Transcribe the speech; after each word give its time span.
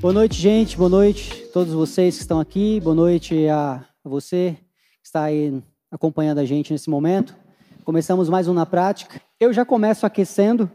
Boa 0.00 0.14
noite, 0.14 0.40
gente. 0.40 0.78
Boa 0.78 0.88
noite 0.88 1.44
a 1.44 1.52
todos 1.52 1.74
vocês 1.74 2.16
que 2.16 2.22
estão 2.22 2.40
aqui. 2.40 2.80
Boa 2.80 2.96
noite 2.96 3.46
a 3.48 3.84
você 4.02 4.56
que 5.02 5.06
está 5.06 5.24
aí 5.24 5.62
acompanhando 5.90 6.38
a 6.38 6.44
gente 6.46 6.72
nesse 6.72 6.88
momento. 6.88 7.36
Começamos 7.84 8.30
mais 8.30 8.48
um 8.48 8.54
na 8.54 8.64
prática. 8.64 9.20
Eu 9.38 9.52
já 9.52 9.62
começo 9.62 10.06
aquecendo 10.06 10.70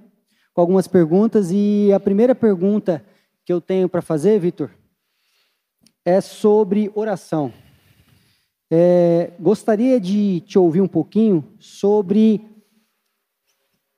com 0.53 0.61
algumas 0.61 0.87
perguntas 0.87 1.49
e 1.51 1.91
a 1.91 1.99
primeira 1.99 2.35
pergunta 2.35 3.03
que 3.43 3.51
eu 3.51 3.59
tenho 3.59 3.89
para 3.89 3.99
fazer, 3.99 4.39
Vitor, 4.39 4.69
é 6.05 6.21
sobre 6.21 6.91
oração. 6.93 7.51
É, 8.69 9.31
gostaria 9.39 9.99
de 9.99 10.41
te 10.41 10.59
ouvir 10.59 10.81
um 10.81 10.87
pouquinho 10.87 11.43
sobre 11.57 12.45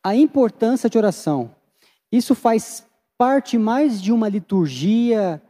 a 0.02 0.16
importância 0.16 0.90
de 0.90 0.98
oração. 0.98 1.54
Isso 2.10 2.34
faz 2.34 2.87
parte 3.18 3.58
mais 3.58 4.02
de 4.02 4.12
uma 4.12 4.30
liturgia 4.30 5.42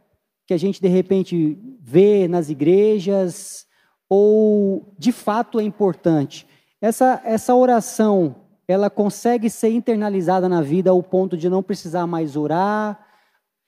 que 0.46 0.54
a 0.54 0.56
gente 0.56 0.80
de 0.80 0.88
repente 0.88 1.58
vê 1.80 2.26
nas 2.26 2.48
igrejas 2.48 3.66
ou 4.08 4.94
de 4.98 5.12
fato 5.12 5.60
é 5.60 5.62
importante? 5.62 6.46
Essa, 6.80 7.20
essa 7.24 7.54
oração, 7.54 8.36
ela 8.66 8.88
consegue 8.88 9.50
ser 9.50 9.70
internalizada 9.70 10.48
na 10.48 10.62
vida 10.62 10.90
ao 10.90 11.02
ponto 11.02 11.36
de 11.36 11.48
não 11.48 11.62
precisar 11.62 12.06
mais 12.06 12.36
orar 12.36 13.06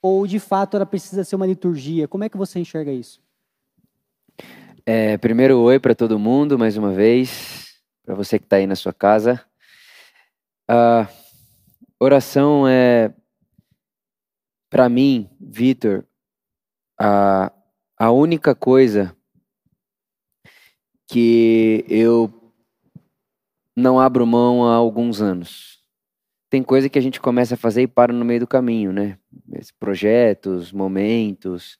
ou 0.01 0.25
de 0.25 0.39
fato 0.39 0.75
ela 0.75 0.85
precisa 0.85 1.23
ser 1.23 1.35
uma 1.35 1.45
liturgia? 1.45 2.07
Como 2.07 2.23
é 2.23 2.29
que 2.29 2.37
você 2.37 2.59
enxerga 2.59 2.91
isso? 2.91 3.21
É, 4.83 5.17
primeiro, 5.17 5.59
oi 5.59 5.79
para 5.79 5.93
todo 5.93 6.17
mundo, 6.17 6.57
mais 6.57 6.75
uma 6.75 6.91
vez, 6.91 7.81
para 8.03 8.15
você 8.15 8.39
que 8.39 8.45
está 8.45 8.55
aí 8.55 8.65
na 8.65 8.75
sua 8.75 8.91
casa. 8.91 9.39
A 10.67 11.07
oração 11.99 12.67
é 12.67 13.13
para 14.71 14.87
mim, 14.87 15.29
Vitor, 15.37 16.05
a, 16.97 17.51
a 17.99 18.09
única 18.09 18.55
coisa 18.55 19.13
que 21.09 21.83
eu 21.89 22.33
não 23.75 23.99
abro 23.99 24.25
mão 24.25 24.65
há 24.65 24.73
alguns 24.73 25.21
anos. 25.21 25.81
Tem 26.49 26.63
coisa 26.63 26.87
que 26.87 26.97
a 26.97 27.01
gente 27.01 27.19
começa 27.19 27.55
a 27.55 27.57
fazer 27.57 27.81
e 27.81 27.87
para 27.87 28.13
no 28.13 28.23
meio 28.23 28.39
do 28.39 28.47
caminho, 28.47 28.93
né? 28.93 29.17
Projetos, 29.77 30.71
momentos. 30.71 31.77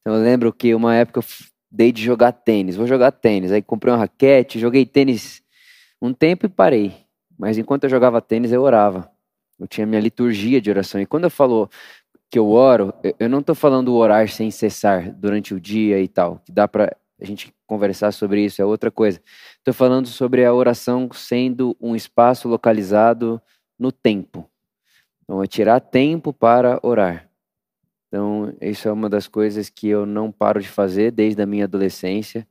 Então 0.00 0.14
eu 0.14 0.22
lembro 0.22 0.52
que 0.52 0.74
uma 0.76 0.94
época 0.94 1.18
eu 1.18 1.24
dei 1.68 1.90
de 1.90 2.02
jogar 2.02 2.30
tênis. 2.30 2.76
Vou 2.76 2.86
jogar 2.86 3.10
tênis. 3.10 3.50
Aí 3.50 3.62
comprei 3.62 3.92
uma 3.92 3.98
raquete, 3.98 4.60
joguei 4.60 4.86
tênis 4.86 5.42
um 6.00 6.12
tempo 6.12 6.46
e 6.46 6.48
parei. 6.48 6.94
Mas 7.36 7.58
enquanto 7.58 7.84
eu 7.84 7.90
jogava 7.90 8.20
tênis, 8.20 8.52
eu 8.52 8.62
orava. 8.62 9.10
Eu 9.58 9.66
tinha 9.66 9.86
minha 9.86 10.00
liturgia 10.00 10.60
de 10.60 10.70
oração. 10.70 11.00
E 11.00 11.06
quando 11.06 11.24
eu 11.24 11.30
falo 11.30 11.68
que 12.30 12.38
eu 12.38 12.50
oro, 12.50 12.92
eu 13.18 13.28
não 13.28 13.40
estou 13.40 13.54
falando 13.54 13.94
orar 13.94 14.28
sem 14.28 14.50
cessar 14.50 15.12
durante 15.14 15.54
o 15.54 15.60
dia 15.60 16.00
e 16.00 16.08
tal, 16.08 16.40
que 16.44 16.52
dá 16.52 16.68
para 16.68 16.94
a 17.20 17.24
gente 17.24 17.52
conversar 17.66 18.12
sobre 18.12 18.44
isso, 18.44 18.62
é 18.62 18.64
outra 18.64 18.90
coisa. 18.90 19.20
Estou 19.56 19.74
falando 19.74 20.06
sobre 20.06 20.44
a 20.44 20.54
oração 20.54 21.08
sendo 21.12 21.76
um 21.80 21.96
espaço 21.96 22.48
localizado 22.48 23.40
no 23.78 23.90
tempo. 23.90 24.48
Então, 25.24 25.42
é 25.42 25.46
tirar 25.46 25.80
tempo 25.80 26.32
para 26.32 26.78
orar. 26.82 27.28
Então, 28.06 28.54
isso 28.60 28.88
é 28.88 28.92
uma 28.92 29.08
das 29.08 29.26
coisas 29.26 29.68
que 29.68 29.88
eu 29.88 30.06
não 30.06 30.32
paro 30.32 30.60
de 30.60 30.68
fazer 30.68 31.10
desde 31.10 31.42
a 31.42 31.46
minha 31.46 31.64
adolescência. 31.64 32.46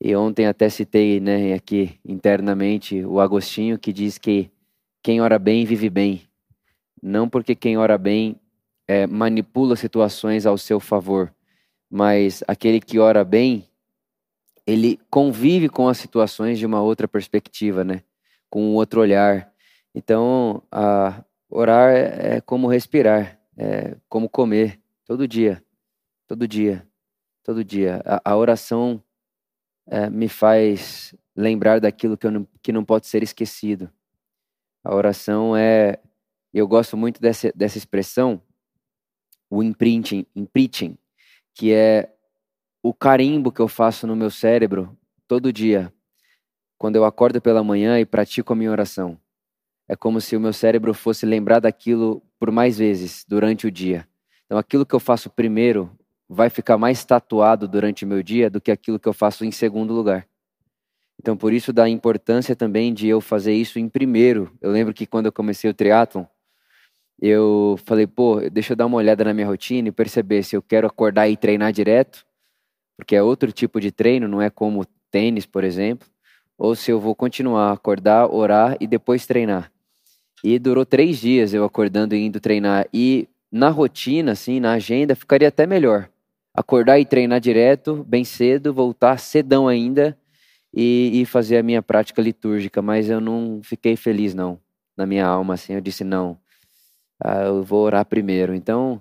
E 0.00 0.14
ontem 0.16 0.46
até 0.46 0.68
citei 0.68 1.20
né, 1.20 1.54
aqui 1.54 1.98
internamente 2.04 3.04
o 3.04 3.20
Agostinho, 3.20 3.78
que 3.78 3.92
diz 3.92 4.18
que 4.18 4.50
quem 5.02 5.20
ora 5.20 5.38
bem 5.38 5.64
vive 5.64 5.88
bem. 5.88 6.22
Não 7.00 7.28
porque 7.28 7.54
quem 7.54 7.78
ora 7.78 7.96
bem 7.96 8.36
é, 8.92 9.06
manipula 9.06 9.74
situações 9.74 10.44
ao 10.44 10.58
seu 10.58 10.78
favor, 10.78 11.34
mas 11.90 12.44
aquele 12.46 12.78
que 12.78 12.98
ora 12.98 13.24
bem, 13.24 13.66
ele 14.66 15.00
convive 15.08 15.70
com 15.70 15.88
as 15.88 15.96
situações 15.96 16.58
de 16.58 16.66
uma 16.66 16.82
outra 16.82 17.08
perspectiva, 17.08 17.82
né? 17.82 18.02
Com 18.50 18.62
um 18.62 18.74
outro 18.74 19.00
olhar. 19.00 19.50
Então, 19.94 20.62
a, 20.70 21.24
orar 21.48 21.90
é, 21.90 22.36
é 22.36 22.40
como 22.42 22.68
respirar, 22.68 23.40
é 23.56 23.96
como 24.10 24.28
comer, 24.28 24.78
todo 25.06 25.26
dia, 25.26 25.64
todo 26.28 26.46
dia, 26.46 26.86
todo 27.42 27.64
dia. 27.64 28.02
A, 28.04 28.32
a 28.32 28.36
oração 28.36 29.02
é, 29.86 30.10
me 30.10 30.28
faz 30.28 31.14
lembrar 31.34 31.80
daquilo 31.80 32.18
que, 32.18 32.28
não, 32.28 32.46
que 32.62 32.72
não 32.72 32.84
pode 32.84 33.06
ser 33.06 33.22
esquecido. 33.22 33.90
A 34.84 34.94
oração 34.94 35.56
é. 35.56 35.98
Eu 36.52 36.68
gosto 36.68 36.98
muito 36.98 37.18
dessa, 37.18 37.50
dessa 37.56 37.78
expressão, 37.78 38.42
o 39.52 39.62
imprinting, 39.62 40.24
imprinting, 40.34 40.96
que 41.54 41.74
é 41.74 42.10
o 42.82 42.94
carimbo 42.94 43.52
que 43.52 43.60
eu 43.60 43.68
faço 43.68 44.06
no 44.06 44.16
meu 44.16 44.30
cérebro 44.30 44.96
todo 45.28 45.52
dia, 45.52 45.92
quando 46.78 46.96
eu 46.96 47.04
acordo 47.04 47.38
pela 47.38 47.62
manhã 47.62 48.00
e 48.00 48.06
pratico 48.06 48.54
a 48.54 48.56
minha 48.56 48.70
oração. 48.70 49.18
É 49.86 49.94
como 49.94 50.22
se 50.22 50.34
o 50.34 50.40
meu 50.40 50.54
cérebro 50.54 50.94
fosse 50.94 51.26
lembrar 51.26 51.60
daquilo 51.60 52.22
por 52.38 52.50
mais 52.50 52.78
vezes 52.78 53.26
durante 53.28 53.66
o 53.66 53.70
dia. 53.70 54.08
Então, 54.46 54.56
aquilo 54.56 54.86
que 54.86 54.94
eu 54.94 55.00
faço 55.00 55.28
primeiro 55.28 55.90
vai 56.26 56.48
ficar 56.48 56.78
mais 56.78 57.04
tatuado 57.04 57.68
durante 57.68 58.06
o 58.06 58.08
meu 58.08 58.22
dia 58.22 58.48
do 58.48 58.58
que 58.58 58.70
aquilo 58.70 58.98
que 58.98 59.08
eu 59.08 59.12
faço 59.12 59.44
em 59.44 59.50
segundo 59.50 59.92
lugar. 59.92 60.26
Então, 61.20 61.36
por 61.36 61.52
isso 61.52 61.74
da 61.74 61.86
importância 61.86 62.56
também 62.56 62.94
de 62.94 63.06
eu 63.06 63.20
fazer 63.20 63.52
isso 63.52 63.78
em 63.78 63.86
primeiro. 63.86 64.50
Eu 64.62 64.70
lembro 64.70 64.94
que 64.94 65.06
quando 65.06 65.26
eu 65.26 65.32
comecei 65.32 65.68
o 65.68 65.74
triatlon, 65.74 66.24
eu 67.22 67.78
falei, 67.84 68.04
pô, 68.04 68.40
deixa 68.50 68.72
eu 68.72 68.76
dar 68.76 68.86
uma 68.86 68.96
olhada 68.96 69.22
na 69.22 69.32
minha 69.32 69.46
rotina 69.46 69.86
e 69.86 69.92
perceber 69.92 70.42
se 70.42 70.56
eu 70.56 70.60
quero 70.60 70.88
acordar 70.88 71.28
e 71.28 71.36
treinar 71.36 71.72
direto, 71.72 72.26
porque 72.96 73.14
é 73.14 73.22
outro 73.22 73.52
tipo 73.52 73.80
de 73.80 73.92
treino, 73.92 74.26
não 74.26 74.42
é 74.42 74.50
como 74.50 74.84
tênis, 75.08 75.46
por 75.46 75.62
exemplo, 75.62 76.08
ou 76.58 76.74
se 76.74 76.90
eu 76.90 76.98
vou 76.98 77.14
continuar 77.14 77.70
acordar, 77.70 78.26
orar 78.28 78.76
e 78.80 78.88
depois 78.88 79.24
treinar. 79.24 79.70
E 80.42 80.58
durou 80.58 80.84
três 80.84 81.20
dias 81.20 81.54
eu 81.54 81.62
acordando 81.62 82.16
e 82.16 82.26
indo 82.26 82.40
treinar. 82.40 82.88
E 82.92 83.28
na 83.52 83.68
rotina, 83.68 84.32
assim, 84.32 84.58
na 84.58 84.72
agenda, 84.72 85.14
ficaria 85.14 85.46
até 85.46 85.64
melhor. 85.64 86.08
Acordar 86.52 86.98
e 86.98 87.04
treinar 87.04 87.38
direto, 87.38 88.04
bem 88.04 88.24
cedo, 88.24 88.74
voltar 88.74 89.18
cedão 89.18 89.68
ainda 89.68 90.18
e, 90.74 91.20
e 91.22 91.24
fazer 91.24 91.58
a 91.58 91.62
minha 91.62 91.82
prática 91.82 92.20
litúrgica. 92.20 92.82
Mas 92.82 93.08
eu 93.08 93.20
não 93.20 93.60
fiquei 93.62 93.94
feliz, 93.94 94.34
não. 94.34 94.58
Na 94.96 95.06
minha 95.06 95.24
alma, 95.24 95.54
assim, 95.54 95.74
eu 95.74 95.80
disse, 95.80 96.02
não, 96.02 96.36
ah, 97.22 97.42
eu 97.44 97.62
vou 97.62 97.84
orar 97.84 98.04
primeiro. 98.04 98.54
Então, 98.54 99.00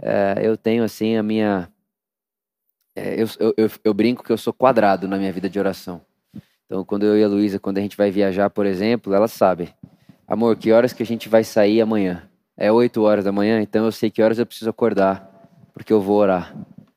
é, 0.00 0.40
eu 0.42 0.56
tenho 0.56 0.82
assim 0.82 1.16
a 1.16 1.22
minha. 1.22 1.68
É, 2.96 3.22
eu, 3.22 3.26
eu, 3.56 3.70
eu, 3.84 3.94
brinco 3.94 4.24
que 4.24 4.32
eu 4.32 4.38
sou 4.38 4.52
quadrado 4.52 5.06
na 5.06 5.18
minha 5.18 5.32
vida 5.32 5.48
de 5.48 5.58
oração. 5.58 6.00
Então, 6.64 6.84
quando 6.84 7.04
eu 7.04 7.18
e 7.18 7.22
a 7.22 7.28
Luísa, 7.28 7.58
quando 7.58 7.78
a 7.78 7.80
gente 7.80 7.96
vai 7.96 8.10
viajar, 8.10 8.48
por 8.48 8.64
exemplo, 8.64 9.12
ela 9.12 9.28
sabe. 9.28 9.74
Amor, 10.26 10.56
que 10.56 10.72
horas 10.72 10.92
que 10.92 11.02
a 11.02 11.06
gente 11.06 11.28
vai 11.28 11.44
sair 11.44 11.80
amanhã? 11.80 12.28
É 12.56 12.70
8 12.70 13.02
horas 13.02 13.24
da 13.24 13.32
manhã, 13.32 13.60
então 13.60 13.84
eu 13.84 13.92
sei 13.92 14.10
que 14.10 14.22
horas 14.22 14.38
eu 14.38 14.46
preciso 14.46 14.70
acordar, 14.70 15.28
porque 15.72 15.92
eu 15.92 16.00
vou 16.00 16.16
orar. 16.16 16.54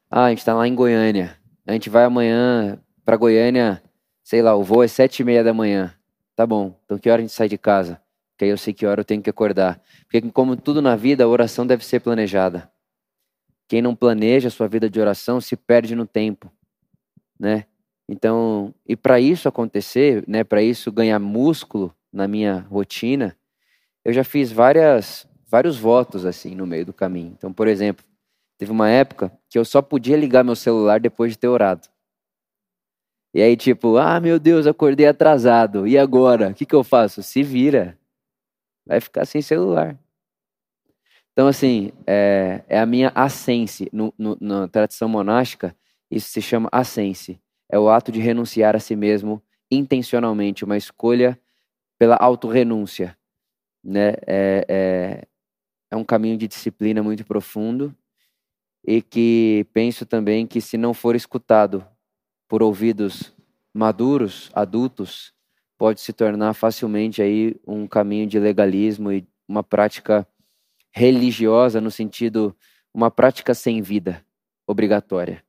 Ah, 0.09 0.25
a 0.25 0.29
gente 0.29 0.39
está 0.39 0.53
lá 0.53 0.67
em 0.67 0.75
Goiânia. 0.75 1.37
A 1.65 1.71
gente 1.71 1.89
vai 1.89 2.03
amanhã 2.03 2.77
para 3.03 3.17
Goiânia, 3.17 3.81
sei 4.23 4.41
lá, 4.41 4.55
o 4.55 4.63
voo 4.63 4.83
é 4.83 4.87
sete 4.87 5.21
e 5.21 5.25
meia 5.25 5.43
da 5.43 5.53
manhã. 5.53 5.93
Tá 6.35 6.45
bom, 6.45 6.75
então 6.85 6.97
que 6.97 7.09
hora 7.09 7.19
a 7.19 7.21
gente 7.21 7.33
sai 7.33 7.47
de 7.47 7.57
casa? 7.57 8.02
Aí 8.43 8.49
eu 8.49 8.57
sei 8.57 8.73
que 8.73 8.85
hora 8.85 9.01
eu 9.01 9.05
tenho 9.05 9.21
que 9.21 9.29
acordar. 9.29 9.81
Porque, 10.03 10.21
como 10.31 10.55
tudo 10.55 10.81
na 10.81 10.95
vida, 10.95 11.23
a 11.23 11.27
oração 11.27 11.65
deve 11.65 11.85
ser 11.85 11.99
planejada. 11.99 12.71
Quem 13.67 13.81
não 13.81 13.95
planeja 13.95 14.49
a 14.49 14.51
sua 14.51 14.67
vida 14.67 14.89
de 14.89 14.99
oração 14.99 15.41
se 15.41 15.55
perde 15.55 15.95
no 15.95 16.05
tempo, 16.05 16.51
né? 17.39 17.65
Então, 18.07 18.73
e 18.87 18.95
para 18.95 19.19
isso 19.19 19.47
acontecer, 19.47 20.23
né, 20.27 20.43
para 20.43 20.61
isso 20.61 20.91
ganhar 20.91 21.17
músculo 21.19 21.95
na 22.11 22.27
minha 22.27 22.59
rotina, 22.69 23.35
eu 24.03 24.11
já 24.11 24.23
fiz 24.23 24.51
várias 24.51 25.27
vários 25.47 25.77
votos 25.77 26.25
assim 26.25 26.55
no 26.55 26.65
meio 26.65 26.85
do 26.85 26.93
caminho. 26.93 27.33
Então, 27.37 27.53
por 27.53 27.67
exemplo, 27.67 28.03
teve 28.57 28.71
uma 28.71 28.89
época 28.89 29.31
que 29.49 29.57
eu 29.57 29.63
só 29.63 29.81
podia 29.81 30.17
ligar 30.17 30.43
meu 30.43 30.55
celular 30.55 30.99
depois 30.99 31.31
de 31.31 31.37
ter 31.37 31.47
orado. 31.47 31.87
E 33.33 33.41
aí, 33.41 33.55
tipo, 33.55 33.97
ah, 33.97 34.19
meu 34.19 34.37
Deus, 34.39 34.67
acordei 34.67 35.07
atrasado. 35.07 35.87
E 35.87 35.97
agora? 35.97 36.49
O 36.49 36.53
que, 36.53 36.65
que 36.65 36.75
eu 36.75 36.83
faço? 36.83 37.23
Se 37.23 37.41
vira 37.41 37.97
vai 38.85 38.99
ficar 38.99 39.25
sem 39.25 39.41
celular. 39.41 39.97
Então, 41.31 41.47
assim, 41.47 41.91
é, 42.05 42.63
é 42.67 42.79
a 42.79 42.85
minha 42.85 43.11
ascense. 43.15 43.89
No, 43.91 44.13
no, 44.17 44.37
na 44.39 44.67
tradição 44.67 45.09
monástica, 45.09 45.75
isso 46.09 46.29
se 46.29 46.41
chama 46.41 46.69
ascense. 46.71 47.39
É 47.69 47.79
o 47.79 47.89
ato 47.89 48.11
de 48.11 48.19
renunciar 48.19 48.75
a 48.75 48.79
si 48.79 48.95
mesmo 48.95 49.41
intencionalmente, 49.71 50.63
uma 50.63 50.77
escolha 50.77 51.39
pela 51.97 52.15
autorrenúncia. 52.17 53.17
Né? 53.83 54.09
É, 54.27 54.65
é, 54.67 55.27
é 55.89 55.95
um 55.95 56.03
caminho 56.03 56.37
de 56.37 56.47
disciplina 56.47 57.01
muito 57.01 57.25
profundo 57.25 57.95
e 58.85 59.01
que 59.01 59.65
penso 59.73 60.05
também 60.05 60.45
que, 60.45 60.61
se 60.61 60.77
não 60.77 60.93
for 60.93 61.15
escutado 61.15 61.85
por 62.47 62.61
ouvidos 62.61 63.33
maduros, 63.73 64.51
adultos, 64.53 65.32
pode 65.83 65.99
se 65.99 66.13
tornar 66.13 66.53
facilmente 66.53 67.21
aí 67.21 67.57
um 67.67 67.85
caminho 67.85 68.25
de 68.25 68.39
legalismo 68.39 69.11
e 69.11 69.27
uma 69.45 69.61
prática 69.61 70.25
religiosa 70.93 71.81
no 71.81 71.91
sentido 71.91 72.55
uma 72.93 73.11
prática 73.11 73.53
sem 73.53 73.81
vida, 73.81 74.25
obrigatória. 74.65 75.43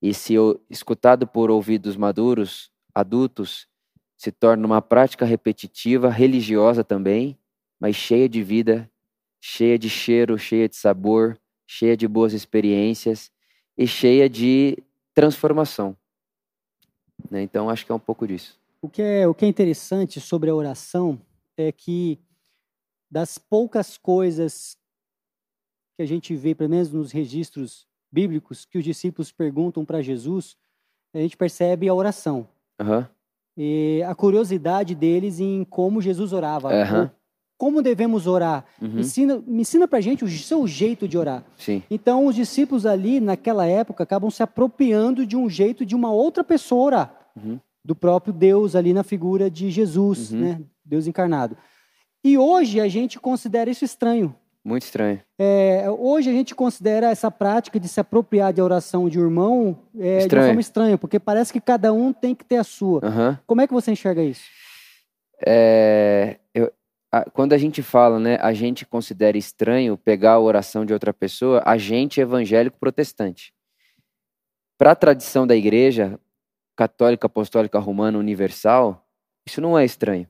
E 0.00 0.14
se 0.14 0.36
escutado 0.70 1.26
por 1.26 1.50
ouvidos 1.50 1.98
maduros, 1.98 2.72
adultos, 2.94 3.68
se 4.16 4.32
torna 4.32 4.64
uma 4.64 4.80
prática 4.80 5.26
repetitiva, 5.26 6.08
religiosa 6.08 6.82
também, 6.82 7.38
mas 7.78 7.94
cheia 7.94 8.26
de 8.26 8.42
vida, 8.42 8.90
cheia 9.38 9.78
de 9.78 9.90
cheiro, 9.90 10.38
cheia 10.38 10.66
de 10.66 10.76
sabor, 10.76 11.38
cheia 11.66 11.94
de 11.94 12.08
boas 12.08 12.32
experiências 12.32 13.30
e 13.76 13.86
cheia 13.86 14.30
de 14.30 14.78
transformação. 15.12 15.94
Né? 17.30 17.42
Então, 17.42 17.68
acho 17.68 17.84
que 17.84 17.92
é 17.92 17.94
um 17.94 18.00
pouco 18.00 18.26
disso. 18.26 18.58
O 18.80 18.88
que 18.88 19.02
é, 19.02 19.26
o 19.26 19.34
que 19.34 19.44
é 19.44 19.48
interessante 19.48 20.20
sobre 20.20 20.50
a 20.50 20.54
oração 20.54 21.20
é 21.56 21.72
que, 21.72 22.18
das 23.10 23.36
poucas 23.36 23.98
coisas 23.98 24.76
que 25.96 26.02
a 26.02 26.06
gente 26.06 26.34
vê, 26.36 26.54
pelo 26.54 26.70
menos 26.70 26.92
nos 26.92 27.10
registros 27.10 27.86
bíblicos, 28.10 28.64
que 28.64 28.78
os 28.78 28.84
discípulos 28.84 29.32
perguntam 29.32 29.84
para 29.84 30.00
Jesus, 30.00 30.56
a 31.12 31.18
gente 31.18 31.36
percebe 31.36 31.88
a 31.88 31.94
oração. 31.94 32.48
Uhum. 32.80 33.04
E 33.56 34.02
a 34.06 34.14
curiosidade 34.14 34.94
deles 34.94 35.40
em 35.40 35.64
como 35.64 36.00
Jesus 36.00 36.32
orava. 36.32 36.68
Uhum. 36.68 37.10
Como 37.56 37.82
devemos 37.82 38.28
orar? 38.28 38.64
Uhum. 38.80 39.00
Ensina, 39.00 39.42
me 39.44 39.62
ensina 39.62 39.88
para 39.88 39.98
a 39.98 40.00
gente 40.00 40.24
o 40.24 40.28
seu 40.28 40.64
jeito 40.68 41.08
de 41.08 41.18
orar. 41.18 41.44
Sim. 41.56 41.82
Então, 41.90 42.26
os 42.26 42.36
discípulos 42.36 42.86
ali, 42.86 43.18
naquela 43.18 43.66
época, 43.66 44.04
acabam 44.04 44.30
se 44.30 44.44
apropriando 44.44 45.26
de 45.26 45.36
um 45.36 45.50
jeito 45.50 45.84
de 45.84 45.96
uma 45.96 46.12
outra 46.12 46.44
pessoa 46.44 46.84
orar. 46.84 47.30
Uhum. 47.34 47.58
Do 47.84 47.94
próprio 47.94 48.32
Deus 48.32 48.74
ali 48.76 48.92
na 48.92 49.02
figura 49.02 49.50
de 49.50 49.70
Jesus, 49.70 50.32
Uhum. 50.32 50.40
né? 50.40 50.60
Deus 50.84 51.06
encarnado. 51.06 51.56
E 52.24 52.36
hoje 52.36 52.80
a 52.80 52.88
gente 52.88 53.18
considera 53.20 53.70
isso 53.70 53.84
estranho. 53.84 54.34
Muito 54.64 54.82
estranho. 54.82 55.20
É, 55.38 55.86
hoje 55.88 56.28
a 56.28 56.32
gente 56.32 56.54
considera 56.54 57.10
essa 57.10 57.30
prática 57.30 57.78
de 57.80 57.88
se 57.88 58.00
apropriar 58.00 58.52
de 58.52 58.60
oração 58.60 59.08
de 59.08 59.18
um 59.18 59.22
irmão 59.22 59.78
é, 59.98 60.26
de 60.26 60.36
forma 60.36 60.60
estranha, 60.60 60.98
porque 60.98 61.18
parece 61.18 61.52
que 61.52 61.60
cada 61.60 61.92
um 61.92 62.12
tem 62.12 62.34
que 62.34 62.44
ter 62.44 62.56
a 62.56 62.64
sua. 62.64 63.00
Uhum. 63.04 63.36
Como 63.46 63.60
é 63.60 63.66
que 63.66 63.72
você 63.72 63.92
enxerga 63.92 64.22
isso? 64.22 64.42
É, 65.46 66.38
eu- 66.52 66.72
a- 67.12 67.24
quando 67.30 67.52
a 67.52 67.58
gente 67.58 67.82
fala, 67.82 68.18
né, 68.18 68.36
a 68.42 68.52
gente 68.52 68.84
considera 68.84 69.38
estranho 69.38 69.96
pegar 69.96 70.32
a 70.32 70.40
oração 70.40 70.84
de 70.84 70.92
outra 70.92 71.14
pessoa, 71.14 71.62
a 71.64 71.78
gente 71.78 72.20
é 72.20 72.24
evangélico 72.24 72.78
protestante. 72.78 73.54
Para 74.76 74.92
a 74.92 74.96
tradição 74.96 75.46
da 75.46 75.56
igreja 75.56 76.18
católica, 76.78 77.26
apostólica, 77.26 77.76
romana, 77.80 78.16
universal, 78.20 79.04
isso 79.44 79.60
não 79.60 79.76
é 79.76 79.84
estranho. 79.84 80.28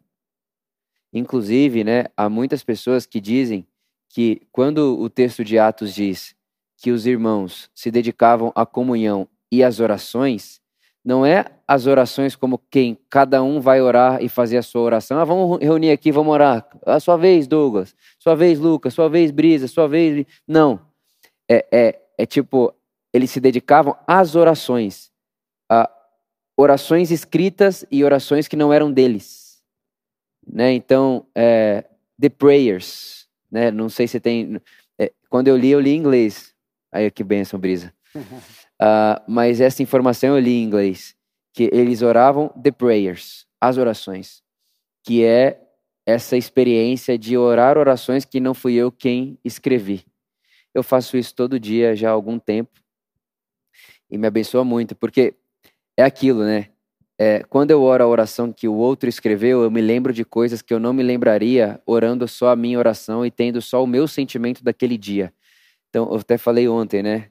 Inclusive, 1.13 1.85
né, 1.85 2.07
há 2.17 2.27
muitas 2.31 2.65
pessoas 2.65 3.05
que 3.05 3.21
dizem 3.21 3.67
que 4.09 4.41
quando 4.51 4.99
o 4.99 5.11
texto 5.11 5.45
de 5.45 5.59
Atos 5.59 5.95
diz 5.95 6.35
que 6.79 6.91
os 6.91 7.07
irmãos 7.07 7.71
se 7.75 7.91
dedicavam 7.91 8.51
à 8.55 8.65
comunhão 8.65 9.29
e 9.53 9.63
às 9.63 9.79
orações, 9.79 10.59
não 11.05 11.27
é 11.27 11.45
as 11.67 11.87
orações 11.87 12.35
como 12.35 12.59
quem 12.71 12.97
cada 13.11 13.43
um 13.43 13.61
vai 13.61 13.83
orar 13.83 14.23
e 14.23 14.29
fazer 14.31 14.57
a 14.57 14.63
sua 14.63 14.81
oração. 14.81 15.19
Ah, 15.19 15.25
vamos 15.25 15.59
reunir 15.61 15.91
aqui, 15.91 16.11
vamos 16.11 16.33
orar. 16.33 16.67
A 16.87 16.99
sua 16.99 17.19
vez, 17.19 17.47
Douglas. 17.47 17.95
Sua 18.19 18.35
vez, 18.35 18.59
Lucas. 18.59 18.95
Sua 18.95 19.11
vez, 19.11 19.31
Brisa. 19.31 19.69
Sua 19.69 19.87
vez. 19.87 20.25
Não. 20.47 20.81
É, 21.47 21.67
é, 21.71 22.01
é 22.17 22.25
tipo, 22.25 22.73
eles 23.13 23.31
se 23.31 23.39
dedicavam 23.39 23.95
às 24.07 24.35
orações. 24.35 25.13
Orações 26.61 27.13
escritas 27.13 27.87
e 27.89 28.03
orações 28.03 28.49
que 28.49 28.57
não 28.57 28.73
eram 28.73 28.91
deles. 28.91 29.63
Né? 30.45 30.73
Então, 30.73 31.25
é, 31.35 31.85
the 32.21 32.29
prayers. 32.29 33.29
Né? 33.51 33.71
Não 33.71 33.89
sei 33.89 34.09
se 34.09 34.19
tem. 34.19 34.61
é, 34.99 35.13
quando 35.31 35.47
eu 35.47 35.57
li, 35.57 35.71
eu 35.71 35.79
li 35.79 35.91
em 35.91 35.99
inglês. 35.99 36.53
Aí 36.91 37.11
que 37.11 37.23
benção, 37.23 37.59
Brisa. 37.59 37.95
Ah, 38.81 39.21
mas 39.27 39.61
essa 39.61 39.83
informação 39.83 40.37
eu 40.37 40.39
li 40.39 40.53
em 40.53 40.63
inglês, 40.63 41.17
que 41.53 41.69
eles 41.73 42.01
oravam 42.01 42.49
the 42.51 42.71
prayers, 42.71 43.45
as 43.61 43.77
orações, 43.77 44.41
que 45.03 45.25
é 45.25 45.61
essa 46.07 46.37
experiência 46.37 47.19
de 47.19 47.37
orar 47.37 47.77
orações 47.77 48.25
que 48.25 48.39
não 48.39 48.55
fui 48.55 48.75
eu 48.75 48.93
quem 48.93 49.37
escrevi. 49.45 50.07
Eu 50.73 50.85
faço 50.85 51.17
isso 51.17 51.35
todo 51.35 51.59
dia 51.59 51.97
já 51.97 52.09
há 52.09 52.13
algum 52.13 52.39
tempo 52.39 52.81
e 54.09 54.17
me 54.17 54.29
abençoa 54.29 54.63
muito, 54.63 54.95
porque 54.95 55.35
é 55.99 56.05
aquilo, 56.05 56.45
né? 56.45 56.69
É, 57.21 57.43
quando 57.43 57.73
eu 57.73 57.83
oro 57.83 58.05
a 58.05 58.07
oração 58.07 58.53
que 58.53 58.69
o 58.69 58.75
outro 58.75 59.09
escreveu, 59.09 59.65
eu 59.65 59.71
me 59.71 59.81
lembro 59.81 60.13
de 60.13 60.25
coisas 60.25 60.63
que 60.63 60.73
eu 60.73 60.79
não 60.79 60.93
me 60.93 61.03
lembraria 61.03 61.83
orando 61.85 62.29
só 62.29 62.51
a 62.51 62.57
minha 62.57 62.79
oração 62.79 63.27
e 63.27 63.31
tendo 63.33 63.61
só 63.61 63.83
o 63.83 63.87
meu 63.87 64.07
sentimento 64.07 64.63
daquele 64.63 64.97
dia. 64.97 65.35
Então, 65.89 66.09
eu 66.13 66.19
até 66.19 66.39
falei 66.39 66.69
ontem, 66.69 67.03
né? 67.03 67.31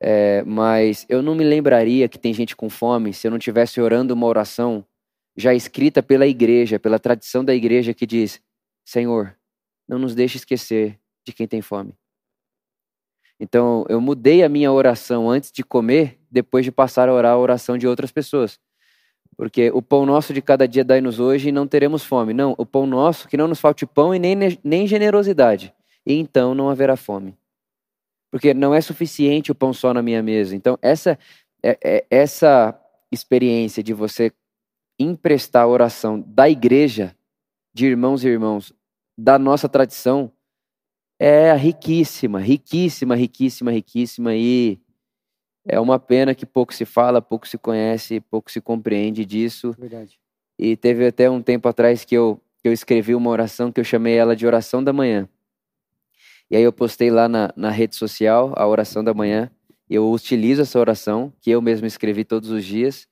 É, 0.00 0.42
mas 0.42 1.06
eu 1.08 1.22
não 1.22 1.36
me 1.36 1.44
lembraria 1.44 2.08
que 2.08 2.18
tem 2.18 2.34
gente 2.34 2.56
com 2.56 2.68
fome 2.68 3.12
se 3.12 3.26
eu 3.26 3.30
não 3.30 3.38
tivesse 3.38 3.80
orando 3.80 4.14
uma 4.14 4.26
oração 4.26 4.84
já 5.36 5.54
escrita 5.54 6.02
pela 6.02 6.26
igreja, 6.26 6.78
pela 6.78 6.98
tradição 6.98 7.44
da 7.44 7.54
igreja 7.54 7.94
que 7.94 8.06
diz: 8.06 8.40
Senhor, 8.84 9.36
não 9.88 9.98
nos 9.98 10.16
deixe 10.16 10.36
esquecer 10.36 10.98
de 11.24 11.32
quem 11.32 11.46
tem 11.46 11.62
fome. 11.62 11.94
Então, 13.40 13.84
eu 13.88 14.00
mudei 14.00 14.42
a 14.42 14.48
minha 14.48 14.72
oração 14.72 15.30
antes 15.30 15.52
de 15.52 15.62
comer, 15.62 16.18
depois 16.30 16.64
de 16.64 16.72
passar 16.72 17.08
a 17.08 17.12
orar 17.12 17.32
a 17.32 17.38
oração 17.38 17.78
de 17.78 17.86
outras 17.86 18.10
pessoas. 18.10 18.58
Porque 19.36 19.70
o 19.70 19.80
pão 19.80 20.04
nosso 20.04 20.34
de 20.34 20.42
cada 20.42 20.66
dia 20.66 20.84
dai-nos 20.84 21.20
hoje 21.20 21.50
e 21.50 21.52
não 21.52 21.66
teremos 21.66 22.04
fome. 22.04 22.34
Não, 22.34 22.54
o 22.58 22.66
pão 22.66 22.86
nosso, 22.86 23.28
que 23.28 23.36
não 23.36 23.46
nos 23.46 23.60
falte 23.60 23.86
pão 23.86 24.14
e 24.14 24.18
nem, 24.18 24.36
nem 24.64 24.86
generosidade. 24.86 25.72
E 26.04 26.14
então 26.14 26.54
não 26.54 26.68
haverá 26.68 26.96
fome 26.96 27.36
porque 28.30 28.52
não 28.52 28.74
é 28.74 28.80
suficiente 28.80 29.50
o 29.50 29.54
pão 29.54 29.72
só 29.72 29.92
na 29.94 30.02
minha 30.02 30.22
mesa. 30.22 30.54
Então, 30.54 30.78
essa, 30.82 31.18
é, 31.62 31.78
é, 31.82 32.06
essa 32.10 32.78
experiência 33.10 33.82
de 33.82 33.92
você 33.94 34.32
emprestar 34.98 35.62
a 35.62 35.68
oração 35.68 36.20
da 36.20 36.48
igreja, 36.48 37.16
de 37.72 37.86
irmãos 37.86 38.24
e 38.24 38.28
irmãos, 38.28 38.72
da 39.16 39.38
nossa 39.38 39.68
tradição, 39.68 40.30
é 41.18 41.52
riquíssima, 41.54 42.38
riquíssima, 42.38 43.16
riquíssima, 43.16 43.72
riquíssima. 43.72 44.34
E 44.34 44.78
é 45.66 45.80
uma 45.80 45.98
pena 45.98 46.34
que 46.34 46.46
pouco 46.46 46.72
se 46.72 46.84
fala, 46.84 47.20
pouco 47.20 47.46
se 47.46 47.58
conhece, 47.58 48.20
pouco 48.20 48.50
se 48.50 48.60
compreende 48.60 49.24
disso. 49.24 49.74
Verdade. 49.78 50.18
E 50.58 50.76
teve 50.76 51.06
até 51.06 51.28
um 51.28 51.42
tempo 51.42 51.68
atrás 51.68 52.04
que 52.04 52.14
eu, 52.14 52.40
que 52.62 52.68
eu 52.68 52.72
escrevi 52.72 53.14
uma 53.14 53.30
oração 53.30 53.70
que 53.70 53.80
eu 53.80 53.84
chamei 53.84 54.14
ela 54.14 54.34
de 54.34 54.46
oração 54.46 54.82
da 54.82 54.92
manhã. 54.92 55.28
E 56.50 56.56
aí 56.56 56.62
eu 56.62 56.72
postei 56.72 57.10
lá 57.10 57.28
na, 57.28 57.52
na 57.54 57.70
rede 57.70 57.94
social 57.94 58.54
a 58.56 58.66
oração 58.66 59.04
da 59.04 59.12
manhã. 59.12 59.50
Eu 59.88 60.10
utilizo 60.10 60.62
essa 60.62 60.78
oração, 60.78 61.32
que 61.40 61.50
eu 61.50 61.60
mesmo 61.60 61.86
escrevi 61.86 62.24
todos 62.24 62.50
os 62.50 62.64
dias. 62.64 63.06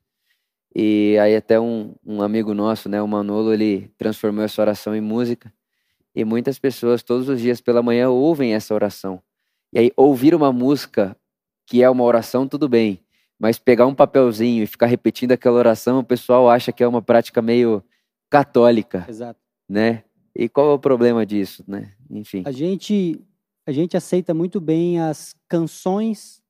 E 0.75 1.17
aí 1.19 1.37
até 1.37 1.59
um, 1.61 1.95
um 2.05 2.23
amigo 2.23 2.55
nosso, 2.55 2.89
né, 2.89 3.01
o 3.01 3.09
Manolo, 3.09 3.53
ele 3.53 3.91
transformou 3.97 4.45
essa 4.45 4.61
oração 4.61 4.95
em 4.95 5.01
música. 5.01 5.53
E 6.17 6.25
muitas 6.25 6.59
pessoas 6.59 7.03
todos 7.03 7.29
os 7.29 7.39
dias 7.39 7.61
pela 7.61 7.83
manhã 7.83 8.09
ouvem 8.09 8.55
essa 8.55 8.73
oração. 8.73 9.23
E 9.71 9.79
aí 9.79 9.93
ouvir 9.95 10.35
uma 10.35 10.51
música 10.51 11.15
que 11.67 11.83
é 11.83 11.91
uma 11.91 12.05
oração, 12.05 12.49
tudo 12.49 12.67
bem. 12.71 13.01
Mas 13.39 13.59
pegar 13.59 13.87
um 13.87 13.95
papelzinho 13.95 14.63
e 14.63 14.67
ficar 14.67 14.87
repetindo 14.87 15.33
aquela 15.33 15.59
oração, 15.59 15.99
o 15.99 16.05
pessoal 16.05 16.49
acha 16.49 16.73
que 16.73 16.83
é 16.83 16.89
uma 16.89 17.03
prática 17.03 17.43
meio 17.43 17.85
católica, 18.31 19.05
Exato. 19.07 19.39
né? 19.69 20.05
E 20.35 20.49
qual 20.49 20.71
é 20.71 20.73
o 20.73 20.79
problema 20.79 21.27
disso, 21.27 21.63
né? 21.69 21.93
Enfim. 22.11 22.43
A 22.47 22.51
gente, 22.51 23.21
a 23.67 23.73
gente 23.73 23.95
aceita 23.95 24.33
muito 24.33 24.59
bem 24.59 24.99
as 24.99 25.35
canções 25.47 26.43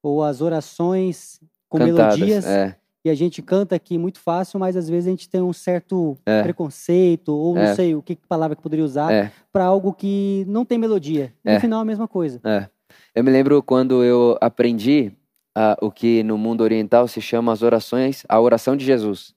ou 0.00 0.22
as 0.22 0.40
orações 0.40 1.40
com 1.68 1.78
Cantadas, 1.78 2.18
melodias 2.18 2.46
é. 2.46 2.78
E 3.04 3.10
a 3.10 3.14
gente 3.14 3.42
canta 3.42 3.74
aqui 3.74 3.98
muito 3.98 4.18
fácil, 4.20 4.60
mas 4.60 4.76
às 4.76 4.88
vezes 4.88 5.06
a 5.08 5.10
gente 5.10 5.28
tem 5.28 5.42
um 5.42 5.52
certo 5.52 6.16
É. 6.24 6.42
preconceito 6.42 7.30
ou 7.30 7.54
não 7.54 7.62
É. 7.62 7.74
sei 7.74 7.94
o 7.94 8.02
que 8.02 8.16
palavra 8.28 8.54
que 8.56 8.62
poderia 8.62 8.84
usar 8.84 9.12
É. 9.12 9.32
para 9.52 9.64
algo 9.64 9.92
que 9.92 10.44
não 10.48 10.64
tem 10.64 10.78
melodia. 10.78 11.32
No 11.44 11.52
É. 11.52 11.60
final 11.60 11.80
é 11.80 11.82
a 11.82 11.86
mesma 11.86 12.06
coisa. 12.06 12.40
É. 12.44 12.68
Eu 13.14 13.24
me 13.24 13.30
lembro 13.30 13.62
quando 13.62 14.04
eu 14.04 14.36
aprendi 14.40 15.12
ah, 15.54 15.76
o 15.82 15.90
que 15.90 16.22
no 16.22 16.38
mundo 16.38 16.62
oriental 16.62 17.06
se 17.06 17.20
chama 17.20 17.52
as 17.52 17.60
orações, 17.62 18.24
a 18.28 18.40
oração 18.40 18.74
de 18.76 18.84
Jesus, 18.86 19.34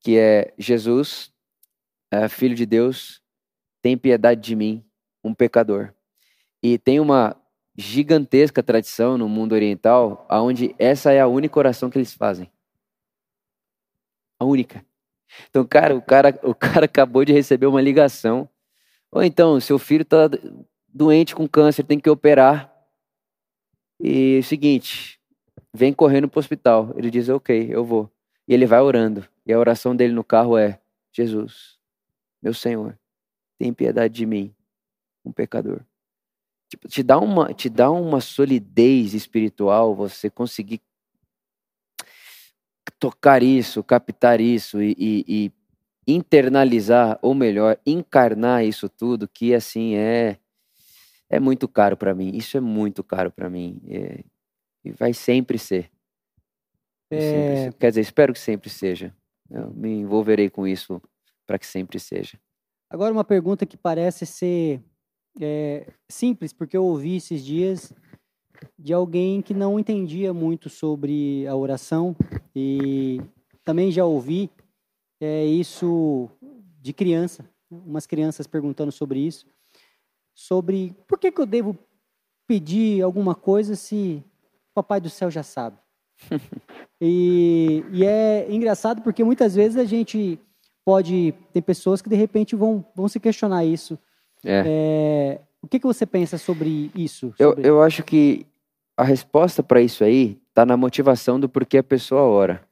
que 0.00 0.16
é 0.16 0.54
Jesus, 0.56 1.30
é, 2.10 2.26
filho 2.28 2.54
de 2.54 2.64
Deus, 2.64 3.20
tem 3.82 3.98
piedade 3.98 4.40
de 4.40 4.56
mim, 4.56 4.82
um 5.22 5.34
pecador. 5.34 5.92
E 6.62 6.78
tem 6.78 7.00
uma 7.00 7.36
gigantesca 7.76 8.62
tradição 8.62 9.18
no 9.18 9.28
mundo 9.28 9.52
oriental, 9.52 10.26
onde 10.30 10.74
essa 10.78 11.12
é 11.12 11.20
a 11.20 11.26
única 11.26 11.58
oração 11.58 11.90
que 11.90 11.98
eles 11.98 12.14
fazem. 12.14 12.50
A 14.38 14.44
única. 14.44 14.84
Então, 15.48 15.64
cara, 15.64 15.94
o 15.94 16.02
cara, 16.02 16.38
o 16.42 16.54
cara 16.54 16.84
acabou 16.86 17.24
de 17.24 17.32
receber 17.32 17.66
uma 17.66 17.80
ligação. 17.80 18.48
Ou 19.10 19.22
então, 19.22 19.60
seu 19.60 19.78
filho 19.78 20.02
está 20.02 20.28
doente 20.88 21.34
com 21.34 21.48
câncer, 21.48 21.84
tem 21.84 21.98
que 21.98 22.10
operar. 22.10 22.72
E 24.00 24.36
é 24.36 24.38
o 24.40 24.44
seguinte, 24.44 25.18
vem 25.72 25.92
correndo 25.92 26.28
para 26.28 26.38
o 26.38 26.40
hospital. 26.40 26.92
Ele 26.96 27.10
diz, 27.10 27.28
ok, 27.28 27.68
eu 27.70 27.84
vou. 27.84 28.10
E 28.46 28.54
ele 28.54 28.66
vai 28.66 28.80
orando. 28.80 29.26
E 29.44 29.52
a 29.52 29.58
oração 29.58 29.94
dele 29.94 30.12
no 30.12 30.24
carro 30.24 30.56
é: 30.56 30.80
Jesus, 31.12 31.78
meu 32.42 32.54
Senhor, 32.54 32.98
tem 33.58 33.72
piedade 33.72 34.14
de 34.14 34.26
mim, 34.26 34.54
um 35.24 35.32
pecador. 35.32 35.80
tipo, 36.68 36.88
te 36.88 37.02
dá 37.02 37.18
uma, 37.18 37.52
te 37.54 37.68
dá 37.68 37.90
uma 37.90 38.20
solidez 38.20 39.14
espiritual 39.14 39.94
você 39.94 40.28
conseguir 40.28 40.80
tocar 42.98 43.42
isso, 43.42 43.82
captar 43.82 44.40
isso 44.40 44.82
e, 44.82 44.94
e, 44.98 45.24
e 45.28 45.52
internalizar, 46.14 47.18
ou 47.20 47.34
melhor, 47.34 47.78
encarnar 47.84 48.64
isso 48.64 48.88
tudo, 48.88 49.28
que 49.28 49.54
assim 49.54 49.94
é 49.96 50.38
é 51.28 51.40
muito 51.40 51.66
caro 51.66 51.96
para 51.96 52.14
mim. 52.14 52.30
Isso 52.34 52.56
é 52.56 52.60
muito 52.60 53.02
caro 53.02 53.30
para 53.30 53.50
mim 53.50 53.80
é, 53.88 54.24
e 54.84 54.90
vai 54.92 55.12
sempre 55.12 55.58
ser. 55.58 55.90
É... 57.10 57.64
Sempre, 57.64 57.78
quer 57.78 57.88
dizer, 57.90 58.00
espero 58.00 58.32
que 58.32 58.38
sempre 58.38 58.70
seja. 58.70 59.14
Eu 59.50 59.72
me 59.72 59.90
envolverei 59.90 60.50
com 60.50 60.66
isso 60.66 61.00
para 61.46 61.58
que 61.58 61.66
sempre 61.66 61.98
seja. 61.98 62.38
Agora 62.90 63.12
uma 63.12 63.24
pergunta 63.24 63.66
que 63.66 63.76
parece 63.76 64.24
ser 64.26 64.80
é, 65.40 65.92
simples, 66.08 66.52
porque 66.52 66.76
eu 66.76 66.84
ouvi 66.84 67.16
esses 67.16 67.44
dias 67.44 67.92
de 68.78 68.92
alguém 68.92 69.42
que 69.42 69.54
não 69.54 69.78
entendia 69.78 70.32
muito 70.32 70.68
sobre 70.68 71.46
a 71.46 71.54
oração 71.54 72.16
e 72.54 73.20
também 73.64 73.90
já 73.90 74.04
ouvi 74.04 74.50
é, 75.20 75.44
isso 75.44 76.28
de 76.80 76.92
criança, 76.92 77.48
umas 77.70 78.06
crianças 78.06 78.46
perguntando 78.46 78.92
sobre 78.92 79.18
isso, 79.18 79.46
sobre 80.34 80.94
por 81.08 81.18
que, 81.18 81.32
que 81.32 81.40
eu 81.40 81.46
devo 81.46 81.76
pedir 82.46 83.02
alguma 83.02 83.34
coisa 83.34 83.74
se 83.74 84.22
o 84.70 84.74
Papai 84.74 85.00
do 85.00 85.10
Céu 85.10 85.30
já 85.30 85.42
sabe. 85.42 85.78
e, 87.00 87.84
e 87.92 88.04
é 88.04 88.46
engraçado 88.50 89.02
porque 89.02 89.24
muitas 89.24 89.54
vezes 89.54 89.76
a 89.76 89.84
gente 89.84 90.38
pode 90.84 91.34
tem 91.52 91.60
pessoas 91.60 92.00
que 92.00 92.08
de 92.08 92.16
repente 92.16 92.54
vão, 92.54 92.84
vão 92.94 93.08
se 93.08 93.18
questionar 93.18 93.64
isso. 93.64 93.98
É. 94.44 94.62
É, 94.66 95.40
o 95.62 95.68
que, 95.68 95.78
que 95.80 95.86
você 95.86 96.06
pensa 96.06 96.38
sobre 96.38 96.90
isso? 96.94 97.34
Sobre... 97.36 97.62
Eu, 97.62 97.76
eu 97.76 97.82
acho 97.82 98.02
que 98.02 98.46
a 98.96 99.04
resposta 99.04 99.62
para 99.62 99.80
isso 99.80 100.02
aí 100.04 100.38
está 100.48 100.64
na 100.64 100.76
motivação 100.76 101.38
do 101.38 101.48
porquê 101.48 101.78
a 101.78 101.82
pessoa 101.82 102.22
ora. 102.22 102.62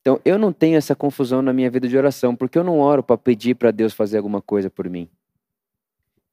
Então, 0.00 0.18
eu 0.24 0.38
não 0.38 0.52
tenho 0.52 0.76
essa 0.76 0.96
confusão 0.96 1.42
na 1.42 1.52
minha 1.52 1.70
vida 1.70 1.86
de 1.86 1.96
oração, 1.96 2.34
porque 2.34 2.58
eu 2.58 2.64
não 2.64 2.78
oro 2.78 3.02
para 3.02 3.18
pedir 3.18 3.54
para 3.54 3.70
Deus 3.70 3.92
fazer 3.92 4.16
alguma 4.16 4.40
coisa 4.40 4.70
por 4.70 4.88
mim. 4.88 5.08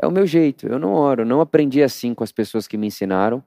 É 0.02 0.08
o 0.08 0.12
meu 0.12 0.26
jeito, 0.26 0.68
eu 0.68 0.80
não 0.80 0.94
oro, 0.94 1.26
não 1.26 1.42
aprendi 1.42 1.84
assim 1.84 2.14
com 2.14 2.24
as 2.24 2.32
pessoas 2.32 2.68
que 2.68 2.78
me 2.78 2.88
ensinaram, 2.88 3.44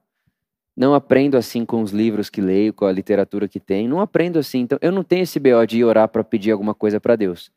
não 0.77 0.95
aprendo 0.95 1.37
assim 1.37 1.65
com 1.65 1.83
os 1.83 1.91
livros 1.91 2.29
que 2.29 2.41
leio, 2.41 2.73
com 2.73 2.85
a 2.85 2.93
literatura 2.93 3.49
que 3.49 3.59
tenho, 3.59 3.89
não 3.89 4.01
aprendo 4.01 4.39
assim. 4.39 4.61
Então, 4.61 4.79
eu 4.83 4.93
não 4.93 5.03
tenho 5.03 5.23
esse 5.23 5.41
BO 5.41 5.67
de 5.67 5.83
orar 5.83 6.09
para 6.09 6.23
pedir 6.23 6.51
alguma 6.51 6.75
coisa 6.75 7.01
para 7.01 7.17
Deus. 7.17 7.51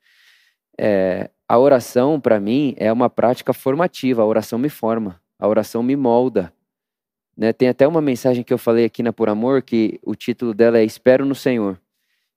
É, 0.78 1.30
a 1.48 1.58
oração, 1.58 2.20
para 2.20 2.40
mim, 2.40 2.74
é 2.78 2.92
uma 2.92 3.10
prática 3.10 3.54
formativa. 3.54 4.22
A 4.22 4.26
oração 4.26 4.58
me 4.58 4.70
forma, 4.70 5.22
a 5.38 5.48
oração 5.48 5.84
me 5.84 5.96
molda. 5.96 6.54
Né? 7.36 7.52
Tem 7.52 7.68
até 7.68 7.88
uma 7.88 8.02
mensagem 8.02 8.44
que 8.44 8.54
eu 8.54 8.58
falei 8.58 8.86
aqui 8.86 9.04
na 9.04 9.12
Por 9.12 9.30
Amor, 9.30 9.62
que 9.62 10.00
o 10.04 10.16
título 10.16 10.54
dela 10.54 10.78
é 10.78 10.84
Espero 10.84 11.26
no 11.26 11.36
Senhor. 11.36 11.80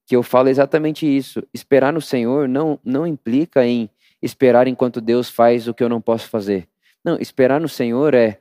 Que 0.06 0.16
eu 0.16 0.22
falo 0.22 0.48
exatamente 0.48 1.06
isso. 1.06 1.42
Esperar 1.52 1.92
no 1.92 2.00
Senhor 2.00 2.48
não, 2.48 2.78
não 2.84 3.06
implica 3.06 3.66
em 3.66 3.90
esperar 4.22 4.66
enquanto 4.66 5.00
Deus 5.00 5.28
faz 5.28 5.68
o 5.68 5.74
que 5.74 5.82
eu 5.82 5.88
não 5.88 6.00
posso 6.00 6.28
fazer. 6.28 6.68
Não, 7.04 7.16
esperar 7.20 7.60
no 7.60 7.68
Senhor 7.68 8.14
é, 8.14 8.40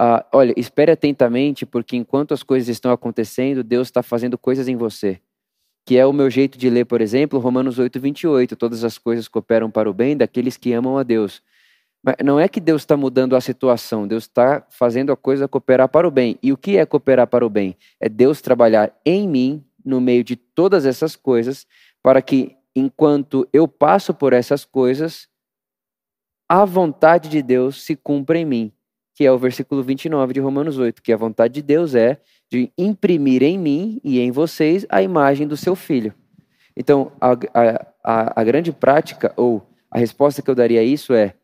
uh, 0.00 0.24
olha, 0.32 0.54
espere 0.56 0.90
atentamente, 0.90 1.64
porque 1.64 1.96
enquanto 1.96 2.32
as 2.32 2.42
coisas 2.42 2.68
estão 2.68 2.90
acontecendo, 2.90 3.62
Deus 3.62 3.88
está 3.88 4.02
fazendo 4.02 4.38
coisas 4.38 4.66
em 4.66 4.76
você 4.76 5.20
que 5.84 5.96
é 5.96 6.06
o 6.06 6.12
meu 6.12 6.30
jeito 6.30 6.58
de 6.58 6.68
ler, 6.70 6.84
por 6.84 7.00
exemplo, 7.00 7.38
Romanos 7.38 7.78
8, 7.78 7.98
28. 7.98 8.56
Todas 8.56 8.84
as 8.84 8.98
coisas 8.98 9.28
cooperam 9.28 9.70
para 9.70 9.90
o 9.90 9.94
bem 9.94 10.16
daqueles 10.16 10.56
que 10.56 10.72
amam 10.72 10.98
a 10.98 11.02
Deus. 11.02 11.42
Mas 12.02 12.16
não 12.24 12.40
é 12.40 12.48
que 12.48 12.60
Deus 12.60 12.82
está 12.82 12.96
mudando 12.96 13.36
a 13.36 13.40
situação, 13.40 14.08
Deus 14.08 14.24
está 14.24 14.66
fazendo 14.70 15.12
a 15.12 15.16
coisa 15.16 15.46
cooperar 15.46 15.88
para 15.88 16.08
o 16.08 16.10
bem. 16.10 16.38
E 16.42 16.52
o 16.52 16.56
que 16.56 16.78
é 16.78 16.86
cooperar 16.86 17.26
para 17.26 17.44
o 17.44 17.50
bem? 17.50 17.76
É 18.00 18.08
Deus 18.08 18.40
trabalhar 18.40 18.94
em 19.04 19.28
mim, 19.28 19.64
no 19.84 20.00
meio 20.00 20.24
de 20.24 20.36
todas 20.36 20.86
essas 20.86 21.14
coisas, 21.14 21.66
para 22.02 22.22
que, 22.22 22.56
enquanto 22.74 23.46
eu 23.52 23.68
passo 23.68 24.14
por 24.14 24.32
essas 24.32 24.64
coisas, 24.64 25.28
a 26.48 26.64
vontade 26.64 27.28
de 27.28 27.42
Deus 27.42 27.82
se 27.82 27.94
cumpra 27.94 28.38
em 28.38 28.44
mim, 28.44 28.72
que 29.14 29.24
é 29.24 29.32
o 29.32 29.38
versículo 29.38 29.82
29 29.82 30.32
de 30.32 30.40
Romanos 30.40 30.78
8, 30.78 31.02
que 31.02 31.12
a 31.12 31.16
vontade 31.16 31.54
de 31.54 31.62
Deus 31.62 31.94
é 31.94 32.20
de 32.50 32.72
imprimir 32.76 33.42
em 33.42 33.58
mim 33.58 34.00
e 34.02 34.18
em 34.18 34.30
vocês 34.30 34.84
a 34.88 35.02
imagem 35.02 35.46
do 35.46 35.56
seu 35.56 35.76
filho. 35.76 36.12
Então, 36.76 37.12
a, 37.20 37.32
a, 38.02 38.40
a 38.40 38.44
grande 38.44 38.72
prática, 38.72 39.32
ou 39.36 39.62
a 39.90 39.98
resposta 39.98 40.42
que 40.42 40.50
eu 40.50 40.54
daria 40.54 40.80
a 40.80 40.84
isso 40.84 41.12
é: 41.12 41.34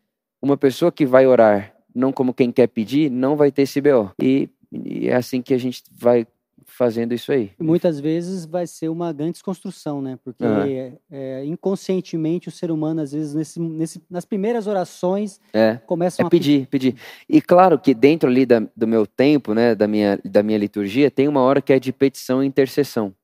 uma 0.43 0.57
pessoa 0.57 0.91
que 0.91 1.07
vai 1.07 1.27
orar 1.27 1.75
não 1.95 2.13
como 2.13 2.35
quem 2.35 2.53
quer 2.53 2.67
pedir, 2.67 3.11
não 3.11 3.37
vai 3.37 3.51
ter 3.51 3.63
esse 3.63 3.81
BO. 3.81 4.13
E, 4.21 4.51
e 4.71 5.09
é 5.09 5.15
assim 5.15 5.41
que 5.41 5.55
a 5.55 5.59
gente 5.59 5.83
vai 5.91 6.27
fazendo 6.77 7.15
isso 7.15 7.33
aí. 7.33 7.53
Muitas 7.59 7.99
vezes 7.99 8.45
vai 8.45 8.67
ser 8.67 8.91
uma 8.91 9.11
grande 9.11 9.33
desconstrução, 9.33 10.03
né? 10.03 10.19
Porque 10.23 10.45
uhum. 10.45 10.99
é, 11.11 11.45
inconscientemente 11.47 12.49
o 12.49 12.53
ser 12.53 12.71
humano, 12.71 13.01
às 13.01 13.13
vezes, 13.13 13.35
nesse, 13.35 13.59
nesse, 13.59 14.03
nas 14.11 14.27
primeiras 14.27 14.67
orações, 14.67 15.41
é, 15.55 15.77
começa 15.87 16.23
é 16.23 16.27
a 16.27 16.29
pedir, 16.29 16.67
pedir. 16.67 16.95
E 17.27 17.41
claro 17.41 17.79
que 17.79 17.95
dentro 17.95 18.29
ali 18.29 18.45
da, 18.45 18.61
do 18.77 18.87
meu 18.87 19.07
tempo, 19.07 19.55
né, 19.55 19.75
da 19.75 19.89
minha, 19.89 20.21
da 20.23 20.43
minha 20.43 20.59
liturgia, 20.59 21.11
tem 21.11 21.27
uma 21.27 21.41
hora 21.41 21.63
que 21.63 21.73
é 21.73 21.81
de 21.81 21.93
petição 21.93 22.45
e 22.45 22.47
intercessão. 22.47 23.15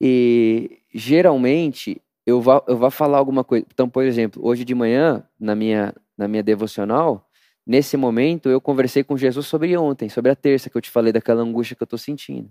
E 0.00 0.78
geralmente 0.94 2.00
eu 2.24 2.40
vou, 2.40 2.64
eu 2.66 2.78
vou 2.78 2.90
falar 2.90 3.18
alguma 3.18 3.44
coisa. 3.44 3.66
Então, 3.72 3.88
por 3.88 4.04
exemplo, 4.04 4.40
hoje 4.42 4.64
de 4.64 4.74
manhã, 4.74 5.22
na 5.38 5.54
minha, 5.54 5.94
na 6.16 6.26
minha 6.26 6.42
devocional, 6.42 7.27
Nesse 7.68 7.98
momento, 7.98 8.48
eu 8.48 8.62
conversei 8.62 9.04
com 9.04 9.14
Jesus 9.14 9.46
sobre 9.46 9.76
ontem, 9.76 10.08
sobre 10.08 10.30
a 10.30 10.34
terça, 10.34 10.70
que 10.70 10.76
eu 10.78 10.80
te 10.80 10.88
falei 10.88 11.12
daquela 11.12 11.42
angústia 11.42 11.76
que 11.76 11.82
eu 11.82 11.84
estou 11.84 11.98
sentindo. 11.98 12.50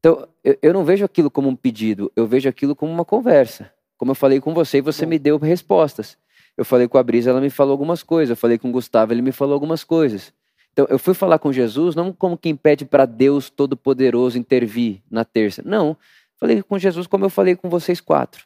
Então, 0.00 0.28
eu, 0.44 0.58
eu, 0.60 0.72
não 0.74 0.84
vejo 0.84 1.02
aquilo 1.02 1.30
como 1.30 1.48
um 1.48 1.56
pedido, 1.56 2.12
eu 2.14 2.26
vejo 2.26 2.46
aquilo 2.46 2.76
como 2.76 2.92
uma 2.92 3.06
conversa. 3.06 3.72
Como 3.96 4.10
eu 4.10 4.14
falei 4.14 4.38
com 4.38 4.52
você, 4.52 4.82
você 4.82 5.06
me 5.06 5.18
deu 5.18 5.38
respostas. 5.38 6.18
Eu 6.58 6.62
falei 6.62 6.86
com 6.86 6.98
a 6.98 7.02
Brisa, 7.02 7.30
ela 7.30 7.40
me 7.40 7.48
falou 7.48 7.72
algumas 7.72 8.02
coisas. 8.02 8.28
Eu 8.28 8.36
falei 8.36 8.58
com 8.58 8.68
o 8.68 8.72
Gustavo, 8.72 9.14
ele 9.14 9.22
me 9.22 9.32
falou 9.32 9.54
algumas 9.54 9.82
coisas. 9.82 10.30
Então, 10.74 10.86
eu 10.90 10.98
fui 10.98 11.14
falar 11.14 11.38
com 11.38 11.50
Jesus 11.50 11.94
não 11.94 12.12
como 12.12 12.36
quem 12.36 12.54
pede 12.54 12.84
para 12.84 13.06
Deus 13.06 13.48
Todo-Poderoso 13.48 14.36
intervir 14.36 15.00
na 15.10 15.24
terça. 15.24 15.62
Não. 15.64 15.96
Falei 16.36 16.62
com 16.62 16.78
Jesus 16.78 17.06
como 17.06 17.24
eu 17.24 17.30
falei 17.30 17.56
com 17.56 17.70
vocês 17.70 17.98
quatro. 17.98 18.44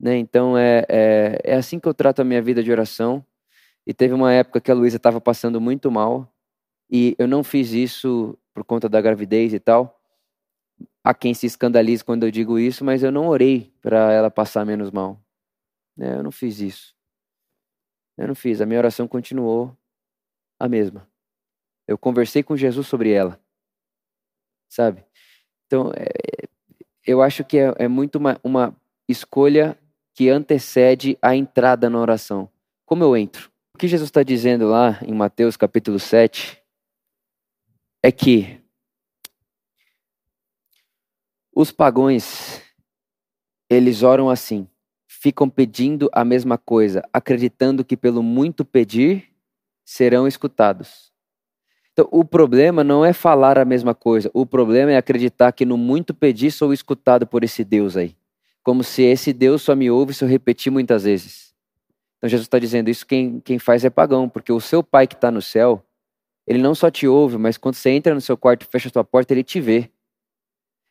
Né? 0.00 0.16
Então, 0.16 0.58
é, 0.58 0.84
é, 0.88 1.40
é 1.44 1.54
assim 1.54 1.78
que 1.78 1.86
eu 1.86 1.94
trato 1.94 2.22
a 2.22 2.24
minha 2.24 2.42
vida 2.42 2.60
de 2.60 2.72
oração. 2.72 3.24
E 3.86 3.94
teve 3.94 4.14
uma 4.14 4.32
época 4.32 4.60
que 4.60 4.70
a 4.70 4.74
Luísa 4.74 4.96
estava 4.96 5.20
passando 5.20 5.60
muito 5.60 5.90
mal 5.90 6.32
e 6.90 7.14
eu 7.18 7.28
não 7.28 7.44
fiz 7.44 7.72
isso 7.72 8.38
por 8.52 8.64
conta 8.64 8.88
da 8.88 9.00
gravidez 9.00 9.54
e 9.54 9.60
tal. 9.60 10.00
Há 11.04 11.14
quem 11.14 11.32
se 11.32 11.46
escandalize 11.46 12.04
quando 12.04 12.24
eu 12.24 12.30
digo 12.30 12.58
isso, 12.58 12.84
mas 12.84 13.02
eu 13.02 13.10
não 13.10 13.28
orei 13.28 13.72
para 13.80 14.12
ela 14.12 14.30
passar 14.30 14.66
menos 14.66 14.90
mal. 14.90 15.18
É, 15.98 16.14
eu 16.14 16.22
não 16.22 16.30
fiz 16.30 16.60
isso. 16.60 16.94
Eu 18.18 18.28
não 18.28 18.34
fiz. 18.34 18.60
A 18.60 18.66
minha 18.66 18.78
oração 18.78 19.08
continuou 19.08 19.76
a 20.58 20.68
mesma. 20.68 21.08
Eu 21.88 21.96
conversei 21.96 22.42
com 22.42 22.56
Jesus 22.56 22.86
sobre 22.86 23.10
ela. 23.10 23.40
Sabe? 24.68 25.04
Então, 25.66 25.90
é, 25.96 26.46
eu 27.06 27.22
acho 27.22 27.44
que 27.44 27.58
é, 27.58 27.74
é 27.78 27.88
muito 27.88 28.16
uma, 28.16 28.38
uma 28.44 28.76
escolha 29.08 29.78
que 30.14 30.28
antecede 30.28 31.18
a 31.22 31.34
entrada 31.34 31.88
na 31.88 31.98
oração. 31.98 32.48
Como 32.84 33.02
eu 33.02 33.16
entro? 33.16 33.49
Que 33.80 33.88
Jesus 33.88 34.08
está 34.08 34.22
dizendo 34.22 34.68
lá 34.68 34.98
em 35.02 35.14
Mateus 35.14 35.56
capítulo 35.56 35.98
7 35.98 36.62
é 38.02 38.12
que 38.12 38.60
os 41.56 41.72
pagões, 41.72 42.60
eles 43.70 44.02
oram 44.02 44.28
assim, 44.28 44.68
ficam 45.08 45.48
pedindo 45.48 46.10
a 46.12 46.26
mesma 46.26 46.58
coisa, 46.58 47.02
acreditando 47.10 47.82
que 47.82 47.96
pelo 47.96 48.22
muito 48.22 48.66
pedir 48.66 49.30
serão 49.82 50.28
escutados. 50.28 51.10
Então, 51.94 52.06
o 52.10 52.22
problema 52.22 52.84
não 52.84 53.02
é 53.02 53.14
falar 53.14 53.58
a 53.58 53.64
mesma 53.64 53.94
coisa, 53.94 54.30
o 54.34 54.44
problema 54.44 54.92
é 54.92 54.98
acreditar 54.98 55.52
que 55.52 55.64
no 55.64 55.78
muito 55.78 56.12
pedir 56.12 56.50
sou 56.50 56.74
escutado 56.74 57.26
por 57.26 57.42
esse 57.42 57.64
Deus 57.64 57.96
aí. 57.96 58.14
Como 58.62 58.84
se 58.84 59.00
esse 59.04 59.32
Deus 59.32 59.62
só 59.62 59.74
me 59.74 59.90
ouve 59.90 60.12
se 60.12 60.22
eu 60.22 60.28
repetir 60.28 60.70
muitas 60.70 61.04
vezes. 61.04 61.49
Então 62.20 62.28
Jesus 62.28 62.46
está 62.46 62.58
dizendo 62.58 62.90
isso 62.90 63.06
quem, 63.06 63.40
quem 63.40 63.58
faz 63.58 63.82
é 63.82 63.88
pagão, 63.88 64.28
porque 64.28 64.52
o 64.52 64.60
seu 64.60 64.82
pai 64.82 65.06
que 65.06 65.14
está 65.14 65.30
no 65.30 65.40
céu, 65.40 65.82
ele 66.46 66.60
não 66.60 66.74
só 66.74 66.90
te 66.90 67.08
ouve, 67.08 67.38
mas 67.38 67.56
quando 67.56 67.76
você 67.76 67.88
entra 67.88 68.14
no 68.14 68.20
seu 68.20 68.36
quarto 68.36 68.62
e 68.62 68.66
fecha 68.66 68.88
a 68.88 68.92
sua 68.92 69.04
porta, 69.04 69.32
ele 69.32 69.42
te 69.42 69.58
vê. 69.58 69.90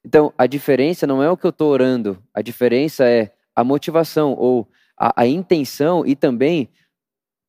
Então 0.03 0.33
a 0.35 0.47
diferença 0.47 1.05
não 1.05 1.21
é 1.21 1.29
o 1.29 1.37
que 1.37 1.45
eu 1.45 1.51
estou 1.51 1.69
orando, 1.69 2.21
a 2.33 2.41
diferença 2.41 3.05
é 3.05 3.31
a 3.55 3.63
motivação 3.63 4.33
ou 4.33 4.67
a, 4.97 5.21
a 5.21 5.27
intenção 5.27 6.03
e 6.03 6.15
também 6.15 6.67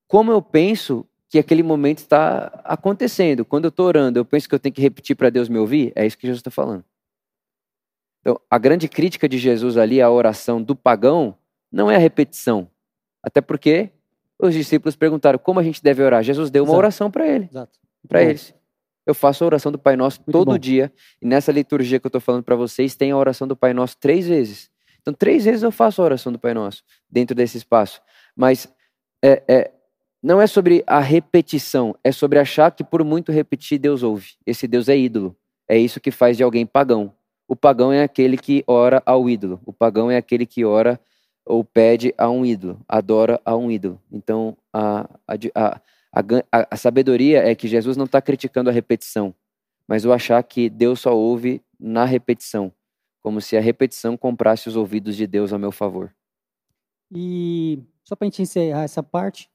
como 0.07 0.31
eu 0.31 0.43
penso 0.43 1.07
que 1.31 1.39
aquele 1.39 1.63
momento 1.63 1.99
está 1.99 2.61
acontecendo. 2.65 3.45
Quando 3.45 3.67
eu 3.67 3.69
estou 3.69 3.87
orando, 3.87 4.19
eu 4.19 4.25
penso 4.25 4.49
que 4.49 4.55
eu 4.55 4.59
tenho 4.59 4.75
que 4.75 4.83
repetir 4.83 5.15
para 5.17 5.31
Deus 5.31 5.49
me 5.49 5.59
ouvir? 5.59 5.93
É 5.95 6.05
isso 6.05 6.19
que 6.19 6.27
Jesus 6.27 6.41
está 6.41 6.51
falando. 6.51 6.85
Então, 8.21 8.39
a 8.51 8.59
grande 8.59 8.89
crítica 8.89 9.29
de 9.29 9.39
Jesus 9.39 9.77
ali 9.77 10.03
à 10.03 10.11
oração 10.11 10.61
do 10.61 10.77
pagão 10.77 11.39
não 11.73 11.89
é 11.91 11.95
a 11.95 12.01
repetição, 12.01 12.69
até 13.23 13.41
porque 13.41 13.91
Os 14.43 14.55
discípulos 14.55 14.97
perguntaram 14.97 15.39
como 15.39 15.61
a 15.61 15.63
gente 15.63 15.83
deve 15.83 16.03
orar. 16.03 16.23
Jesus 16.23 16.51
deu 16.51 16.63
uma 16.65 16.71
Exato. 16.71 16.79
oração 16.79 17.11
para 17.11 17.29
ele, 17.29 17.51
para 18.09 18.23
eles. 18.23 18.55
Eu 19.05 19.15
faço 19.15 19.45
a 19.45 19.47
oração 19.47 19.71
do 19.71 19.79
Pai 19.79 19.97
Nosso 19.97 20.21
Muito 20.21 20.33
todo 20.33 20.53
bom. 20.53 20.59
dia. 20.59 20.91
E 21.21 21.27
nessa 21.27 21.53
liturgia 21.53 22.01
que 22.01 22.07
eu 22.07 22.09
estou 22.09 22.21
falando 22.21 22.43
para 22.43 22.57
vocês, 22.57 22.95
tem 22.97 23.11
a 23.11 23.17
oração 23.17 23.47
do 23.47 23.55
Pai 23.55 23.75
Nosso 23.75 23.99
três 23.99 24.27
vezes. 24.27 24.71
Então, 25.03 25.13
três 25.13 25.45
vezes 25.45 25.63
eu 25.63 25.71
faço 25.71 26.01
a 26.01 26.05
oração 26.07 26.33
do 26.33 26.39
Pai 26.39 26.55
Nosso 26.55 26.83
dentro 27.11 27.35
desse 27.35 27.59
espaço. 27.59 28.01
Mas 28.35 28.67
é, 29.23 29.43
é, 29.49 29.71
não 30.23 30.41
é 30.41 30.47
sobre 30.47 30.83
a 30.87 31.01
repetição, 31.01 31.95
é 32.03 32.13
sobre 32.13 32.39
achar 32.39 32.71
que 32.71 32.85
por 32.85 33.05
muito 33.05 33.33
repetir 33.33 33.79
Deus 33.79 34.03
ouve. 34.03 34.35
Esse 34.47 34.67
Deus 34.67 34.89
é 34.89 34.97
ídolo. 34.97 35.37
É 35.69 35.77
isso 35.77 36.01
que 36.01 36.11
faz 36.11 36.37
de 36.37 36.43
alguém 36.43 36.65
pagão. 36.65 37.13
O 37.49 37.57
pagão 37.57 37.93
é 37.93 38.03
aquele 38.03 38.37
que 38.37 38.63
ora 38.67 39.03
ao 39.05 39.29
ídolo. 39.29 39.61
O 39.67 39.73
pagão 39.73 40.11
é 40.11 40.17
aquele 40.17 40.47
que 40.47 40.65
ora 40.65 41.01
ou 41.51 41.65
pede 41.65 42.15
a 42.17 42.31
um 42.31 42.47
ídolo, 42.47 42.81
adora 42.89 43.41
a 43.45 43.57
um 43.57 43.71
ídolo. 43.71 44.01
Então, 44.11 44.57
a, 44.73 45.09
a, 45.27 45.81
a, 46.13 46.69
a, 46.71 46.77
sabedoria 46.77 47.43
é 47.43 47.55
que 47.55 47.67
Jesus 47.67 47.97
não 47.97 48.05
está 48.05 48.23
criticando 48.23 48.71
a 48.71 48.73
repetição, 48.73 49.35
mas 49.87 50.05
o 50.05 50.13
achar 50.13 50.41
que 50.45 50.71
Deus 50.71 51.01
só 51.01 51.15
ouve 51.15 51.61
na 51.79 52.05
repetição, 52.05 52.73
como 53.21 53.41
se 53.41 53.57
a 53.57 53.61
repetição 53.61 54.17
comprasse 54.17 54.69
os 54.69 54.77
ouvidos 54.77 55.17
de 55.17 55.27
Deus 55.27 55.53
a 55.53 55.59
meu 55.59 55.73
favor. 55.73 56.15
E 57.13 57.83
só 58.05 58.15
para 58.15 58.27
a 58.27 58.31
gente 58.31 58.43
encerrar 58.43 58.85
essa 58.85 59.03
parte, 59.03 59.51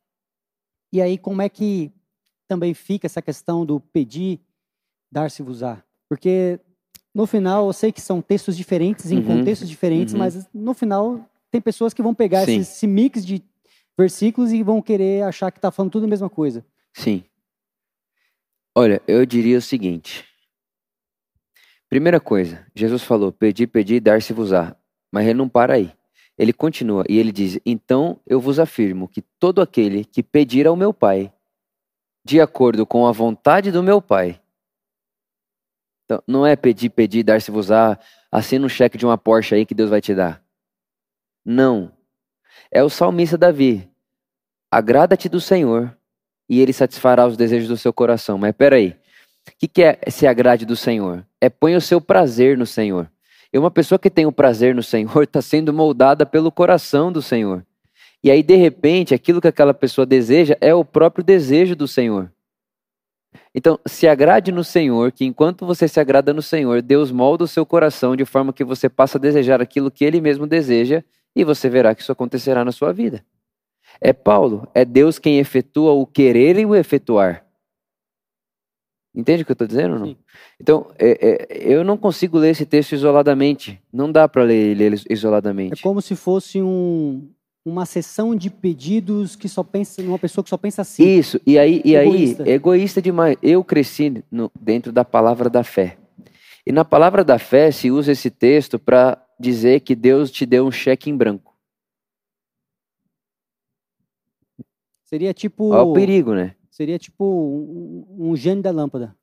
e 0.91 1.01
aí 1.01 1.17
como 1.17 1.41
é 1.41 1.47
que 1.47 1.93
também 2.45 2.73
fica 2.73 3.07
essa 3.07 3.21
questão 3.21 3.65
do 3.65 3.79
pedir, 3.79 4.41
dar-se-vos-á? 5.09 5.81
Porque 6.09 6.59
no 7.13 7.25
final, 7.25 7.67
eu 7.67 7.73
sei 7.73 7.93
que 7.93 8.01
são 8.01 8.21
textos 8.21 8.57
diferentes, 8.57 9.09
em 9.09 9.19
Uhum, 9.19 9.37
contextos 9.37 9.69
diferentes, 9.69 10.13
uhum. 10.13 10.19
mas 10.19 10.49
no 10.53 10.73
final 10.73 11.25
tem 11.55 11.62
pessoas 11.62 11.93
que 11.93 12.03
vão 12.03 12.13
pegar 12.13 12.43
esse, 12.43 12.57
esse 12.57 12.85
mix 12.85 13.25
de 13.25 13.41
versículos 13.97 14.51
e 14.51 14.62
vão 14.62 14.81
querer 14.81 15.24
achar 15.24 15.51
que 15.51 15.57
está 15.57 15.71
falando 15.71 15.91
tudo 15.93 16.05
a 16.05 16.09
mesma 16.09 16.29
coisa. 16.29 16.65
Sim. 16.93 17.24
Olha, 18.75 19.01
eu 19.07 19.25
diria 19.25 19.57
o 19.57 19.62
seguinte. 19.62 20.25
Primeira 21.88 22.19
coisa, 22.19 22.65
Jesus 22.75 23.03
falou: 23.03 23.31
pedi, 23.31 23.65
pedi, 23.65 24.01
dar-se-vos-á. 24.01 24.75
Mas 25.09 25.25
ele 25.25 25.35
não 25.35 25.47
para 25.47 25.75
aí. 25.75 25.93
Ele 26.38 26.51
continua 26.51 27.05
e 27.07 27.17
ele 27.17 27.31
diz: 27.31 27.57
Então 27.65 28.19
eu 28.27 28.41
vos 28.41 28.59
afirmo 28.59 29.07
que 29.07 29.21
todo 29.39 29.62
aquele 29.62 30.03
que 30.03 30.21
pedir 30.21 30.67
ao 30.67 30.75
meu 30.75 30.93
Pai, 30.93 31.31
de 32.25 32.41
acordo 32.41 32.85
com 32.85 33.07
a 33.07 33.13
vontade 33.13 33.71
do 33.71 33.81
meu 33.81 34.01
Pai. 34.01 34.41
Então, 36.03 36.21
não 36.27 36.45
é 36.45 36.57
pedir, 36.57 36.89
pedir, 36.89 37.24
dar-se-vos-á, 37.24 37.97
assina 38.29 38.65
um 38.65 38.69
cheque 38.69 38.97
de 38.97 39.05
uma 39.05 39.17
Porsche 39.17 39.55
aí 39.55 39.65
que 39.65 39.74
Deus 39.74 39.89
vai 39.89 40.01
te 40.01 40.13
dar. 40.13 40.44
Não. 41.45 41.91
É 42.71 42.83
o 42.83 42.89
salmista 42.89 43.37
Davi. 43.37 43.89
Agrada-te 44.71 45.29
do 45.29 45.39
Senhor 45.39 45.95
e 46.49 46.59
ele 46.59 46.73
satisfará 46.73 47.25
os 47.27 47.37
desejos 47.37 47.67
do 47.67 47.77
seu 47.77 47.93
coração. 47.93 48.37
Mas 48.37 48.53
peraí, 48.53 48.89
o 49.47 49.51
que, 49.57 49.67
que 49.67 49.83
é 49.83 49.99
se 50.09 50.25
agrade 50.25 50.65
do 50.65 50.75
Senhor? 50.75 51.25
É 51.39 51.49
põe 51.49 51.75
o 51.75 51.81
seu 51.81 52.01
prazer 52.01 52.57
no 52.57 52.65
Senhor. 52.65 53.09
E 53.53 53.57
uma 53.57 53.71
pessoa 53.71 53.99
que 53.99 54.09
tem 54.09 54.25
o 54.25 54.31
prazer 54.31 54.75
no 54.75 54.83
Senhor 54.83 55.23
está 55.23 55.41
sendo 55.41 55.71
moldada 55.71 56.25
pelo 56.25 56.51
coração 56.51 57.11
do 57.11 57.21
Senhor. 57.21 57.65
E 58.23 58.31
aí, 58.31 58.41
de 58.41 58.55
repente, 58.55 59.13
aquilo 59.13 59.39
que 59.39 59.47
aquela 59.47 59.73
pessoa 59.73 60.05
deseja 60.05 60.57
é 60.59 60.73
o 60.73 60.83
próprio 60.83 61.23
desejo 61.23 61.75
do 61.75 61.87
Senhor. 61.87 62.31
Então, 63.53 63.79
se 63.85 64.07
agrade 64.07 64.51
no 64.51 64.63
Senhor, 64.63 65.11
que 65.11 65.25
enquanto 65.25 65.65
você 65.65 65.87
se 65.87 65.99
agrada 65.99 66.33
no 66.33 66.41
Senhor, 66.41 66.81
Deus 66.81 67.11
molda 67.11 67.43
o 67.43 67.47
seu 67.47 67.65
coração 67.65 68.15
de 68.15 68.25
forma 68.25 68.51
que 68.51 68.63
você 68.63 68.89
passa 68.89 69.17
a 69.17 69.21
desejar 69.21 69.61
aquilo 69.61 69.91
que 69.91 70.03
Ele 70.03 70.19
mesmo 70.19 70.47
deseja, 70.47 71.03
e 71.35 71.43
você 71.43 71.69
verá 71.69 71.93
que 71.93 72.01
isso 72.01 72.11
acontecerá 72.11 72.63
na 72.63 72.71
sua 72.71 72.91
vida. 72.93 73.25
É 74.01 74.11
Paulo, 74.13 74.67
é 74.73 74.83
Deus 74.85 75.19
quem 75.19 75.37
efetua 75.39 75.91
o 75.93 76.05
querer 76.05 76.57
e 76.59 76.65
o 76.65 76.75
efetuar. 76.75 77.45
Entende 79.15 79.43
o 79.43 79.45
que 79.45 79.51
eu 79.51 79.53
estou 79.53 79.67
dizendo? 79.67 79.98
Não? 79.98 80.05
Sim. 80.07 80.17
Então, 80.59 80.91
é, 81.00 81.48
é, 81.50 81.74
eu 81.74 81.83
não 81.85 81.98
consigo 81.98 82.37
ler 82.37 82.50
esse 82.50 82.65
texto 82.65 82.91
isoladamente. 82.93 83.81
Não 83.91 84.11
dá 84.11 84.27
para 84.27 84.43
ler 84.43 84.79
ele 84.81 84.95
É 84.95 85.00
isoladamente. 85.13 85.81
como 85.81 86.01
se 86.01 86.17
fosse 86.17 86.61
um, 86.61 87.29
uma 87.65 87.85
sessão 87.85 88.35
de 88.35 88.50
pedidos 88.50 89.35
que 89.37 89.48
só 89.48 89.63
pensa, 89.63 90.01
uma 90.01 90.19
pessoa 90.19 90.43
que 90.43 90.50
só 90.50 90.57
pensa 90.57 90.81
assim. 90.81 91.03
Isso, 91.05 91.39
e 91.48 91.57
aí, 91.57 91.81
e 91.85 91.95
aí 91.95 92.07
Egoísta. 92.07 92.50
egoísta 92.50 93.01
demais. 93.01 93.37
Eu 93.41 93.63
cresci 93.63 94.21
no- 94.29 94.51
dentro 94.59 94.91
da 94.91 95.05
palavra 95.05 95.50
da 95.50 95.63
fé. 95.63 95.98
E 96.67 96.71
na 96.74 96.83
palavra 96.83 97.24
da 97.24 97.39
fé 97.39 97.71
se 97.71 97.89
usa 97.91 98.11
esse 98.11 98.29
texto 98.29 98.77
para 98.77 99.24
dizer 99.39 99.81
que 99.81 99.95
Deus 99.95 100.31
te 100.31 100.45
deu 100.45 100.65
um 100.65 100.71
cheque 100.71 101.09
em 101.09 101.17
branco. 101.17 101.55
Seria 105.03 105.33
tipo, 105.33 105.69
Olha 105.71 105.83
o 105.83 105.93
perigo, 105.93 106.33
né? 106.33 106.55
seria 106.69 106.98
tipo 107.00 107.24
um, 107.24 108.31
um 108.31 108.35
gênio 108.35 108.61
da 108.61 108.71
lâmpada. 108.71 109.15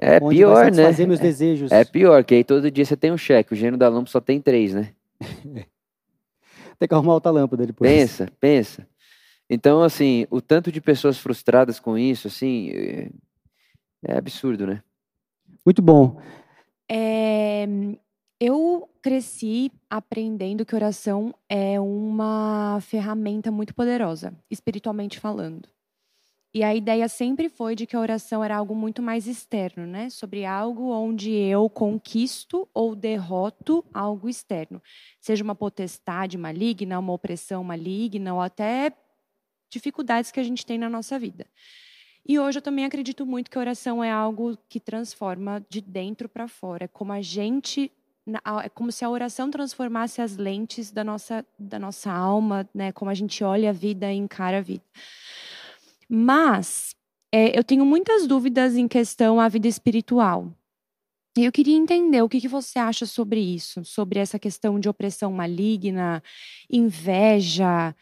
É 0.00 0.18
onde 0.22 0.44
vai 0.44 0.70
pior, 0.70 0.76
né? 0.76 0.92
desejos. 1.20 1.72
É 1.72 1.84
pior, 1.84 2.24
que 2.24 2.34
aí 2.36 2.44
todo 2.44 2.70
dia 2.70 2.84
você 2.84 2.96
tem 2.96 3.12
um 3.12 3.18
cheque. 3.18 3.52
O 3.52 3.56
gênio 3.56 3.76
da 3.78 3.88
lâmpada 3.88 4.10
só 4.10 4.20
tem 4.20 4.40
três, 4.40 4.72
né? 4.74 4.94
Tem 6.78 6.88
que 6.88 6.94
arrumar 6.94 7.14
outra 7.14 7.32
lâmpada 7.32 7.66
depois. 7.66 7.90
Pensa, 7.90 8.30
pensa. 8.38 8.88
Então, 9.50 9.82
assim, 9.82 10.28
o 10.30 10.40
tanto 10.40 10.70
de 10.70 10.80
pessoas 10.80 11.18
frustradas 11.18 11.80
com 11.80 11.98
isso, 11.98 12.28
assim, 12.28 12.70
é- 12.70 13.10
é 14.04 14.16
absurdo, 14.16 14.64
né? 14.64 14.80
Muito 15.66 15.82
bom. 15.82 16.20
É, 16.88 17.66
eu 18.40 18.88
cresci 19.02 19.70
aprendendo 19.90 20.64
que 20.64 20.74
oração 20.74 21.34
é 21.48 21.80
uma 21.80 22.78
ferramenta 22.80 23.50
muito 23.50 23.74
poderosa, 23.74 24.32
espiritualmente 24.50 25.18
falando. 25.18 25.68
E 26.54 26.62
a 26.64 26.74
ideia 26.74 27.08
sempre 27.08 27.48
foi 27.48 27.74
de 27.76 27.86
que 27.86 27.94
a 27.94 28.00
oração 28.00 28.42
era 28.42 28.56
algo 28.56 28.74
muito 28.74 29.02
mais 29.02 29.26
externo, 29.26 29.86
né? 29.86 30.08
Sobre 30.08 30.44
algo 30.44 30.90
onde 30.90 31.30
eu 31.30 31.68
conquisto 31.68 32.66
ou 32.72 32.96
derroto 32.96 33.84
algo 33.92 34.28
externo. 34.28 34.82
Seja 35.20 35.44
uma 35.44 35.54
potestade 35.54 36.38
maligna, 36.38 36.98
uma 36.98 37.12
opressão 37.12 37.62
maligna, 37.62 38.34
ou 38.34 38.40
até 38.40 38.92
dificuldades 39.70 40.30
que 40.32 40.40
a 40.40 40.42
gente 40.42 40.64
tem 40.64 40.78
na 40.78 40.88
nossa 40.88 41.18
vida. 41.18 41.46
E 42.26 42.38
hoje 42.38 42.58
eu 42.58 42.62
também 42.62 42.84
acredito 42.84 43.26
muito 43.26 43.50
que 43.50 43.58
a 43.58 43.60
oração 43.60 44.02
é 44.02 44.10
algo 44.10 44.56
que 44.68 44.80
transforma 44.80 45.64
de 45.68 45.80
dentro 45.80 46.28
para 46.28 46.48
fora. 46.48 46.84
É 46.84 46.88
como 46.88 47.12
a 47.12 47.20
gente. 47.20 47.92
É 48.62 48.68
como 48.68 48.92
se 48.92 49.04
a 49.04 49.10
oração 49.10 49.50
transformasse 49.50 50.20
as 50.20 50.36
lentes 50.36 50.90
da 50.90 51.02
nossa, 51.02 51.44
da 51.58 51.78
nossa 51.78 52.12
alma, 52.12 52.68
né? 52.74 52.92
Como 52.92 53.10
a 53.10 53.14
gente 53.14 53.42
olha 53.42 53.70
a 53.70 53.72
vida 53.72 54.12
e 54.12 54.16
encara 54.16 54.58
a 54.58 54.60
vida. 54.60 54.84
Mas 56.08 56.94
é, 57.32 57.58
eu 57.58 57.64
tenho 57.64 57.84
muitas 57.84 58.26
dúvidas 58.26 58.76
em 58.76 58.88
questão 58.88 59.40
à 59.40 59.48
vida 59.48 59.68
espiritual. 59.68 60.52
E 61.36 61.44
eu 61.44 61.52
queria 61.52 61.76
entender 61.76 62.20
o 62.22 62.28
que, 62.28 62.40
que 62.40 62.48
você 62.48 62.78
acha 62.78 63.06
sobre 63.06 63.40
isso, 63.40 63.84
sobre 63.84 64.18
essa 64.18 64.38
questão 64.38 64.80
de 64.80 64.88
opressão 64.88 65.32
maligna, 65.32 66.22
inveja, 66.68 67.94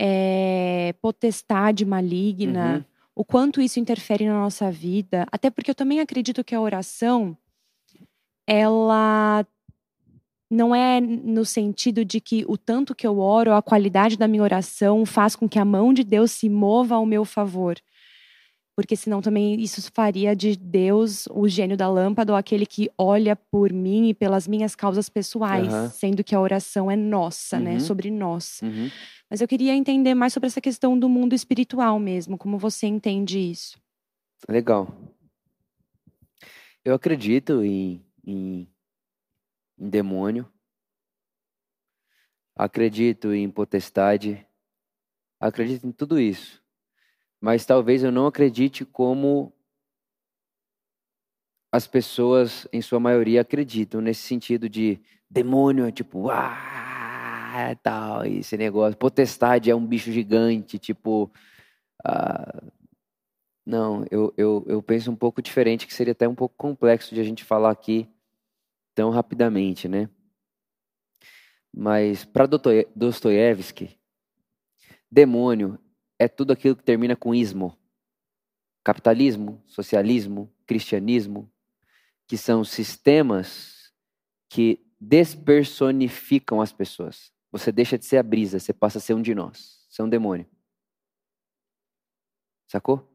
é, 0.00 0.94
potestade 1.00 1.84
maligna 1.86 2.78
Uhum. 2.78 2.84
o 3.14 3.24
quanto 3.24 3.60
isso 3.62 3.80
interfere 3.80 4.26
na 4.26 4.34
nossa 4.34 4.70
vida, 4.70 5.26
até 5.32 5.48
porque 5.48 5.70
eu 5.70 5.74
também 5.74 6.00
acredito 6.00 6.44
que 6.44 6.54
a 6.54 6.60
oração 6.60 7.36
ela 8.46 9.46
não 10.52 10.74
é 10.74 11.00
no 11.00 11.46
sentido 11.46 12.04
de 12.04 12.20
que 12.20 12.44
o 12.46 12.58
tanto 12.58 12.94
que 12.94 13.06
eu 13.06 13.18
oro, 13.18 13.54
a 13.54 13.62
qualidade 13.62 14.18
da 14.18 14.28
minha 14.28 14.42
oração 14.42 15.06
faz 15.06 15.34
com 15.34 15.48
que 15.48 15.58
a 15.58 15.64
mão 15.64 15.94
de 15.94 16.04
Deus 16.04 16.30
se 16.30 16.46
mova 16.46 16.94
ao 16.94 17.06
meu 17.06 17.24
favor. 17.24 17.78
Porque 18.76 18.94
senão 18.94 19.22
também 19.22 19.58
isso 19.58 19.80
faria 19.94 20.36
de 20.36 20.54
Deus 20.54 21.26
o 21.30 21.48
gênio 21.48 21.74
da 21.74 21.88
lâmpada 21.88 22.32
ou 22.32 22.36
aquele 22.36 22.66
que 22.66 22.90
olha 22.98 23.34
por 23.34 23.72
mim 23.72 24.10
e 24.10 24.14
pelas 24.14 24.46
minhas 24.46 24.74
causas 24.74 25.08
pessoais, 25.08 25.72
Aham. 25.72 25.88
sendo 25.88 26.22
que 26.22 26.34
a 26.34 26.40
oração 26.40 26.90
é 26.90 26.96
nossa, 26.96 27.58
né? 27.58 27.74
Uhum. 27.74 27.80
Sobre 27.80 28.10
nós. 28.10 28.60
Uhum. 28.62 28.90
Mas 29.30 29.40
eu 29.40 29.48
queria 29.48 29.74
entender 29.74 30.14
mais 30.14 30.34
sobre 30.34 30.48
essa 30.48 30.60
questão 30.60 30.98
do 30.98 31.08
mundo 31.08 31.34
espiritual 31.34 31.98
mesmo, 31.98 32.36
como 32.36 32.58
você 32.58 32.86
entende 32.86 33.38
isso. 33.38 33.78
Legal. 34.46 34.94
Eu 36.84 36.94
acredito 36.94 37.62
em, 37.62 38.04
em, 38.26 38.68
em 39.82 39.88
demônio. 39.88 40.48
Acredito 42.54 43.34
em 43.34 43.50
potestade. 43.50 44.46
Acredito 45.40 45.86
em 45.86 45.90
tudo 45.92 46.20
isso. 46.20 46.62
Mas 47.40 47.66
talvez 47.66 48.04
eu 48.04 48.12
não 48.12 48.28
acredite 48.28 48.84
como 48.84 49.52
as 51.72 51.86
pessoas, 51.86 52.68
em 52.72 52.80
sua 52.80 53.00
maioria, 53.00 53.40
acreditam, 53.40 54.00
nesse 54.00 54.20
sentido 54.20 54.68
de 54.68 55.00
demônio 55.28 55.90
tipo, 55.90 56.30
ah, 56.30 57.74
tal, 57.82 58.24
esse 58.24 58.56
negócio. 58.56 58.96
Potestade 58.96 59.70
é 59.70 59.74
um 59.74 59.84
bicho 59.84 60.12
gigante, 60.12 60.78
tipo. 60.78 61.32
ah, 62.04 62.62
não, 63.64 64.04
eu, 64.10 64.34
eu, 64.36 64.64
eu 64.68 64.82
penso 64.82 65.10
um 65.10 65.16
pouco 65.16 65.40
diferente, 65.40 65.86
que 65.86 65.94
seria 65.94 66.12
até 66.12 66.28
um 66.28 66.34
pouco 66.34 66.54
complexo 66.56 67.14
de 67.14 67.20
a 67.20 67.24
gente 67.24 67.44
falar 67.44 67.70
aqui 67.70 68.11
tão 68.94 69.10
rapidamente, 69.10 69.88
né? 69.88 70.08
Mas 71.72 72.24
para 72.24 72.46
Dostoiévski, 72.94 73.98
demônio 75.10 75.78
é 76.18 76.28
tudo 76.28 76.52
aquilo 76.52 76.76
que 76.76 76.84
termina 76.84 77.16
com 77.16 77.34
ismo. 77.34 77.78
Capitalismo, 78.84 79.62
socialismo, 79.66 80.52
cristianismo, 80.66 81.50
que 82.26 82.36
são 82.36 82.64
sistemas 82.64 83.92
que 84.48 84.84
despersonificam 85.00 86.60
as 86.60 86.72
pessoas. 86.72 87.32
Você 87.50 87.70
deixa 87.70 87.98
de 87.98 88.04
ser 88.04 88.18
a 88.18 88.22
brisa, 88.22 88.58
você 88.58 88.72
passa 88.72 88.98
a 88.98 89.00
ser 89.00 89.14
um 89.14 89.22
de 89.22 89.34
nós. 89.34 89.86
Você 89.88 90.00
é 90.02 90.04
um 90.04 90.08
demônio. 90.08 90.46
Sacou? 92.66 93.08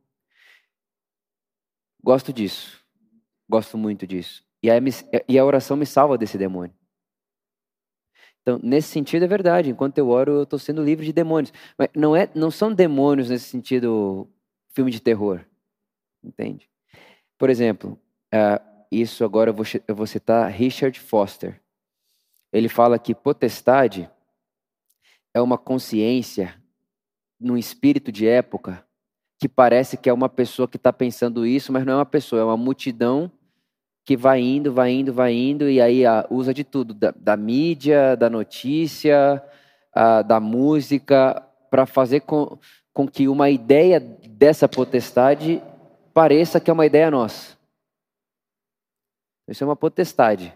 Gosto 2.03 2.31
disso. 2.31 2.83
Gosto 3.49 3.77
muito 3.77 4.05
disso. 4.05 4.46
E 4.61 4.69
a, 4.71 4.75
e 5.27 5.37
a 5.37 5.45
oração 5.45 5.77
me 5.77 5.85
salva 5.85 6.17
desse 6.17 6.37
demônio. 6.37 6.75
Então, 8.41 8.59
nesse 8.63 8.87
sentido 8.87 9.23
é 9.23 9.27
verdade. 9.27 9.69
Enquanto 9.69 9.97
eu 9.97 10.09
oro, 10.09 10.31
eu 10.31 10.43
estou 10.43 10.57
sendo 10.57 10.83
livre 10.83 11.05
de 11.05 11.11
demônios. 11.11 11.51
Mas 11.77 11.89
não, 11.93 12.15
é, 12.15 12.29
não 12.33 12.49
são 12.49 12.73
demônios 12.73 13.29
nesse 13.29 13.45
sentido 13.45 14.27
filme 14.69 14.89
de 14.89 15.01
terror. 15.01 15.45
Entende? 16.23 16.69
Por 17.37 17.49
exemplo, 17.49 17.99
uh, 18.33 18.85
isso 18.91 19.23
agora 19.25 19.49
eu 19.49 19.53
vou, 19.53 19.65
eu 19.87 19.95
vou 19.95 20.07
citar 20.07 20.49
Richard 20.49 20.97
Foster. 20.99 21.61
Ele 22.51 22.69
fala 22.69 22.97
que 22.97 23.13
potestade 23.13 24.09
é 25.33 25.41
uma 25.41 25.57
consciência 25.57 26.55
num 27.39 27.57
espírito 27.57 28.11
de 28.11 28.27
época 28.27 28.85
que 29.39 29.47
parece 29.47 29.97
que 29.97 30.09
é 30.09 30.13
uma 30.13 30.29
pessoa 30.29 30.67
que 30.67 30.77
está 30.77 30.91
pensando 30.91 31.45
isso, 31.45 31.71
mas 31.71 31.85
não 31.85 31.93
é 31.93 31.95
uma 31.97 32.05
pessoa, 32.05 32.41
é 32.41 32.45
uma 32.45 32.57
multidão 32.57 33.31
que 34.07 34.15
vai 34.15 34.39
indo, 34.39 34.71
vai 34.71 34.89
indo, 34.89 35.11
vai 35.11 35.33
indo, 35.33 35.69
e 35.69 35.81
aí 35.81 36.05
a, 36.05 36.25
usa 36.29 36.53
de 36.53 36.63
tudo, 36.63 36.93
da, 36.93 37.11
da 37.11 37.35
mídia, 37.35 38.15
da 38.15 38.29
notícia, 38.29 39.43
a, 39.93 40.21
da 40.21 40.39
música, 40.39 41.43
para 41.69 41.85
fazer 41.85 42.21
com, 42.21 42.57
com 42.93 43.05
que 43.05 43.27
uma 43.27 43.49
ideia 43.49 43.99
dessa 43.99 44.65
potestade 44.65 45.61
pareça 46.13 46.57
que 46.57 46.69
é 46.69 46.73
uma 46.73 46.85
ideia 46.85 47.11
nossa. 47.11 47.57
Isso 49.45 49.65
é 49.65 49.67
uma 49.67 49.75
potestade. 49.75 50.55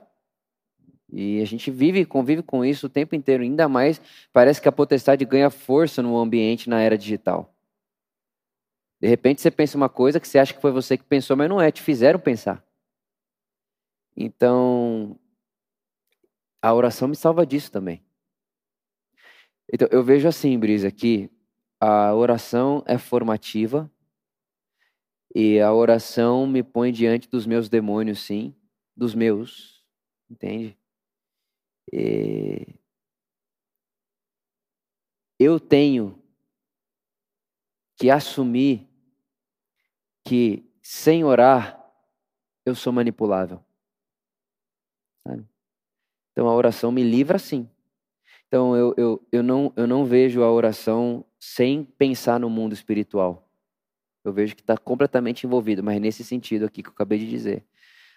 E 1.11 1.41
a 1.41 1.45
gente 1.45 1.69
vive, 1.69 2.05
convive 2.05 2.41
com 2.41 2.63
isso 2.63 2.85
o 2.85 2.89
tempo 2.89 3.15
inteiro. 3.15 3.43
Ainda 3.43 3.67
mais, 3.67 4.01
parece 4.31 4.61
que 4.61 4.69
a 4.69 4.71
potestade 4.71 5.25
ganha 5.25 5.49
força 5.49 6.01
no 6.01 6.17
ambiente 6.17 6.69
na 6.69 6.79
era 6.79 6.97
digital. 6.97 7.53
De 9.01 9.09
repente 9.09 9.41
você 9.41 9.51
pensa 9.51 9.75
uma 9.75 9.89
coisa 9.89 10.21
que 10.21 10.27
você 10.27 10.39
acha 10.39 10.53
que 10.53 10.61
foi 10.61 10.71
você 10.71 10.97
que 10.97 11.03
pensou, 11.03 11.35
mas 11.35 11.49
não 11.49 11.59
é, 11.59 11.69
te 11.69 11.81
fizeram 11.81 12.17
pensar. 12.17 12.63
Então, 14.15 15.19
a 16.61 16.73
oração 16.73 17.07
me 17.07 17.15
salva 17.15 17.45
disso 17.45 17.71
também. 17.71 18.03
Então, 19.73 19.87
eu 19.91 20.03
vejo 20.03 20.27
assim, 20.27 20.59
Brisa, 20.59 20.91
que 20.91 21.29
a 21.79 22.13
oração 22.13 22.83
é 22.85 22.97
formativa 22.97 23.91
e 25.33 25.59
a 25.59 25.73
oração 25.73 26.45
me 26.45 26.61
põe 26.61 26.91
diante 26.91 27.29
dos 27.29 27.45
meus 27.45 27.69
demônios, 27.69 28.19
sim, 28.19 28.53
dos 28.95 29.15
meus, 29.15 29.83
entende? 30.29 30.77
E 31.91 32.75
eu 35.39 35.59
tenho 35.59 36.21
que 37.97 38.09
assumir 38.09 38.87
que 40.23 40.69
sem 40.83 41.23
orar 41.23 41.81
eu 42.65 42.75
sou 42.75 42.91
manipulável. 42.93 43.63
Então 46.31 46.47
a 46.47 46.55
oração 46.55 46.91
me 46.91 47.03
livra 47.03 47.37
sim. 47.37 47.69
Então 48.47 48.75
eu, 48.75 48.93
eu, 48.97 49.27
eu, 49.31 49.43
não, 49.43 49.71
eu 49.75 49.87
não 49.87 50.05
vejo 50.05 50.43
a 50.43 50.51
oração 50.51 51.25
sem 51.39 51.83
pensar 51.83 52.39
no 52.39 52.49
mundo 52.49 52.73
espiritual. 52.73 53.49
Eu 54.23 54.31
vejo 54.31 54.55
que 54.55 54.61
está 54.61 54.77
completamente 54.77 55.45
envolvido, 55.45 55.81
mas 55.83 55.99
nesse 55.99 56.23
sentido 56.23 56.65
aqui 56.65 56.83
que 56.83 56.89
eu 56.89 56.93
acabei 56.93 57.17
de 57.17 57.27
dizer. 57.27 57.65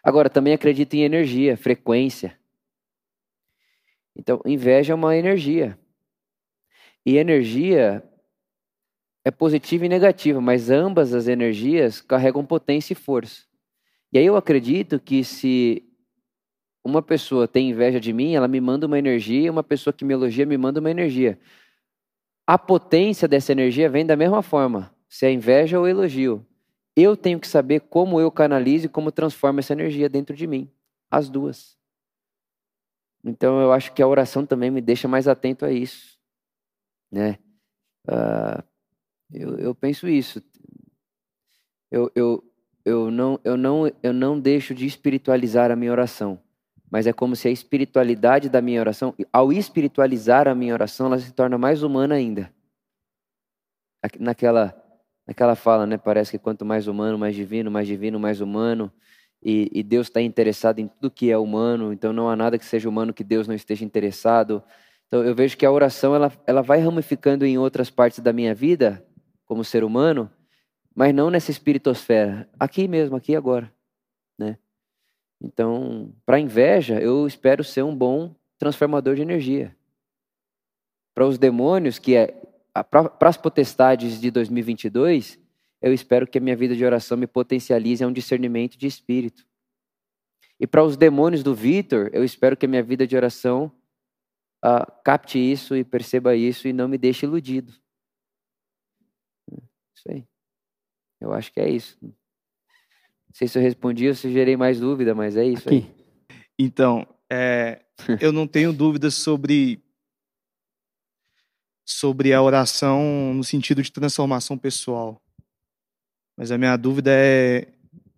Agora, 0.03 0.29
também 0.29 0.53
acredito 0.53 0.92
em 0.94 1.03
energia, 1.03 1.57
frequência. 1.57 2.38
Então, 4.14 4.40
inveja 4.44 4.92
é 4.92 4.94
uma 4.94 5.16
energia. 5.16 5.79
E 7.07 7.16
energia 7.16 8.03
é 9.24 9.31
positiva 9.31 9.87
e 9.87 9.88
negativa, 9.88 10.40
mas 10.42 10.68
ambas 10.68 11.14
as 11.14 11.27
energias 11.27 12.03
carregam 12.03 12.44
potência 12.44 12.92
e 12.92 12.96
força. 12.96 13.44
E 14.12 14.18
aí 14.18 14.27
eu 14.27 14.37
acredito 14.37 15.00
que 15.00 15.24
se 15.24 15.83
uma 16.85 17.01
pessoa 17.01 17.49
tem 17.49 17.70
inveja 17.70 17.99
de 17.99 18.12
mim, 18.12 18.35
ela 18.35 18.47
me 18.47 18.61
manda 18.61 18.87
uma 18.87 18.99
energia, 18.99 19.51
uma 19.51 19.64
pessoa 19.64 19.92
que 19.92 20.05
me 20.05 20.12
elogia 20.12 20.44
me 20.44 20.59
manda 20.59 20.81
uma 20.81 20.90
energia. 20.90 21.40
A 22.47 22.59
potência 22.59 23.27
dessa 23.27 23.53
energia 23.53 23.88
vem 23.88 24.05
da 24.05 24.14
mesma 24.14 24.42
forma, 24.42 24.94
se 25.09 25.25
é 25.25 25.33
inveja 25.33 25.81
ou 25.81 25.88
elogio. 25.88 26.47
Eu 26.94 27.16
tenho 27.16 27.40
que 27.40 27.49
saber 27.49 27.81
como 27.81 28.20
eu 28.20 28.31
canalizo 28.31 28.87
e 28.87 28.88
como 28.88 29.11
transformo 29.11 29.61
essa 29.61 29.73
energia 29.73 30.09
dentro 30.09 30.37
de 30.37 30.47
mim. 30.47 30.70
As 31.11 31.31
duas. 31.31 31.77
Então 33.25 33.61
eu 33.61 33.73
acho 33.73 33.92
que 33.94 34.03
a 34.03 34.07
oração 34.07 34.44
também 34.44 34.70
me 34.70 34.83
deixa 34.83 35.09
mais 35.09 35.27
atento 35.27 35.64
a 35.64 35.73
isso. 35.73 36.18
Né? 37.11 37.38
Uh, 38.07 38.62
eu, 39.33 39.59
eu 39.59 39.75
penso 39.75 40.07
isso. 40.07 40.42
Eu, 41.90 42.12
eu, 42.14 42.44
eu, 42.85 43.11
não, 43.11 43.40
eu, 43.42 43.57
não, 43.57 43.90
eu 44.03 44.12
não 44.12 44.38
deixo 44.38 44.75
de 44.75 44.85
espiritualizar 44.85 45.70
a 45.70 45.77
minha 45.77 45.90
oração. 45.90 46.43
Mas 46.90 47.07
é 47.07 47.12
como 47.12 47.35
se 47.35 47.49
a 47.49 47.51
espiritualidade 47.51 48.49
da 48.49 48.61
minha 48.61 48.81
oração, 48.81 49.14
ao 49.33 49.53
espiritualizar 49.53 50.47
a 50.47 50.55
minha 50.55 50.75
oração, 50.75 51.07
ela 51.07 51.18
se 51.18 51.33
torna 51.33 51.59
mais 51.59 51.83
humana 51.83 52.14
ainda. 52.14 52.53
Naquela, 54.18 54.75
naquela 55.27 55.55
fala, 55.55 55.87
né? 55.87 55.97
Parece 55.97 56.33
que 56.33 56.38
quanto 56.38 56.64
mais 56.64 56.87
humano, 56.87 57.18
mais 57.18 57.35
divino, 57.35 57.70
mais 57.70 57.87
divino, 57.87 58.20
mais 58.20 58.40
humano. 58.40 58.92
E, 59.42 59.70
e 59.73 59.83
Deus 59.83 60.07
está 60.07 60.23
interessado 60.23 60.79
em 60.79 60.88
tudo 60.88 61.11
que 61.11 61.31
é 61.31 61.37
humano, 61.37 61.92
então 61.92 62.12
não 62.12 62.31
há 62.31 62.37
nada 62.37 62.59
que 62.59 62.64
seja 62.64 62.88
humano 62.88 63.12
que 63.12 63.23
Deus 63.23 63.47
não 63.47 63.55
esteja 63.55 63.85
interessado. 63.85 64.62
Então 65.07 65.23
eu 65.23 65.35
vejo 65.35 65.57
que 65.57 65.66
a 65.66 65.70
oração 65.70 66.14
ela, 66.14 66.33
ela 66.47 66.62
vai 66.62 66.81
ramificando 66.81 67.44
em 67.44 67.59
outras 67.59 67.90
partes 67.90 68.20
da 68.20 68.33
minha 68.33 68.55
vida, 68.55 69.05
como 69.44 69.62
ser 69.62 69.85
humano, 69.85 70.31
mas 70.94 71.14
não 71.14 71.29
nessa 71.29 71.51
espiritosfera, 71.51 72.49
aqui 72.59 72.88
mesmo, 72.88 73.16
aqui 73.16 73.37
agora? 73.37 73.70
Então, 75.44 76.11
para 76.24 76.40
inveja, 76.40 76.98
eu 76.98 77.26
espero 77.26 77.62
ser 77.62 77.83
um 77.83 77.94
bom 77.94 78.35
transformador 78.59 79.14
de 79.14 79.22
energia. 79.22 79.76
Para 81.14 81.26
os 81.26 81.37
demônios, 81.37 81.98
que 81.98 82.16
é 82.16 82.40
para 82.90 83.28
as 83.28 83.37
potestades 83.37 84.20
de 84.20 84.30
2022, 84.30 85.38
eu 85.83 85.92
espero 85.92 86.26
que 86.26 86.38
a 86.38 86.40
minha 86.40 86.57
vida 86.57 86.74
de 86.74 86.85
oração 86.85 87.16
me 87.16 87.26
potencialize 87.26 88.02
a 88.02 88.07
um 88.09 88.12
discernimento 88.12 88.76
de 88.76 88.87
espírito. 88.87 89.46
E 90.59 90.66
para 90.66 90.83
os 90.83 90.96
demônios 90.96 91.42
do 91.42 91.54
Vitor, 91.54 92.11
eu 92.12 92.24
espero 92.24 92.57
que 92.57 92.64
a 92.64 92.68
minha 92.68 92.83
vida 92.83 93.07
de 93.07 93.14
oração 93.14 93.70
uh, 94.64 94.90
capte 95.04 95.38
isso 95.38 95.76
e 95.76 95.85
perceba 95.85 96.35
isso 96.35 96.66
e 96.66 96.72
não 96.72 96.88
me 96.88 96.96
deixe 96.96 97.26
iludido. 97.26 97.72
Isso 99.94 100.11
aí. 100.11 100.26
Eu 101.20 101.33
acho 101.33 101.52
que 101.52 101.61
é 101.61 101.68
isso. 101.68 101.98
Não 103.35 103.38
sei 103.38 103.49
se 103.49 103.59
eu 103.59 103.62
respondi 103.62 104.07
ou 104.07 104.14
se 104.14 104.31
gerei 104.33 104.57
mais 104.57 104.79
dúvida, 104.79 105.12
mas 105.12 105.37
é 105.37 105.44
isso 105.44 105.68
Aqui. 105.68 105.77
aí. 105.77 106.05
Então, 106.57 107.05
é, 107.29 107.85
eu 108.23 108.31
não 108.31 108.47
tenho 108.47 108.73
dúvidas 108.73 109.14
sobre 109.14 109.83
sobre 111.85 112.33
a 112.33 112.40
oração 112.40 113.35
no 113.35 113.42
sentido 113.42 113.83
de 113.83 113.90
transformação 113.90 114.57
pessoal. 114.57 115.20
Mas 116.37 116.53
a 116.53 116.57
minha 116.57 116.77
dúvida 116.77 117.11
é 117.12 117.73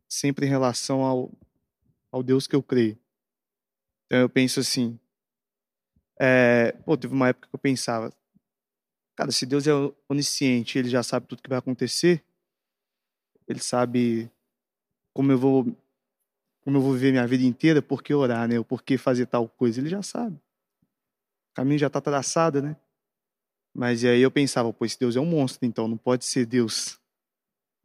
sempre 0.06 0.44
em 0.46 0.50
relação 0.50 1.02
ao, 1.02 1.32
ao 2.12 2.22
Deus 2.22 2.46
que 2.46 2.54
eu 2.54 2.62
creio. 2.62 2.98
Então 4.04 4.20
eu 4.20 4.28
penso 4.28 4.60
assim, 4.60 5.00
é, 6.20 6.72
pô, 6.84 6.94
teve 6.94 7.14
uma 7.14 7.28
época 7.28 7.48
que 7.48 7.54
eu 7.54 7.58
pensava, 7.58 8.12
Cara, 9.16 9.32
se 9.32 9.46
Deus 9.46 9.66
é 9.66 9.72
onisciente, 10.10 10.78
ele 10.78 10.90
já 10.90 11.02
sabe 11.02 11.26
tudo 11.26 11.42
que 11.42 11.48
vai 11.48 11.58
acontecer, 11.58 12.22
ele 13.48 13.60
sabe 13.60 14.30
como 15.16 15.32
eu 15.32 15.38
vou 15.38 15.64
como 16.62 16.78
eu 16.78 16.82
vou 16.82 16.92
viver 16.92 17.12
minha 17.12 17.26
vida 17.26 17.44
inteira, 17.44 17.80
por 17.80 18.02
que 18.02 18.12
orar, 18.12 18.46
né? 18.48 18.58
Ou 18.58 18.64
por 18.64 18.82
que 18.82 18.98
fazer 18.98 19.26
tal 19.26 19.48
coisa, 19.48 19.80
ele 19.80 19.88
já 19.88 20.02
sabe. 20.02 20.34
O 20.36 21.54
caminho 21.54 21.78
já 21.78 21.86
está 21.86 22.00
traçado, 22.00 22.60
né? 22.60 22.76
Mas 23.72 24.04
aí 24.04 24.20
eu 24.20 24.32
pensava, 24.32 24.72
pô, 24.72 24.84
esse 24.84 24.98
Deus 24.98 25.14
é 25.14 25.20
um 25.20 25.24
monstro, 25.24 25.64
então 25.64 25.86
não 25.86 25.96
pode 25.96 26.24
ser 26.24 26.44
Deus. 26.44 26.98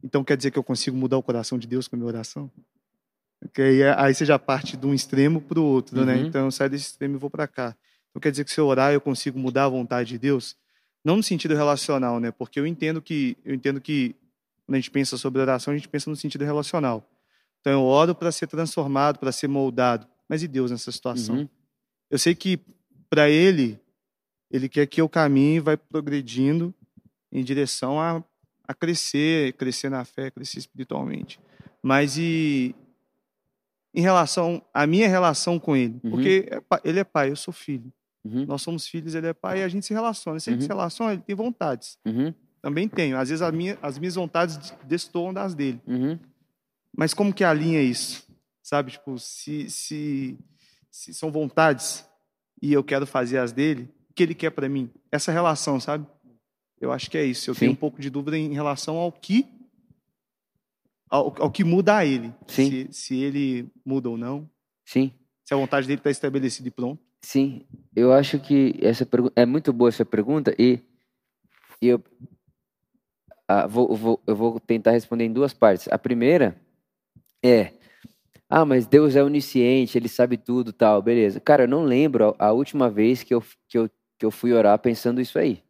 Então 0.02 0.24
quer 0.24 0.36
dizer 0.36 0.50
que 0.50 0.58
eu 0.58 0.64
consigo 0.64 0.96
mudar 0.96 1.16
o 1.16 1.22
coração 1.22 1.56
de 1.56 1.66
Deus 1.66 1.86
com 1.86 1.94
a 1.94 1.98
minha 1.98 2.08
oração? 2.08 2.50
Aí, 3.56 3.82
aí 3.84 4.14
você 4.14 4.26
já 4.26 4.38
parte 4.38 4.76
de 4.76 4.84
um 4.84 4.92
extremo 4.92 5.40
para 5.40 5.60
o 5.60 5.64
outro, 5.64 6.04
né? 6.04 6.14
uhum. 6.14 6.22
né? 6.22 6.28
Então 6.28 6.44
eu 6.44 6.50
saio 6.50 6.68
desse 6.68 6.86
extremo 6.86 7.14
e 7.14 7.18
vou 7.18 7.30
para 7.30 7.46
cá. 7.46 7.74
Então 8.10 8.20
quer 8.20 8.32
dizer 8.32 8.44
que 8.44 8.50
se 8.50 8.60
eu 8.60 8.66
orar 8.66 8.92
eu 8.92 9.00
consigo 9.00 9.38
mudar 9.38 9.64
a 9.64 9.68
vontade 9.68 10.10
de 10.10 10.18
Deus? 10.18 10.56
Não 11.04 11.16
no 11.16 11.22
sentido 11.22 11.54
relacional, 11.54 12.20
né? 12.20 12.30
Porque 12.30 12.60
eu 12.60 12.66
entendo 12.66 13.00
que 13.00 13.38
eu 13.44 13.54
entendo 13.54 13.80
que 13.80 14.14
quando 14.66 14.74
a 14.74 14.78
gente 14.78 14.90
pensa 14.90 15.16
sobre 15.16 15.40
oração, 15.40 15.72
a 15.72 15.76
gente 15.76 15.88
pensa 15.88 16.10
no 16.10 16.16
sentido 16.16 16.44
relacional. 16.44 17.08
Então 17.62 17.72
eu 17.72 17.82
oro 17.84 18.14
para 18.14 18.30
ser 18.30 18.48
transformado, 18.48 19.18
para 19.18 19.30
ser 19.32 19.46
moldado. 19.48 20.06
Mas 20.28 20.42
e 20.42 20.48
Deus 20.48 20.70
nessa 20.70 20.90
situação? 20.92 21.36
Uhum. 21.36 21.48
Eu 22.10 22.18
sei 22.18 22.34
que 22.34 22.58
para 23.08 23.30
ele 23.30 23.78
ele 24.50 24.68
quer 24.68 24.86
que 24.86 25.00
eu 25.00 25.08
caminhe, 25.08 25.60
vai 25.60 25.76
progredindo 25.78 26.74
em 27.30 27.42
direção 27.42 27.98
a, 27.98 28.22
a 28.68 28.74
crescer, 28.74 29.54
crescer 29.54 29.88
na 29.88 30.04
fé, 30.04 30.30
crescer 30.30 30.58
espiritualmente. 30.58 31.40
Mas 31.82 32.18
e 32.18 32.74
em 33.94 34.00
relação 34.02 34.60
à 34.74 34.86
minha 34.86 35.08
relação 35.08 35.58
com 35.58 35.76
ele, 35.76 36.00
Uhum. 36.04 36.10
porque 36.10 36.48
é 36.50 36.60
ele 36.84 36.98
é 36.98 37.04
pai, 37.04 37.30
eu 37.30 37.36
sou 37.36 37.52
filho. 37.54 37.90
Uhum, 38.24 38.44
Nós 38.46 38.62
somos 38.62 38.86
filhos, 38.86 39.14
ele 39.14 39.26
é 39.28 39.32
pai 39.32 39.60
e 39.60 39.62
a 39.62 39.68
gente 39.68 39.84
se 39.86 39.92
relaciona. 39.94 40.38
Se 40.40 40.50
a 40.50 40.52
gente 40.52 40.62
Uhum. 40.62 40.66
se 40.66 40.72
relaciona, 40.72 41.12
ele 41.14 41.22
tem 41.22 41.34
vontades. 41.36 41.96
uhum, 42.04 42.32
Também 42.60 42.88
tenho. 42.88 43.16
Às 43.18 43.28
vezes 43.30 43.48
minha, 43.52 43.76
as 43.82 43.98
minhas 43.98 44.14
vontades 44.14 44.72
destoam 44.84 45.32
das 45.32 45.54
dele. 45.54 45.80
Mas 46.96 47.14
como 47.14 47.32
que 47.32 47.44
alinha 47.44 47.80
isso? 47.82 48.26
Sabe, 48.62 48.92
tipo, 48.92 49.18
se, 49.18 49.68
se, 49.70 50.38
se 50.90 51.12
são 51.14 51.30
vontades 51.32 52.06
e 52.60 52.72
eu 52.72 52.84
quero 52.84 53.06
fazer 53.06 53.38
as 53.38 53.52
dele, 53.52 53.88
o 54.10 54.14
que 54.14 54.22
ele 54.22 54.34
quer 54.34 54.50
para 54.50 54.68
mim? 54.68 54.90
Essa 55.10 55.32
relação, 55.32 55.80
sabe? 55.80 56.06
Eu 56.80 56.92
acho 56.92 57.10
que 57.10 57.16
é 57.18 57.24
isso. 57.24 57.50
Eu 57.50 57.54
tenho 57.54 57.70
Sim. 57.70 57.76
um 57.76 57.80
pouco 57.80 58.00
de 58.00 58.10
dúvida 58.10 58.36
em 58.36 58.52
relação 58.52 58.96
ao 58.96 59.10
que 59.12 59.46
ao, 61.08 61.34
ao 61.42 61.50
que 61.50 61.64
muda 61.64 61.96
a 61.98 62.04
ele. 62.06 62.32
Sim. 62.46 62.70
Se, 62.70 62.88
se 62.92 63.16
ele 63.22 63.70
muda 63.84 64.08
ou 64.08 64.16
não. 64.16 64.48
Sim. 64.84 65.12
Se 65.44 65.54
a 65.54 65.56
vontade 65.56 65.86
dele 65.86 66.00
está 66.00 66.10
estabelecida 66.10 66.68
e 66.68 66.70
pronto. 66.70 67.02
Sim, 67.24 67.64
eu 67.94 68.12
acho 68.12 68.40
que 68.40 68.74
essa 68.82 69.06
pergunta 69.06 69.32
é 69.40 69.46
muito 69.46 69.72
boa 69.72 69.88
essa 69.88 70.04
pergunta 70.04 70.52
e, 70.58 70.80
e 71.80 71.86
eu 71.88 72.02
ah, 73.46 73.66
vou, 73.66 73.94
vou- 73.94 74.20
eu 74.26 74.34
vou 74.34 74.58
tentar 74.58 74.90
responder 74.92 75.24
em 75.24 75.32
duas 75.32 75.52
partes. 75.52 75.86
A 75.88 75.98
primeira 75.98 76.60
é, 77.42 77.72
ah, 78.48 78.64
mas 78.66 78.86
Deus 78.86 79.16
é 79.16 79.24
onisciente, 79.24 79.96
Ele 79.96 80.08
sabe 80.08 80.36
tudo, 80.36 80.72
tal, 80.72 81.00
beleza. 81.00 81.40
Cara, 81.40 81.64
eu 81.64 81.68
não 81.68 81.84
lembro 81.84 82.36
a, 82.38 82.48
a 82.48 82.52
última 82.52 82.90
vez 82.90 83.22
que 83.22 83.34
eu, 83.34 83.42
que, 83.66 83.78
eu, 83.78 83.88
que 84.18 84.26
eu 84.26 84.30
fui 84.30 84.52
orar 84.52 84.78
pensando 84.78 85.20
isso 85.20 85.38
aí. 85.38 85.62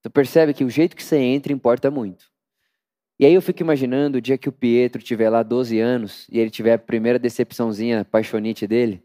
Tu 0.00 0.10
percebe 0.10 0.54
que 0.54 0.64
o 0.64 0.70
jeito 0.70 0.94
que 0.94 1.02
você 1.02 1.16
entra 1.16 1.52
importa 1.52 1.90
muito. 1.90 2.30
E 3.18 3.26
aí 3.26 3.34
eu 3.34 3.42
fico 3.42 3.62
imaginando 3.62 4.18
o 4.18 4.20
dia 4.20 4.38
que 4.38 4.48
o 4.48 4.52
Pietro 4.52 5.02
tiver 5.02 5.30
lá 5.30 5.42
12 5.42 5.78
anos 5.78 6.26
e 6.30 6.38
ele 6.38 6.50
tiver 6.50 6.74
a 6.74 6.78
primeira 6.78 7.18
decepçãozinha 7.18 8.04
paixonite 8.04 8.66
dele. 8.66 9.02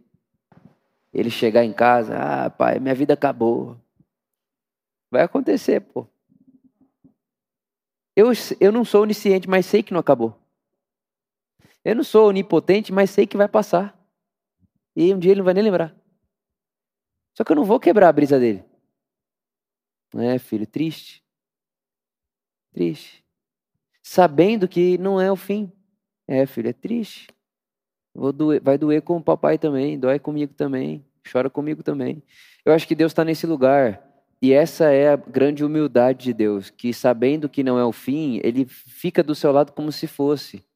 Ele 1.14 1.30
chegar 1.30 1.66
em 1.66 1.74
casa, 1.74 2.16
ah, 2.16 2.50
pai, 2.50 2.80
minha 2.80 2.94
vida 2.96 3.14
acabou. 3.14 3.76
Vai 5.12 5.24
acontecer, 5.24 5.82
pô. 5.82 6.08
Eu, 8.16 8.32
eu 8.60 8.72
não 8.72 8.86
sou 8.86 9.02
onisciente, 9.04 9.50
mas 9.50 9.66
sei 9.66 9.82
que 9.82 9.94
não 9.94 10.00
acabou. 10.00 10.39
Eu 11.90 11.96
não 11.96 12.04
sou 12.04 12.28
onipotente, 12.28 12.94
mas 12.94 13.10
sei 13.10 13.26
que 13.26 13.36
vai 13.36 13.48
passar. 13.48 14.00
E 14.96 15.12
um 15.12 15.18
dia 15.18 15.32
ele 15.32 15.40
não 15.40 15.46
vai 15.46 15.56
nem 15.56 15.64
lembrar. 15.64 15.96
Só 17.36 17.44
que 17.44 17.52
eu 17.52 17.56
não 17.56 17.66
vou 17.66 17.80
quebrar 17.80 18.10
a 18.10 18.14
brisa 18.14 18.40
dele. 18.40 18.64
Não 20.14 20.22
é, 20.22 20.38
filho? 20.38 20.68
Triste. 20.68 21.24
Triste. 22.72 23.26
Sabendo 24.04 24.68
que 24.68 25.00
não 25.00 25.20
é 25.20 25.32
o 25.32 25.36
fim. 25.36 25.72
É, 26.28 26.46
filho, 26.46 26.70
é 26.70 26.74
triste. 26.74 27.28
Vou 28.14 28.32
doer, 28.32 28.62
vai 28.62 28.78
doer 28.78 29.02
com 29.02 29.18
o 29.18 29.24
papai 29.24 29.58
também, 29.58 29.98
dói 29.98 30.20
comigo 30.20 30.54
também, 30.54 31.04
chora 31.32 31.50
comigo 31.50 31.82
também. 31.82 32.22
Eu 32.64 32.72
acho 32.72 32.88
que 32.88 32.94
Deus 32.94 33.12
está 33.12 33.26
nesse 33.26 33.48
lugar. 33.48 34.00
E 34.40 34.54
essa 34.54 34.92
é 34.92 35.10
a 35.10 35.16
grande 35.16 35.66
humildade 35.66 36.26
de 36.26 36.34
Deus, 36.36 36.70
que 36.70 36.94
sabendo 36.94 37.50
que 37.50 37.64
não 37.64 37.80
é 37.80 37.84
o 37.84 37.92
fim, 37.92 38.40
ele 38.44 38.64
fica 38.66 39.24
do 39.24 39.34
seu 39.34 39.52
lado 39.52 39.72
como 39.72 39.92
se 39.92 40.06
fosse. 40.06 40.69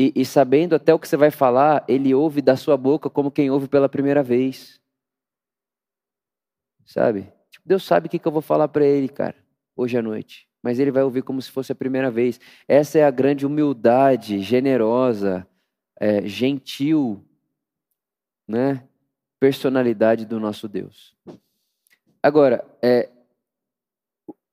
E, 0.00 0.14
e 0.16 0.24
sabendo 0.24 0.74
até 0.74 0.94
o 0.94 0.98
que 0.98 1.06
você 1.06 1.14
vai 1.14 1.30
falar, 1.30 1.84
ele 1.86 2.14
ouve 2.14 2.40
da 2.40 2.56
sua 2.56 2.74
boca 2.74 3.10
como 3.10 3.30
quem 3.30 3.50
ouve 3.50 3.68
pela 3.68 3.86
primeira 3.86 4.22
vez. 4.22 4.80
Sabe? 6.86 7.30
Tipo, 7.50 7.68
Deus 7.68 7.84
sabe 7.84 8.06
o 8.06 8.10
que, 8.10 8.18
que 8.18 8.26
eu 8.26 8.32
vou 8.32 8.40
falar 8.40 8.66
para 8.68 8.82
ele, 8.82 9.10
cara, 9.10 9.36
hoje 9.76 9.98
à 9.98 10.00
noite. 10.00 10.48
Mas 10.62 10.78
ele 10.78 10.90
vai 10.90 11.02
ouvir 11.02 11.20
como 11.20 11.42
se 11.42 11.50
fosse 11.50 11.70
a 11.70 11.74
primeira 11.74 12.10
vez. 12.10 12.40
Essa 12.66 12.98
é 12.98 13.04
a 13.04 13.10
grande 13.10 13.44
humildade 13.44 14.40
generosa, 14.40 15.46
é, 16.00 16.26
gentil, 16.26 17.22
né? 18.48 18.88
Personalidade 19.38 20.24
do 20.24 20.40
nosso 20.40 20.66
Deus. 20.66 21.14
Agora, 22.22 22.64
é, 22.80 23.10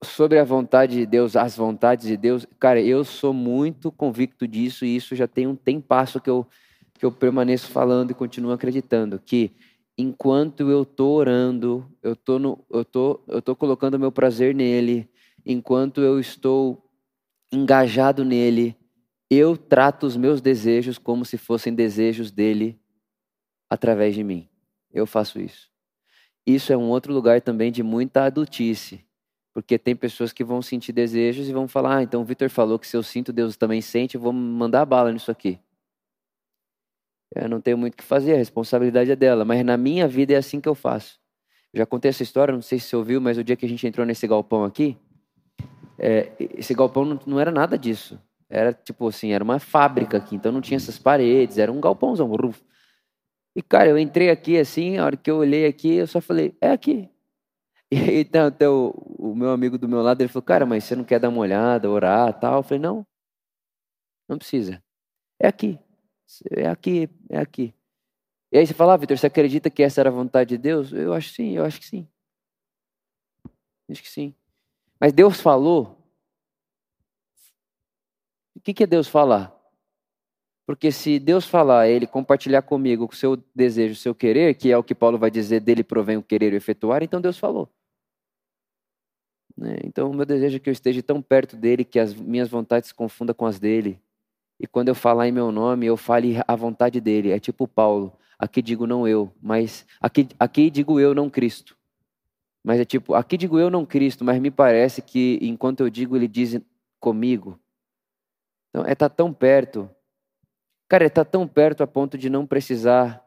sobre 0.04 0.38
a 0.38 0.44
vontade 0.44 0.96
de 0.96 1.06
Deus, 1.06 1.36
as 1.36 1.58
vontades 1.58 2.08
de 2.08 2.16
Deus, 2.16 2.46
cara, 2.60 2.82
eu 2.82 3.04
sou 3.04 3.34
muito 3.34 3.92
convicto 3.92 4.48
disso 4.48 4.86
e 4.86 4.96
isso 4.96 5.16
já 5.16 5.28
tem 5.28 5.48
um 5.48 5.56
tempasso 5.56 6.20
que 6.20 6.30
eu, 6.30 6.46
que 6.94 7.06
eu 7.06 7.12
permaneço 7.12 7.68
falando 7.68 8.12
e 8.12 8.14
continuo 8.14 8.52
acreditando, 8.52 9.20
que 9.20 9.52
enquanto 9.98 10.70
eu 10.70 10.86
tô 10.86 11.10
orando, 11.10 11.92
eu 12.04 12.16
tô, 12.16 12.38
no, 12.38 12.64
eu 12.70 12.86
tô, 12.86 13.20
eu 13.28 13.42
tô 13.42 13.56
colocando 13.56 13.98
meu 13.98 14.12
prazer 14.12 14.54
nele, 14.54 15.10
enquanto 15.46 16.02
eu 16.02 16.20
estou 16.20 16.84
engajado 17.52 18.24
nele, 18.24 18.76
eu 19.30 19.58
trato 19.58 20.06
os 20.06 20.16
meus 20.16 20.42
desejos 20.42 20.98
como 20.98 21.26
se 21.26 21.38
fossem 21.38 21.74
desejos 21.74 22.32
dele 22.32 22.80
através 23.70 24.14
de 24.14 24.24
mim. 24.24 24.48
Eu 24.94 25.06
faço 25.06 25.40
isso. 25.40 25.70
Isso 26.46 26.72
é 26.72 26.78
um 26.78 26.90
outro 26.90 27.14
lugar 27.14 27.42
também 27.42 27.72
de 27.72 27.84
muita 27.84 28.24
adultice, 28.24 29.06
porque 29.58 29.80
tem 29.80 29.96
pessoas 29.96 30.32
que 30.32 30.44
vão 30.44 30.62
sentir 30.62 30.92
desejos 30.92 31.50
e 31.50 31.52
vão 31.52 31.68
falar: 31.68 31.98
ah, 31.98 32.04
então 32.04 32.22
o 32.22 32.24
Vitor 32.24 32.48
falou 32.48 32.78
que 32.78 32.86
se 32.86 32.96
eu 32.96 33.02
sinto, 33.02 33.34
Deus 33.34 33.58
também 33.58 33.82
sente, 33.82 34.14
eu 34.14 34.22
vou 34.22 34.32
mandar 34.32 34.86
bala 34.86 35.12
nisso 35.12 35.32
aqui. 35.32 35.60
Eu 37.34 37.50
não 37.50 37.60
tenho 37.60 37.76
muito 37.76 37.96
o 37.96 37.98
que 37.98 38.04
fazer, 38.04 38.36
a 38.36 38.38
responsabilidade 38.38 39.10
é 39.10 39.16
dela, 39.16 39.44
mas 39.44 39.66
na 39.66 39.76
minha 39.76 40.08
vida 40.08 40.34
é 40.34 40.36
assim 40.36 40.62
que 40.62 40.70
eu 40.70 40.76
faço. 40.76 41.20
Eu 41.74 41.80
já 41.80 41.88
contei 41.88 42.10
essa 42.10 42.22
história, 42.22 42.54
não 42.54 42.62
sei 42.62 42.78
se 42.78 42.86
você 42.86 42.96
ouviu, 42.98 43.20
mas 43.20 43.40
o 43.40 43.44
dia 43.44 43.56
que 43.56 43.66
a 43.66 43.70
gente 43.70 43.88
entrou 43.88 44.06
nesse 44.06 44.28
galpão 44.28 44.64
aqui, 44.64 44.96
é, 45.98 46.34
esse 46.40 46.76
galpão 46.76 47.04
não, 47.04 47.20
não 47.26 47.40
era 47.40 47.50
nada 47.50 47.80
disso. 47.80 48.22
Era 48.48 48.72
tipo 48.72 49.08
assim, 49.08 49.32
era 49.32 49.44
uma 49.44 49.58
fábrica 49.58 50.18
aqui, 50.18 50.36
então 50.36 50.52
não 50.52 50.62
tinha 50.62 50.78
essas 50.78 51.00
paredes, 51.00 51.58
era 51.58 51.72
um 51.72 51.82
galpãozão. 51.82 52.28
ruf. 52.28 52.62
E 53.56 53.64
cara, 53.64 53.90
eu 53.90 53.98
entrei 53.98 54.30
aqui 54.30 54.56
assim, 54.60 55.00
a 55.00 55.06
hora 55.06 55.18
que 55.18 55.32
eu 55.32 55.38
olhei 55.38 55.66
aqui, 55.66 55.96
eu 55.96 56.06
só 56.06 56.22
falei, 56.22 56.56
é 56.62 56.70
aqui. 56.70 57.10
E 57.92 57.96
aí 57.98 58.20
então, 58.20 58.48
até 58.48 58.68
o, 58.68 59.34
meu 59.34 59.52
amigo 59.52 59.78
do 59.78 59.88
meu 59.88 60.02
lado, 60.02 60.22
ele 60.22 60.28
falou, 60.28 60.44
cara, 60.44 60.66
mas 60.66 60.84
você 60.84 60.96
não 60.96 61.06
quer 61.06 61.20
dar 61.20 61.30
uma 61.30 61.40
olhada, 61.40 61.90
orar 61.90 62.38
tal? 62.38 62.58
Eu 62.58 62.64
falei, 62.64 62.80
não, 62.80 63.08
não 64.28 64.38
precisa. 64.38 64.84
É 65.40 65.48
aqui, 65.48 65.80
é 66.52 66.68
aqui, 66.68 67.10
é 67.30 67.38
aqui. 67.40 67.74
E 68.52 68.58
aí 68.58 68.68
você 68.68 68.74
fala, 68.74 68.94
ah, 68.94 68.98
Vitor, 68.98 69.18
você 69.18 69.28
acredita 69.28 69.70
que 69.70 69.84
essa 69.84 70.02
era 70.02 70.10
a 70.10 70.14
vontade 70.14 70.50
de 70.50 70.58
Deus? 70.58 70.92
Eu 70.92 71.14
acho 71.14 71.30
sim, 71.30 71.52
eu 71.58 71.64
acho 71.66 71.80
que 71.80 71.86
sim. 71.86 72.08
Acho 73.90 74.02
que 74.02 74.10
sim. 74.10 74.34
Mas 75.00 75.14
Deus 75.14 75.40
falou. 75.40 75.98
O 78.56 78.60
que, 78.60 78.74
que 78.74 78.84
é 78.84 78.88
Deus 78.88 79.08
falar? 79.08 79.56
Porque 80.66 80.92
se 80.92 81.20
Deus 81.20 81.46
falar, 81.46 81.88
ele 81.88 82.06
compartilhar 82.06 82.62
comigo 82.62 83.08
o 83.10 83.16
seu 83.16 83.38
desejo, 83.56 83.94
o 83.94 83.96
seu 83.96 84.14
querer, 84.14 84.54
que 84.56 84.70
é 84.70 84.78
o 84.78 84.84
que 84.84 84.94
Paulo 84.94 85.18
vai 85.18 85.32
dizer, 85.32 85.62
dele 85.62 85.84
provém 85.84 86.18
o 86.18 86.24
querer 86.24 86.52
e 86.52 86.58
efetuar, 86.58 87.02
então 87.04 87.22
Deus 87.22 87.38
falou. 87.38 87.70
Né? 89.58 89.78
Então 89.84 90.12
o 90.12 90.14
meu 90.14 90.26
desejo 90.26 90.58
é 90.58 90.60
que 90.60 90.70
eu 90.70 90.74
esteja 90.74 91.02
tão 91.02 91.22
perto 91.22 91.58
dele 91.58 91.84
que 91.84 92.00
as 92.00 92.14
minhas 92.14 92.48
vontades 92.48 92.90
se 92.90 92.94
confundam 92.94 93.34
com 93.34 93.46
as 93.46 93.60
dele. 93.60 94.00
E 94.60 94.68
quando 94.68 94.90
eu 94.90 94.96
falar 94.96 95.28
em 95.28 95.32
meu 95.32 95.52
nome, 95.52 95.86
eu 95.86 95.98
fale 95.98 96.38
a 96.48 96.56
vontade 96.56 97.02
dele. 97.02 97.32
É 97.32 97.40
tipo 97.40 97.68
Paulo. 97.68 98.14
Aqui 98.40 98.62
digo 98.62 98.86
não 98.86 99.08
eu, 99.08 99.34
mas 99.42 99.86
aqui, 100.00 100.28
aqui 100.40 100.70
digo 100.70 101.00
eu, 101.00 101.16
não 101.16 101.28
Cristo. 101.28 101.76
Mas 102.64 102.80
é 102.80 102.86
tipo, 102.86 103.16
aqui 103.16 103.36
digo 103.36 103.58
eu, 103.58 103.70
não 103.70 103.86
Cristo, 103.86 104.24
mas 104.24 104.40
me 104.40 104.52
parece 104.52 105.02
que 105.02 105.40
enquanto 105.42 105.80
eu 105.80 105.90
digo, 105.90 106.16
ele 106.16 106.28
diz 106.28 106.60
comigo. 107.00 107.60
Então, 108.70 108.84
é 108.86 108.92
estar 108.92 109.10
tá 109.10 109.16
tão 109.16 109.34
perto. 109.34 109.90
Cara, 110.88 111.06
é 111.06 111.08
estar 111.08 111.26
tá 111.26 111.32
tão 111.32 111.48
perto 111.48 111.82
a 111.82 111.88
ponto 111.88 112.18
de 112.18 112.30
não 112.30 112.46
precisar 112.46 113.24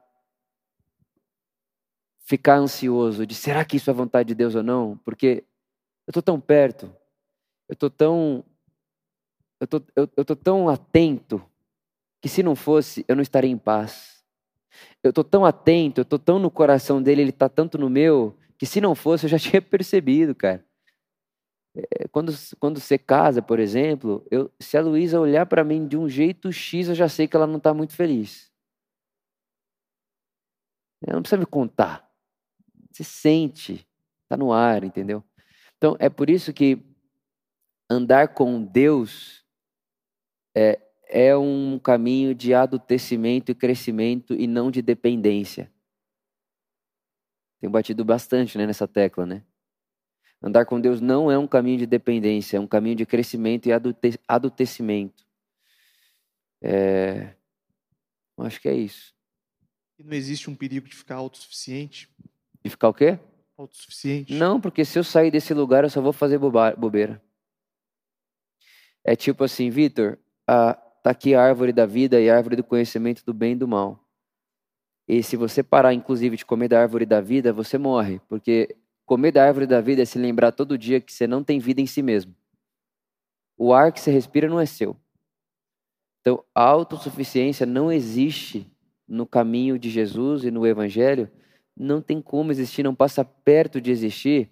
ficar 2.20 2.56
ansioso 2.58 3.26
de 3.26 3.34
será 3.34 3.64
que 3.64 3.76
isso 3.76 3.90
é 3.90 3.92
vontade 3.92 4.28
de 4.28 4.34
Deus 4.36 4.54
ou 4.54 4.62
não? 4.62 4.96
Porque 5.04 5.42
eu 6.10 6.18
estou 6.18 6.22
tão 6.24 6.40
perto, 6.40 6.86
eu 7.68 7.74
estou 7.74 7.88
tão. 7.88 8.44
Eu 9.60 9.66
tô, 9.68 9.80
eu, 9.94 10.08
eu 10.16 10.24
tô 10.24 10.34
tão 10.34 10.68
atento 10.68 11.40
que 12.20 12.28
se 12.28 12.42
não 12.42 12.56
fosse, 12.56 13.04
eu 13.06 13.14
não 13.14 13.22
estaria 13.22 13.48
em 13.48 13.56
paz. 13.56 14.24
Eu 15.04 15.10
estou 15.10 15.22
tão 15.22 15.44
atento, 15.44 16.00
eu 16.00 16.02
estou 16.02 16.18
tão 16.18 16.40
no 16.40 16.50
coração 16.50 17.00
dele, 17.00 17.22
ele 17.22 17.30
está 17.30 17.48
tanto 17.48 17.78
no 17.78 17.88
meu, 17.88 18.36
que 18.58 18.66
se 18.66 18.80
não 18.80 18.96
fosse, 18.96 19.26
eu 19.26 19.30
já 19.30 19.38
tinha 19.38 19.62
percebido, 19.62 20.34
cara. 20.34 20.66
É, 21.76 22.08
quando, 22.08 22.32
quando 22.58 22.80
você 22.80 22.98
casa, 22.98 23.40
por 23.40 23.60
exemplo, 23.60 24.26
eu, 24.32 24.50
se 24.58 24.76
a 24.76 24.82
Luísa 24.82 25.20
olhar 25.20 25.46
para 25.46 25.62
mim 25.62 25.86
de 25.86 25.96
um 25.96 26.08
jeito 26.08 26.50
X, 26.50 26.88
eu 26.88 26.94
já 26.96 27.08
sei 27.08 27.28
que 27.28 27.36
ela 27.36 27.46
não 27.46 27.58
está 27.58 27.72
muito 27.72 27.94
feliz. 27.94 28.50
Ela 31.06 31.14
não 31.14 31.22
precisa 31.22 31.38
me 31.38 31.46
contar. 31.46 32.10
Você 32.90 33.04
sente, 33.04 33.86
está 34.24 34.36
no 34.36 34.52
ar, 34.52 34.82
entendeu? 34.82 35.24
Então, 35.80 35.96
é 35.98 36.10
por 36.10 36.28
isso 36.28 36.52
que 36.52 36.78
andar 37.88 38.34
com 38.34 38.62
Deus 38.62 39.42
é, 40.54 40.78
é 41.08 41.34
um 41.34 41.78
caminho 41.78 42.34
de 42.34 42.52
adultecimento 42.52 43.50
e 43.50 43.54
crescimento 43.54 44.34
e 44.34 44.46
não 44.46 44.70
de 44.70 44.82
dependência. 44.82 45.72
Tenho 47.58 47.72
batido 47.72 48.04
bastante 48.04 48.58
né, 48.58 48.66
nessa 48.66 48.86
tecla, 48.86 49.24
né? 49.24 49.42
Andar 50.42 50.66
com 50.66 50.78
Deus 50.78 51.00
não 51.00 51.30
é 51.30 51.38
um 51.38 51.46
caminho 51.46 51.78
de 51.78 51.86
dependência, 51.86 52.58
é 52.58 52.60
um 52.60 52.66
caminho 52.66 52.96
de 52.96 53.06
crescimento 53.06 53.66
e 53.66 53.72
adultecimento. 53.72 54.24
adultecimento. 54.28 55.26
É... 56.60 57.36
Acho 58.36 58.60
que 58.60 58.68
é 58.68 58.74
isso. 58.74 59.14
E 59.98 60.04
não 60.04 60.12
existe 60.12 60.50
um 60.50 60.54
perigo 60.54 60.86
de 60.86 60.94
ficar 60.94 61.16
autossuficiente? 61.16 62.14
De 62.62 62.68
ficar 62.68 62.90
o 62.90 62.94
quê? 62.94 63.18
Autossuficiente. 63.60 64.32
Não, 64.32 64.58
porque 64.58 64.86
se 64.86 64.98
eu 64.98 65.04
sair 65.04 65.30
desse 65.30 65.52
lugar, 65.52 65.84
eu 65.84 65.90
só 65.90 66.00
vou 66.00 66.14
fazer 66.14 66.38
bobeira. 66.38 67.22
É 69.04 69.14
tipo 69.14 69.44
assim, 69.44 69.68
Vitor, 69.68 70.18
ah, 70.48 70.72
tá 71.02 71.10
aqui 71.10 71.34
a 71.34 71.42
árvore 71.42 71.70
da 71.70 71.84
vida 71.84 72.18
e 72.18 72.30
a 72.30 72.36
árvore 72.36 72.56
do 72.56 72.64
conhecimento 72.64 73.22
do 73.22 73.34
bem 73.34 73.52
e 73.52 73.56
do 73.56 73.68
mal. 73.68 74.02
E 75.06 75.22
se 75.22 75.36
você 75.36 75.62
parar, 75.62 75.92
inclusive, 75.92 76.38
de 76.38 76.46
comer 76.46 76.68
da 76.68 76.80
árvore 76.80 77.04
da 77.04 77.20
vida, 77.20 77.52
você 77.52 77.76
morre, 77.76 78.18
porque 78.28 78.74
comer 79.04 79.32
da 79.32 79.44
árvore 79.44 79.66
da 79.66 79.82
vida 79.82 80.00
é 80.00 80.06
se 80.06 80.18
lembrar 80.18 80.52
todo 80.52 80.78
dia 80.78 80.98
que 80.98 81.12
você 81.12 81.26
não 81.26 81.44
tem 81.44 81.58
vida 81.58 81.82
em 81.82 81.86
si 81.86 82.00
mesmo. 82.00 82.34
O 83.58 83.74
ar 83.74 83.92
que 83.92 84.00
você 84.00 84.10
respira 84.10 84.48
não 84.48 84.58
é 84.58 84.64
seu. 84.64 84.96
Então, 86.22 86.42
a 86.54 86.62
autossuficiência 86.62 87.66
não 87.66 87.92
existe 87.92 88.66
no 89.06 89.26
caminho 89.26 89.78
de 89.78 89.90
Jesus 89.90 90.44
e 90.44 90.50
no 90.50 90.66
Evangelho, 90.66 91.30
não 91.80 92.02
tem 92.02 92.20
como 92.20 92.52
existir, 92.52 92.82
não 92.82 92.94
passa 92.94 93.24
perto 93.24 93.80
de 93.80 93.90
existir, 93.90 94.50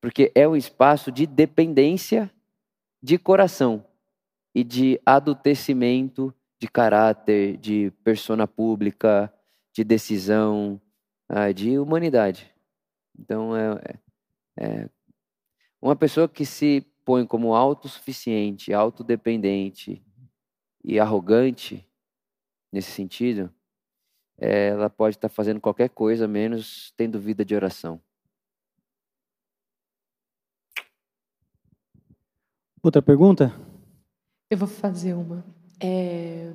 porque 0.00 0.30
é 0.34 0.46
um 0.46 0.54
espaço 0.54 1.10
de 1.10 1.26
dependência 1.26 2.30
de 3.02 3.18
coração 3.18 3.84
e 4.54 4.62
de 4.62 5.00
adultecimento 5.04 6.34
de 6.60 6.68
caráter, 6.68 7.56
de 7.56 7.90
persona 8.04 8.46
pública, 8.46 9.32
de 9.72 9.84
decisão, 9.84 10.80
ah, 11.28 11.50
de 11.50 11.78
humanidade. 11.78 12.50
Então, 13.18 13.56
é, 13.56 13.80
é, 14.58 14.64
é 14.66 14.90
uma 15.80 15.96
pessoa 15.96 16.28
que 16.28 16.44
se 16.44 16.86
põe 17.04 17.26
como 17.26 17.54
autossuficiente, 17.54 18.72
autodependente 18.72 20.02
e 20.84 20.98
arrogante, 20.98 21.86
nesse 22.72 22.90
sentido, 22.90 23.52
ela 24.38 24.90
pode 24.90 25.16
estar 25.16 25.28
fazendo 25.28 25.60
qualquer 25.60 25.88
coisa 25.88 26.28
menos 26.28 26.92
tendo 26.96 27.20
vida 27.20 27.44
de 27.44 27.54
oração. 27.54 28.00
Outra 32.82 33.02
pergunta? 33.02 33.52
Eu 34.50 34.58
vou 34.58 34.68
fazer 34.68 35.14
uma. 35.14 35.44
É... 35.82 36.52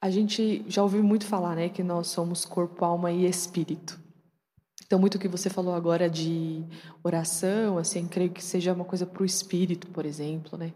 A 0.00 0.10
gente 0.10 0.64
já 0.68 0.82
ouviu 0.82 1.02
muito 1.02 1.24
falar, 1.24 1.54
né, 1.54 1.68
que 1.68 1.82
nós 1.82 2.08
somos 2.08 2.44
corpo, 2.44 2.84
alma 2.84 3.12
e 3.12 3.24
espírito. 3.24 4.00
Então, 4.84 4.98
muito 4.98 5.14
o 5.14 5.18
que 5.18 5.28
você 5.28 5.48
falou 5.48 5.74
agora 5.74 6.10
de 6.10 6.62
oração, 7.02 7.78
assim, 7.78 8.06
creio 8.06 8.30
que 8.30 8.44
seja 8.44 8.74
uma 8.74 8.84
coisa 8.84 9.06
para 9.06 9.22
o 9.22 9.24
espírito, 9.24 9.86
por 9.86 10.04
exemplo, 10.04 10.58
né? 10.58 10.74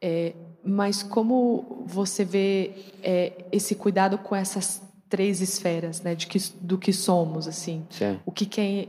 É, 0.00 0.34
mas 0.64 1.02
como 1.02 1.84
você 1.84 2.24
vê 2.24 2.72
é, 3.02 3.46
esse 3.52 3.74
cuidado 3.74 4.16
com 4.16 4.34
essas 4.34 4.80
três 5.12 5.42
esferas, 5.42 6.00
né, 6.00 6.14
de 6.14 6.26
que, 6.26 6.38
do 6.58 6.78
que 6.78 6.90
somos, 6.90 7.46
assim. 7.46 7.84
Sim. 7.90 8.18
O 8.24 8.32
que, 8.32 8.46
que 8.46 8.60
é 8.62 8.88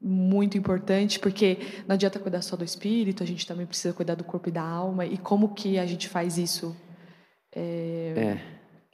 muito 0.00 0.56
importante, 0.56 1.20
porque 1.20 1.58
não 1.86 1.92
adianta 1.92 2.18
cuidar 2.18 2.40
só 2.40 2.56
do 2.56 2.64
espírito, 2.64 3.22
a 3.22 3.26
gente 3.26 3.46
também 3.46 3.66
precisa 3.66 3.92
cuidar 3.92 4.14
do 4.14 4.24
corpo 4.24 4.48
e 4.48 4.52
da 4.52 4.62
alma. 4.62 5.04
E 5.04 5.18
como 5.18 5.52
que 5.52 5.78
a 5.78 5.84
gente 5.84 6.08
faz 6.08 6.38
isso 6.38 6.74
é, 7.54 8.14
é. 8.16 8.40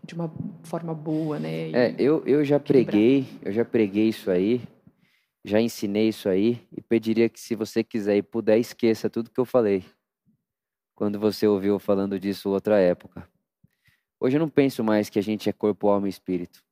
de 0.05 0.13
uma 0.13 0.29
forma 0.65 0.93
boa, 0.93 1.39
né? 1.39 1.69
E 1.69 1.73
é, 1.73 1.95
eu, 1.97 2.27
eu 2.27 2.45
já 2.45 2.59
preguei, 2.59 3.29
eu 3.43 3.53
já 3.53 3.65
preguei 3.65 4.09
isso 4.09 4.29
aí, 4.29 4.61
já 5.45 5.61
ensinei 5.61 6.09
isso 6.09 6.29
aí, 6.29 6.61
e 6.77 6.81
pediria 6.81 7.29
que 7.29 7.39
se 7.39 7.55
você 7.55 7.85
quiser 7.85 8.17
e 8.17 8.23
puder, 8.23 8.59
esqueça 8.59 9.09
tudo 9.09 9.31
que 9.31 9.39
eu 9.39 9.45
falei. 9.45 9.85
Quando 10.97 11.17
você 11.17 11.47
ouviu 11.47 11.79
falando 11.79 12.19
disso 12.19 12.51
outra 12.51 12.81
época. 12.81 13.30
Hoje 14.23 14.37
eu 14.37 14.41
não 14.41 14.51
penso 14.51 14.85
mais 14.85 15.09
que 15.09 15.19
a 15.19 15.23
gente 15.23 15.49
é 15.49 15.53
corpo, 15.53 15.89
alma 15.89 16.07
e 16.07 16.11
espírito. 16.11 16.63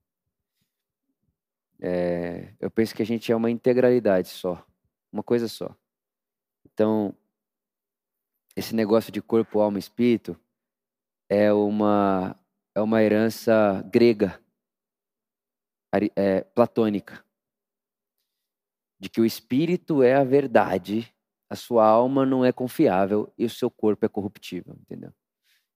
É, 1.80 2.52
eu 2.60 2.70
penso 2.70 2.94
que 2.94 3.00
a 3.00 3.06
gente 3.06 3.32
é 3.32 3.36
uma 3.36 3.50
integralidade 3.50 4.28
só, 4.28 4.62
uma 5.10 5.22
coisa 5.22 5.48
só. 5.48 5.74
Então, 6.66 7.14
esse 8.54 8.74
negócio 8.74 9.10
de 9.10 9.22
corpo, 9.22 9.60
alma 9.60 9.78
e 9.78 9.80
espírito 9.80 10.38
é 11.26 11.50
uma, 11.50 12.38
é 12.74 12.82
uma 12.82 13.02
herança 13.02 13.82
grega, 13.90 14.38
é, 16.14 16.42
platônica, 16.42 17.24
de 19.00 19.08
que 19.08 19.22
o 19.22 19.24
espírito 19.24 20.02
é 20.02 20.14
a 20.14 20.24
verdade, 20.24 21.14
a 21.48 21.56
sua 21.56 21.86
alma 21.86 22.26
não 22.26 22.44
é 22.44 22.52
confiável 22.52 23.32
e 23.38 23.46
o 23.46 23.50
seu 23.50 23.70
corpo 23.70 24.04
é 24.04 24.08
corruptível, 24.08 24.76
entendeu? 24.82 25.14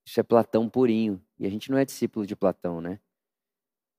Isso 0.05 0.21
é 0.21 0.23
Platão 0.23 0.69
purinho. 0.69 1.23
E 1.39 1.47
a 1.47 1.51
gente 1.51 1.71
não 1.71 1.79
é 1.79 1.85
discípulo 1.85 2.27
de 2.27 2.37
Platão, 2.37 2.81
né? 2.81 2.99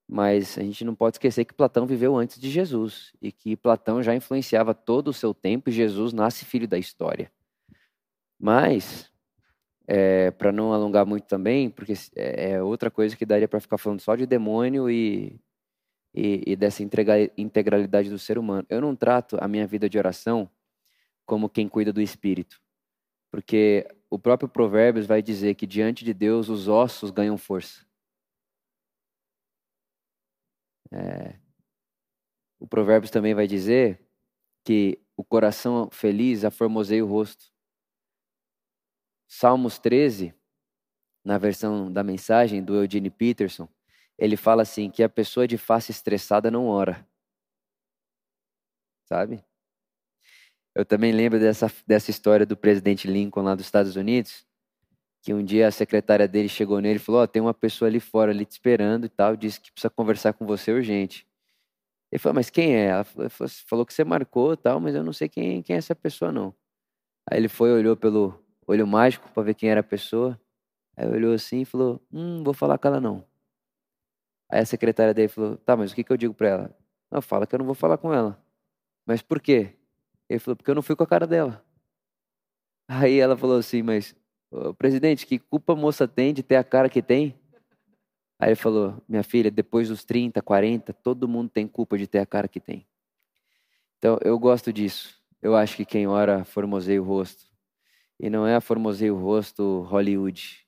Mas 0.06 0.58
a 0.58 0.62
gente 0.62 0.84
não 0.84 0.94
pode 0.94 1.16
esquecer 1.16 1.44
que 1.44 1.54
Platão 1.54 1.86
viveu 1.86 2.16
antes 2.16 2.38
de 2.38 2.50
Jesus 2.50 3.12
e 3.22 3.32
que 3.32 3.56
Platão 3.56 4.02
já 4.02 4.14
influenciava 4.14 4.74
todo 4.74 5.08
o 5.08 5.14
seu 5.14 5.32
tempo 5.32 5.70
e 5.70 5.72
Jesus 5.72 6.12
nasce 6.12 6.44
filho 6.44 6.68
da 6.68 6.78
história. 6.78 7.32
Mas, 8.38 9.10
é, 9.86 10.30
para 10.30 10.52
não 10.52 10.72
alongar 10.72 11.06
muito 11.06 11.26
também, 11.26 11.70
porque 11.70 11.94
é, 12.14 12.50
é 12.50 12.62
outra 12.62 12.90
coisa 12.90 13.16
que 13.16 13.24
daria 13.24 13.48
para 13.48 13.60
ficar 13.60 13.78
falando 13.78 14.00
só 14.00 14.14
de 14.14 14.26
demônio 14.26 14.90
e, 14.90 15.40
e, 16.14 16.42
e 16.46 16.56
dessa 16.56 16.82
integralidade 16.82 18.10
do 18.10 18.18
ser 18.18 18.38
humano. 18.38 18.66
Eu 18.68 18.80
não 18.82 18.94
trato 18.94 19.38
a 19.40 19.48
minha 19.48 19.66
vida 19.66 19.88
de 19.88 19.96
oração 19.96 20.50
como 21.24 21.48
quem 21.48 21.66
cuida 21.66 21.92
do 21.92 22.02
espírito, 22.02 22.60
porque 23.30 23.88
o 24.14 24.18
próprio 24.18 24.48
Provérbios 24.48 25.06
vai 25.06 25.20
dizer 25.20 25.56
que 25.56 25.66
diante 25.66 26.04
de 26.04 26.14
Deus 26.14 26.48
os 26.48 26.68
ossos 26.68 27.10
ganham 27.10 27.36
força. 27.36 27.84
É, 30.92 31.36
o 32.60 32.66
Provérbios 32.68 33.10
também 33.10 33.34
vai 33.34 33.48
dizer 33.48 34.00
que 34.64 35.02
o 35.16 35.24
coração 35.24 35.90
feliz 35.90 36.44
aformoseia 36.44 37.04
o 37.04 37.08
rosto. 37.08 37.52
Salmos 39.26 39.80
13, 39.80 40.32
na 41.24 41.36
versão 41.36 41.92
da 41.92 42.04
mensagem 42.04 42.62
do 42.62 42.76
Eugene 42.76 43.10
Peterson, 43.10 43.68
ele 44.16 44.36
fala 44.36 44.62
assim 44.62 44.88
que 44.92 45.02
a 45.02 45.08
pessoa 45.08 45.48
de 45.48 45.58
face 45.58 45.90
estressada 45.90 46.52
não 46.52 46.68
ora. 46.68 47.04
Sabe? 49.06 49.44
Eu 50.74 50.84
também 50.84 51.12
lembro 51.12 51.38
dessa, 51.38 51.70
dessa 51.86 52.10
história 52.10 52.44
do 52.44 52.56
presidente 52.56 53.06
Lincoln 53.06 53.42
lá 53.42 53.54
dos 53.54 53.64
Estados 53.64 53.94
Unidos, 53.94 54.44
que 55.22 55.32
um 55.32 55.44
dia 55.44 55.68
a 55.68 55.70
secretária 55.70 56.26
dele 56.26 56.48
chegou 56.48 56.80
nele 56.80 56.96
e 56.96 56.98
falou: 56.98 57.22
oh, 57.22 57.28
tem 57.28 57.40
uma 57.40 57.54
pessoa 57.54 57.88
ali 57.88 58.00
fora 58.00 58.32
ali 58.32 58.44
te 58.44 58.52
esperando 58.52 59.06
e 59.06 59.08
tal, 59.08 59.36
disse 59.36 59.60
que 59.60 59.70
precisa 59.70 59.88
conversar 59.88 60.32
com 60.32 60.44
você 60.44 60.72
urgente. 60.72 61.26
Ele 62.10 62.18
falou: 62.18 62.34
mas 62.34 62.50
quem 62.50 62.74
é? 62.74 62.86
Ela 62.86 63.04
falou 63.66 63.86
que 63.86 63.94
você 63.94 64.04
marcou 64.04 64.56
tal, 64.56 64.80
mas 64.80 64.94
eu 64.94 65.04
não 65.04 65.12
sei 65.12 65.28
quem, 65.28 65.62
quem 65.62 65.76
é 65.76 65.78
essa 65.78 65.94
pessoa 65.94 66.32
não. 66.32 66.54
Aí 67.30 67.38
ele 67.38 67.48
foi, 67.48 67.72
olhou 67.72 67.96
pelo 67.96 68.38
olho 68.66 68.86
mágico 68.86 69.30
para 69.32 69.42
ver 69.44 69.54
quem 69.54 69.70
era 69.70 69.80
a 69.80 69.84
pessoa. 69.84 70.38
Aí 70.96 71.08
olhou 71.08 71.34
assim 71.34 71.62
e 71.62 71.64
falou: 71.64 72.00
hum, 72.12 72.42
vou 72.42 72.54
falar 72.54 72.78
com 72.78 72.88
ela 72.88 73.00
não. 73.00 73.24
Aí 74.50 74.60
a 74.60 74.66
secretária 74.66 75.14
dele 75.14 75.28
falou: 75.28 75.56
tá, 75.58 75.76
mas 75.76 75.92
o 75.92 75.94
que, 75.94 76.04
que 76.04 76.12
eu 76.12 76.16
digo 76.16 76.34
para 76.34 76.48
ela? 76.48 76.78
Não, 77.10 77.22
fala 77.22 77.46
que 77.46 77.54
eu 77.54 77.58
não 77.58 77.66
vou 77.66 77.74
falar 77.74 77.96
com 77.96 78.12
ela. 78.12 78.38
Mas 79.06 79.22
por 79.22 79.40
quê? 79.40 79.76
Ele 80.34 80.40
falou, 80.40 80.56
porque 80.56 80.70
eu 80.70 80.74
não 80.74 80.82
fui 80.82 80.94
com 80.96 81.02
a 81.02 81.06
cara 81.06 81.26
dela. 81.26 81.64
Aí 82.88 83.18
ela 83.18 83.36
falou 83.36 83.58
assim, 83.58 83.82
mas, 83.82 84.14
presidente, 84.76 85.26
que 85.26 85.38
culpa 85.38 85.72
a 85.72 85.76
moça 85.76 86.06
tem 86.06 86.34
de 86.34 86.42
ter 86.42 86.56
a 86.56 86.64
cara 86.64 86.88
que 86.88 87.02
tem? 87.02 87.38
Aí 88.38 88.48
ele 88.50 88.56
falou, 88.56 89.02
minha 89.08 89.22
filha, 89.22 89.50
depois 89.50 89.88
dos 89.88 90.04
30, 90.04 90.42
40, 90.42 90.92
todo 90.92 91.28
mundo 91.28 91.48
tem 91.48 91.66
culpa 91.66 91.96
de 91.96 92.06
ter 92.06 92.18
a 92.18 92.26
cara 92.26 92.48
que 92.48 92.60
tem. 92.60 92.86
Então, 93.98 94.18
eu 94.22 94.38
gosto 94.38 94.72
disso. 94.72 95.18
Eu 95.40 95.56
acho 95.56 95.76
que 95.76 95.84
quem 95.84 96.06
ora 96.06 96.44
formoseia 96.44 97.00
o 97.00 97.04
rosto. 97.04 97.44
E 98.20 98.28
não 98.28 98.46
é 98.46 98.54
a 98.54 98.60
formoseia 98.60 99.14
o 99.14 99.18
rosto 99.18 99.80
Hollywood. 99.82 100.66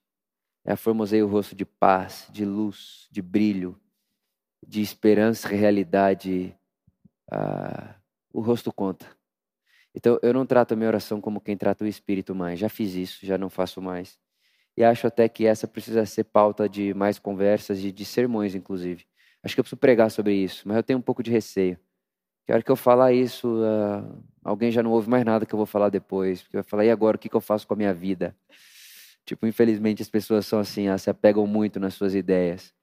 É 0.65 0.73
a 0.73 0.77
formoseia 0.77 1.25
o 1.25 1.29
rosto 1.29 1.55
de 1.55 1.65
paz, 1.65 2.29
de 2.31 2.45
luz, 2.45 3.09
de 3.11 3.21
brilho, 3.21 3.79
de 4.67 4.81
esperança, 4.81 5.49
realidade. 5.49 6.57
Ah, 7.31 7.97
o 8.33 8.41
rosto 8.41 8.73
conta. 8.73 9.07
Então, 9.97 10.19
eu 10.23 10.35
não 10.35 10.45
trato 10.45 10.75
a 10.75 10.77
minha 10.77 10.89
oração 10.89 11.23
como 11.23 11.41
quem 11.41 11.57
trata 11.57 11.83
o 11.83 11.87
Espírito 11.87 12.35
mais. 12.35 12.59
Já 12.59 12.69
fiz 12.69 12.95
isso, 12.95 13.25
já 13.25 13.39
não 13.39 13.49
faço 13.49 13.81
mais. 13.81 14.19
E 14.77 14.85
acho 14.85 15.07
até 15.07 15.27
que 15.27 15.47
essa 15.47 15.67
precisa 15.67 16.05
ser 16.05 16.25
pauta 16.25 16.69
de 16.69 16.93
mais 16.93 17.19
conversas 17.19 17.83
e 17.83 17.91
de 17.91 18.05
sermões, 18.05 18.55
inclusive. 18.55 19.07
Acho 19.43 19.55
que 19.55 19.61
eu 19.61 19.65
preciso 19.65 19.81
pregar 19.81 20.11
sobre 20.11 20.35
isso, 20.35 20.69
mas 20.69 20.77
eu 20.77 20.83
tenho 20.83 20.99
um 20.99 21.03
pouco 21.03 21.23
de 21.23 21.31
receio. 21.31 21.79
Que 22.45 22.53
a 22.53 22.57
hora 22.57 22.63
que 22.63 22.71
eu 22.71 22.77
falar 22.77 23.15
isso, 23.15 23.49
uh, 23.49 24.23
alguém 24.45 24.71
já 24.71 24.83
não 24.83 24.91
ouve 24.93 25.09
mais 25.09 25.25
nada 25.25 25.47
que 25.47 25.55
eu 25.55 25.57
vou 25.57 25.67
falar 25.67 25.89
depois. 25.89 26.43
Porque 26.43 26.59
vai 26.59 26.63
falar, 26.63 26.85
e 26.85 26.91
agora, 26.91 27.17
o 27.17 27.19
que, 27.19 27.31
que 27.31 27.37
eu 27.37 27.41
faço 27.41 27.67
com 27.67 27.73
a 27.73 27.77
minha 27.77 27.95
vida? 27.95 28.37
Tipo, 29.25 29.47
infelizmente 29.47 30.03
as 30.03 30.11
pessoas 30.11 30.47
são 30.47 30.59
assim, 30.59 30.89
elas 30.89 31.03
se 31.03 31.11
apegam 31.11 31.47
muito 31.47 31.81
nas 31.81 31.95
suas 31.95 32.15
ideias. 32.15 32.75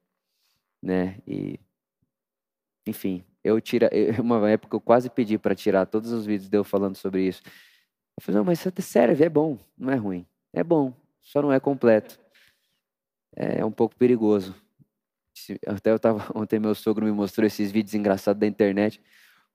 Né? 0.82 1.20
E, 1.28 1.60
enfim, 2.88 3.24
eu 3.44 3.60
tira, 3.60 3.90
uma 4.22 4.50
época 4.50 4.76
eu 4.76 4.82
quase 4.82 5.10
pedi 5.10 5.38
para 5.38 5.54
tirar 5.54 5.86
todos 5.86 6.12
os 6.12 6.26
vídeos 6.26 6.50
de 6.50 6.58
eu 6.58 6.64
falando 6.64 6.96
sobre 6.96 7.28
isso. 7.28 7.42
Eu 8.18 8.22
falei, 8.22 8.38
não, 8.38 8.46
mas 8.46 8.60
isso 8.60 8.72
serve, 8.82 9.24
é 9.24 9.30
bom, 9.30 9.58
não 9.78 9.92
é 9.92 9.96
ruim. 9.96 10.26
É 10.54 10.64
bom, 10.64 10.94
só 11.22 11.42
não 11.42 11.52
é 11.52 11.60
completo. 11.60 12.20
É 13.36 13.66
um 13.66 13.72
pouco 13.72 13.96
perigoso. 13.96 14.56
Até 15.66 15.92
eu 15.92 16.00
tava, 16.00 16.26
ontem 16.40 16.60
meu 16.60 16.76
sogro 16.76 17.06
me 17.06 17.12
mostrou 17.12 17.46
esses 17.46 17.72
vídeos 17.72 17.94
engraçados 17.96 18.40
da 18.40 18.48
internet. 18.48 19.02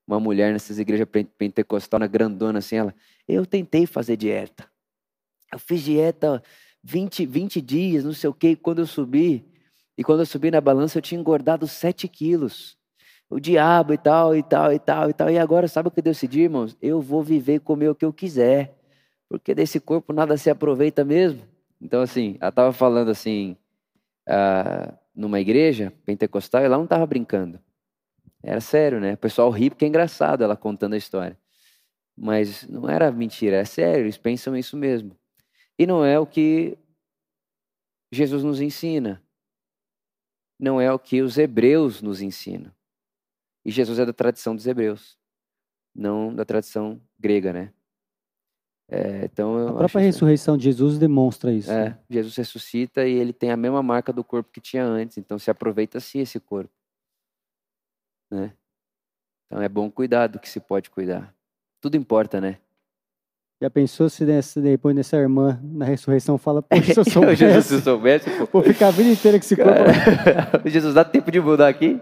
Uma 0.05 0.19
mulher 0.19 0.51
nessas 0.51 0.79
igrejas 0.79 1.07
pentecostal, 1.37 1.99
na 1.99 2.07
grandona 2.07 2.59
assim, 2.59 2.75
ela, 2.75 2.93
eu 3.27 3.45
tentei 3.45 3.85
fazer 3.85 4.17
dieta. 4.17 4.69
Eu 5.51 5.59
fiz 5.59 5.81
dieta 5.81 6.43
20, 6.83 7.25
20 7.25 7.61
dias, 7.61 8.03
não 8.03 8.13
sei 8.13 8.29
o 8.29 8.33
quê, 8.33 8.51
e 8.51 8.55
quando 8.55 8.79
eu 8.79 8.87
subi, 8.87 9.45
e 9.97 10.03
quando 10.03 10.21
eu 10.21 10.25
subi 10.25 10.49
na 10.49 10.59
balança 10.61 10.97
eu 10.97 11.01
tinha 11.01 11.19
engordado 11.19 11.67
7 11.67 12.07
quilos. 12.07 12.78
O 13.29 13.39
diabo 13.39 13.93
e 13.93 13.97
tal, 13.97 14.35
e 14.35 14.41
tal, 14.41 14.73
e 14.73 14.79
tal, 14.79 15.09
e 15.09 15.13
tal. 15.13 15.29
E 15.29 15.37
agora, 15.37 15.67
sabe 15.67 15.87
o 15.87 15.91
que 15.91 15.99
eu 15.99 16.03
decidi, 16.03 16.41
irmãos? 16.41 16.75
Eu 16.81 16.99
vou 16.99 17.21
viver 17.21 17.55
e 17.55 17.59
comer 17.59 17.89
o 17.89 17.95
que 17.95 18.03
eu 18.03 18.11
quiser. 18.11 18.75
Porque 19.29 19.53
desse 19.53 19.79
corpo 19.79 20.11
nada 20.11 20.35
se 20.35 20.49
aproveita 20.49 21.05
mesmo. 21.05 21.41
Então, 21.79 22.01
assim, 22.01 22.37
ela 22.41 22.49
estava 22.49 22.73
falando 22.73 23.09
assim, 23.11 23.55
uh, 24.27 24.91
numa 25.15 25.39
igreja 25.39 25.93
pentecostal, 26.05 26.63
e 26.63 26.67
lá 26.67 26.75
não 26.75 26.85
estava 26.85 27.05
brincando. 27.05 27.59
Era 28.41 28.59
sério, 28.59 28.99
né? 28.99 29.13
O 29.13 29.17
pessoal 29.17 29.49
ri 29.49 29.69
porque 29.69 29.85
é 29.85 29.87
engraçado 29.87 30.43
ela 30.43 30.57
contando 30.57 30.93
a 30.93 30.97
história. 30.97 31.37
Mas 32.17 32.67
não 32.67 32.89
era 32.89 33.11
mentira, 33.11 33.57
é 33.57 33.65
sério, 33.65 34.03
eles 34.03 34.17
pensam 34.17 34.57
isso 34.57 34.75
mesmo. 34.75 35.15
E 35.77 35.85
não 35.85 36.03
é 36.03 36.19
o 36.19 36.25
que 36.25 36.77
Jesus 38.11 38.43
nos 38.43 38.59
ensina. 38.59 39.21
Não 40.59 40.81
é 40.81 40.91
o 40.91 40.99
que 40.99 41.21
os 41.21 41.37
hebreus 41.37 42.01
nos 42.01 42.21
ensinam. 42.21 42.71
E 43.65 43.71
Jesus 43.71 43.99
é 43.99 44.05
da 44.05 44.13
tradição 44.13 44.55
dos 44.55 44.65
hebreus, 44.65 45.17
não 45.93 46.33
da 46.33 46.45
tradição 46.45 47.01
grega, 47.19 47.51
né? 47.51 47.73
É, 48.91 49.25
então 49.25 49.67
a 49.67 49.73
própria 49.73 50.01
ressurreição 50.01 50.57
de 50.57 50.63
Jesus 50.63 50.97
demonstra 50.97 51.53
isso. 51.53 51.71
É, 51.71 51.89
né? 51.89 51.99
Jesus 52.09 52.35
ressuscita 52.35 53.07
e 53.07 53.13
ele 53.13 53.31
tem 53.31 53.51
a 53.51 53.57
mesma 53.57 53.83
marca 53.83 54.11
do 54.11 54.23
corpo 54.23 54.49
que 54.51 54.59
tinha 54.59 54.83
antes, 54.83 55.17
então 55.17 55.37
se 55.37 55.51
aproveita-se 55.51 56.17
esse 56.17 56.39
corpo. 56.39 56.73
Né? 58.31 58.53
Então 59.45 59.61
é 59.61 59.69
bom 59.69 59.91
cuidar 59.91 60.27
do 60.27 60.39
que 60.39 60.49
se 60.49 60.59
pode 60.59 60.89
cuidar. 60.89 61.33
Tudo 61.79 61.97
importa, 61.97 62.41
né? 62.41 62.57
Já 63.61 63.69
pensou 63.69 64.09
se 64.09 64.25
depois 64.61 64.95
dessa 64.95 65.17
irmã 65.17 65.59
na 65.61 65.83
ressurreição 65.83 66.37
fala, 66.37 66.61
poxa, 66.61 66.93
se 66.93 66.99
eu 66.99 67.03
soubesse. 67.03 67.35
Jesus, 67.35 67.65
se 67.67 67.73
eu 67.73 67.81
soubesse 67.81 68.29
pô. 68.47 68.61
Vou 68.61 68.63
ficar 68.63 68.87
a 68.87 68.91
vida 68.91 69.09
inteira 69.09 69.37
com 69.37 69.43
esse 69.43 69.55
corpo. 69.57 70.69
Jesus, 70.69 70.93
dá 70.93 71.03
tempo 71.03 71.29
de 71.29 71.41
mudar 71.41 71.67
aqui? 71.67 71.99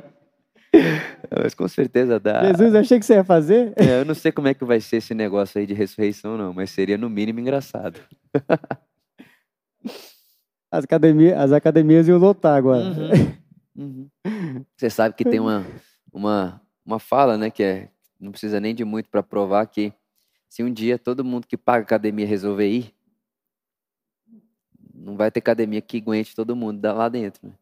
Mas 1.43 1.53
com 1.53 1.67
certeza 1.67 2.19
dá. 2.19 2.43
Jesus, 2.45 2.73
eu 2.73 2.79
achei 2.79 2.99
que 2.99 3.05
você 3.05 3.15
ia 3.15 3.23
fazer. 3.23 3.73
É, 3.75 4.01
eu 4.01 4.05
não 4.05 4.15
sei 4.15 4.31
como 4.31 4.47
é 4.47 4.53
que 4.53 4.63
vai 4.63 4.79
ser 4.79 4.97
esse 4.97 5.13
negócio 5.13 5.59
aí 5.59 5.65
de 5.65 5.73
ressurreição, 5.73 6.37
não, 6.37 6.53
mas 6.53 6.69
seria 6.69 6.97
no 6.97 7.09
mínimo 7.09 7.39
engraçado. 7.39 7.99
As, 10.69 10.83
academia, 10.83 11.39
as 11.39 11.53
academias 11.53 12.09
iam 12.09 12.17
lotar 12.17 12.57
agora. 12.57 12.83
Uhum. 12.83 13.37
Uhum. 13.77 14.09
Você 14.75 14.89
sabe 14.89 15.13
que 15.13 15.23
tem 15.23 15.39
uma, 15.39 15.63
uma, 16.11 16.59
uma 16.83 16.97
fala, 16.97 17.37
né, 17.37 17.51
que 17.51 17.61
é, 17.61 17.89
não 18.19 18.31
precisa 18.31 18.59
nem 18.59 18.73
de 18.73 18.83
muito 18.83 19.07
para 19.07 19.21
provar 19.21 19.67
que 19.67 19.93
se 20.49 20.63
um 20.63 20.73
dia 20.73 20.97
todo 20.97 21.23
mundo 21.23 21.45
que 21.45 21.55
paga 21.55 21.83
academia 21.83 22.25
resolver 22.25 22.67
ir, 22.67 22.91
não 24.91 25.15
vai 25.15 25.29
ter 25.29 25.39
academia 25.39 25.79
que 25.79 25.97
aguente 25.97 26.35
todo 26.35 26.55
mundo 26.55 26.83
lá 26.83 27.07
dentro. 27.07 27.47
Né? 27.47 27.53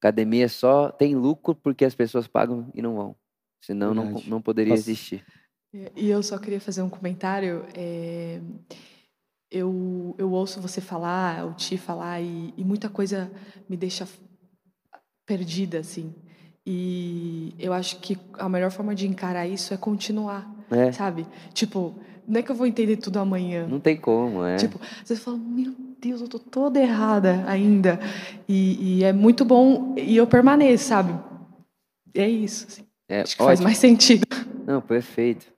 Academia 0.00 0.48
só 0.48 0.90
tem 0.90 1.14
lucro 1.14 1.54
porque 1.54 1.84
as 1.84 1.94
pessoas 1.94 2.26
pagam 2.26 2.70
e 2.74 2.82
não 2.82 2.94
vão. 2.96 3.16
Senão 3.60 3.94
não, 3.94 4.22
não 4.26 4.42
poderia 4.42 4.74
Nossa. 4.74 4.82
existir. 4.82 5.24
E 5.94 6.08
eu 6.08 6.22
só 6.22 6.38
queria 6.38 6.60
fazer 6.60 6.82
um 6.82 6.88
comentário. 6.88 7.64
É, 7.74 8.40
eu, 9.50 10.14
eu 10.18 10.30
ouço 10.30 10.60
você 10.60 10.80
falar, 10.80 11.46
o 11.46 11.54
Ti 11.54 11.76
falar, 11.76 12.20
e, 12.20 12.54
e 12.56 12.64
muita 12.64 12.88
coisa 12.88 13.30
me 13.68 13.76
deixa 13.76 14.06
perdida, 15.26 15.78
assim. 15.78 16.14
E 16.64 17.54
eu 17.58 17.72
acho 17.72 18.00
que 18.00 18.18
a 18.34 18.48
melhor 18.48 18.70
forma 18.70 18.94
de 18.94 19.06
encarar 19.06 19.46
isso 19.46 19.72
é 19.72 19.76
continuar, 19.76 20.48
é. 20.70 20.90
sabe? 20.92 21.26
Tipo, 21.52 21.94
não 22.26 22.40
é 22.40 22.42
que 22.42 22.50
eu 22.50 22.56
vou 22.56 22.66
entender 22.66 22.96
tudo 22.96 23.18
amanhã. 23.18 23.66
Não 23.66 23.80
tem 23.80 23.96
como, 23.96 24.44
é. 24.44 24.56
Tipo, 24.56 24.80
você 25.04 25.14
fala, 25.16 25.36
meu 25.36 25.85
Deus, 26.06 26.20
eu 26.20 26.28
tô 26.28 26.38
toda 26.38 26.80
errada 26.80 27.44
ainda. 27.48 27.98
E, 28.48 28.98
e 28.98 29.04
é 29.04 29.12
muito 29.12 29.44
bom, 29.44 29.94
e 29.98 30.16
eu 30.16 30.26
permaneço, 30.26 30.84
sabe? 30.84 31.12
É 32.14 32.28
isso. 32.28 32.66
Assim. 32.68 32.86
É, 33.08 33.22
acho 33.22 33.36
que 33.36 33.42
ótimo. 33.42 33.48
faz 33.48 33.60
mais 33.60 33.78
sentido. 33.78 34.24
Não, 34.64 34.80
perfeito. 34.80 35.52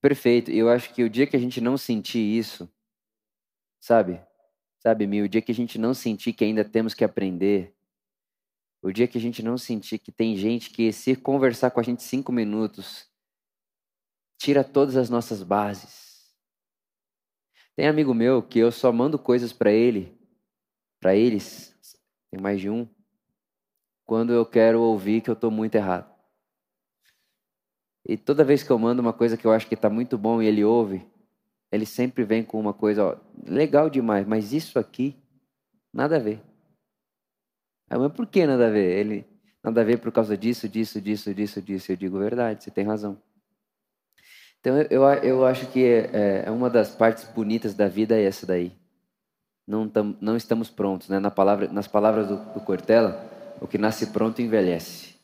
Perfeito. 0.00 0.50
Eu 0.50 0.70
acho 0.70 0.92
que 0.94 1.02
o 1.02 1.10
dia 1.10 1.26
que 1.26 1.36
a 1.36 1.38
gente 1.38 1.60
não 1.60 1.76
sentir 1.76 2.18
isso, 2.18 2.66
sabe? 3.78 4.20
Sabe, 4.78 5.06
Mi, 5.06 5.20
o 5.20 5.28
dia 5.28 5.42
que 5.42 5.52
a 5.52 5.54
gente 5.54 5.78
não 5.78 5.92
sentir 5.92 6.32
que 6.32 6.44
ainda 6.44 6.64
temos 6.64 6.94
que 6.94 7.04
aprender, 7.04 7.74
o 8.82 8.90
dia 8.90 9.06
que 9.06 9.18
a 9.18 9.20
gente 9.20 9.42
não 9.42 9.58
sentir 9.58 9.98
que 9.98 10.12
tem 10.12 10.36
gente 10.36 10.70
que, 10.70 10.92
se 10.92 11.14
conversar 11.14 11.70
com 11.72 11.80
a 11.80 11.82
gente 11.82 12.02
cinco 12.02 12.32
minutos, 12.32 13.06
tira 14.38 14.64
todas 14.64 14.96
as 14.96 15.10
nossas 15.10 15.42
bases. 15.42 16.05
Tem 17.76 17.86
amigo 17.86 18.14
meu 18.14 18.42
que 18.42 18.58
eu 18.58 18.72
só 18.72 18.90
mando 18.90 19.18
coisas 19.18 19.52
para 19.52 19.70
ele, 19.70 20.18
para 20.98 21.14
eles, 21.14 21.76
tem 22.30 22.40
mais 22.40 22.58
de 22.58 22.70
um, 22.70 22.88
quando 24.06 24.32
eu 24.32 24.46
quero 24.46 24.80
ouvir 24.80 25.20
que 25.20 25.28
eu 25.28 25.34
estou 25.34 25.50
muito 25.50 25.74
errado. 25.74 26.10
E 28.08 28.16
toda 28.16 28.44
vez 28.44 28.62
que 28.62 28.70
eu 28.70 28.78
mando 28.78 29.02
uma 29.02 29.12
coisa 29.12 29.36
que 29.36 29.44
eu 29.44 29.52
acho 29.52 29.66
que 29.66 29.74
está 29.74 29.90
muito 29.90 30.16
bom 30.16 30.40
e 30.40 30.46
ele 30.46 30.64
ouve, 30.64 31.06
ele 31.70 31.84
sempre 31.84 32.24
vem 32.24 32.42
com 32.42 32.58
uma 32.58 32.72
coisa, 32.72 33.04
ó, 33.04 33.16
legal 33.46 33.90
demais, 33.90 34.26
mas 34.26 34.54
isso 34.54 34.78
aqui, 34.78 35.14
nada 35.92 36.16
a 36.16 36.20
ver. 36.20 36.40
Aí, 37.90 37.98
mas 37.98 38.12
por 38.12 38.26
que 38.26 38.46
nada 38.46 38.68
a 38.68 38.70
ver? 38.70 38.98
Ele, 38.98 39.26
nada 39.62 39.82
a 39.82 39.84
ver 39.84 40.00
por 40.00 40.10
causa 40.10 40.36
disso, 40.36 40.66
disso, 40.66 40.98
disso, 41.00 41.34
disso, 41.34 41.60
disso. 41.60 41.92
Eu 41.92 41.96
digo 41.96 42.18
verdade, 42.18 42.64
você 42.64 42.70
tem 42.70 42.86
razão. 42.86 43.20
Então 44.66 44.80
eu, 44.90 45.04
eu 45.22 45.46
acho 45.46 45.64
que 45.68 45.84
é, 45.84 46.42
é, 46.44 46.50
uma 46.50 46.68
das 46.68 46.90
partes 46.90 47.22
bonitas 47.22 47.72
da 47.72 47.86
vida 47.86 48.16
é 48.16 48.24
essa 48.24 48.44
daí. 48.44 48.72
Não, 49.64 49.88
tam, 49.88 50.16
não 50.20 50.36
estamos 50.36 50.68
prontos, 50.68 51.08
né? 51.08 51.20
Na 51.20 51.30
palavra, 51.30 51.68
nas 51.68 51.86
palavras 51.86 52.26
do, 52.26 52.36
do 52.52 52.60
Cortella, 52.62 53.24
o 53.60 53.68
que 53.68 53.78
nasce 53.78 54.08
pronto 54.08 54.42
envelhece. 54.42 55.14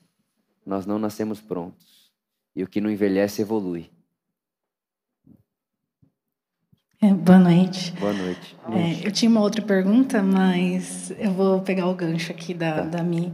Nós 0.65 0.87
não 0.87 0.97
nascemos 0.97 1.41
prontos. 1.41 2.13
E 2.55 2.63
o 2.63 2.69
que 2.69 2.81
não 2.81 2.89
envelhece 2.89 3.43
evolui. 3.43 3.91
É, 7.01 7.13
boa 7.13 7.41
noite. 7.41 7.93
Boa 7.99 8.13
noite. 8.13 8.57
É, 8.71 9.05
eu 9.05 9.11
tinha 9.11 9.29
uma 9.29 9.41
outra 9.41 9.61
pergunta, 9.61 10.23
mas 10.23 11.11
eu 11.19 11.33
vou 11.33 11.61
pegar 11.63 11.89
o 11.89 11.95
gancho 11.97 12.31
aqui 12.31 12.55
da, 12.55 12.75
tá. 12.75 12.83
da 12.83 13.03
Mi. 13.03 13.33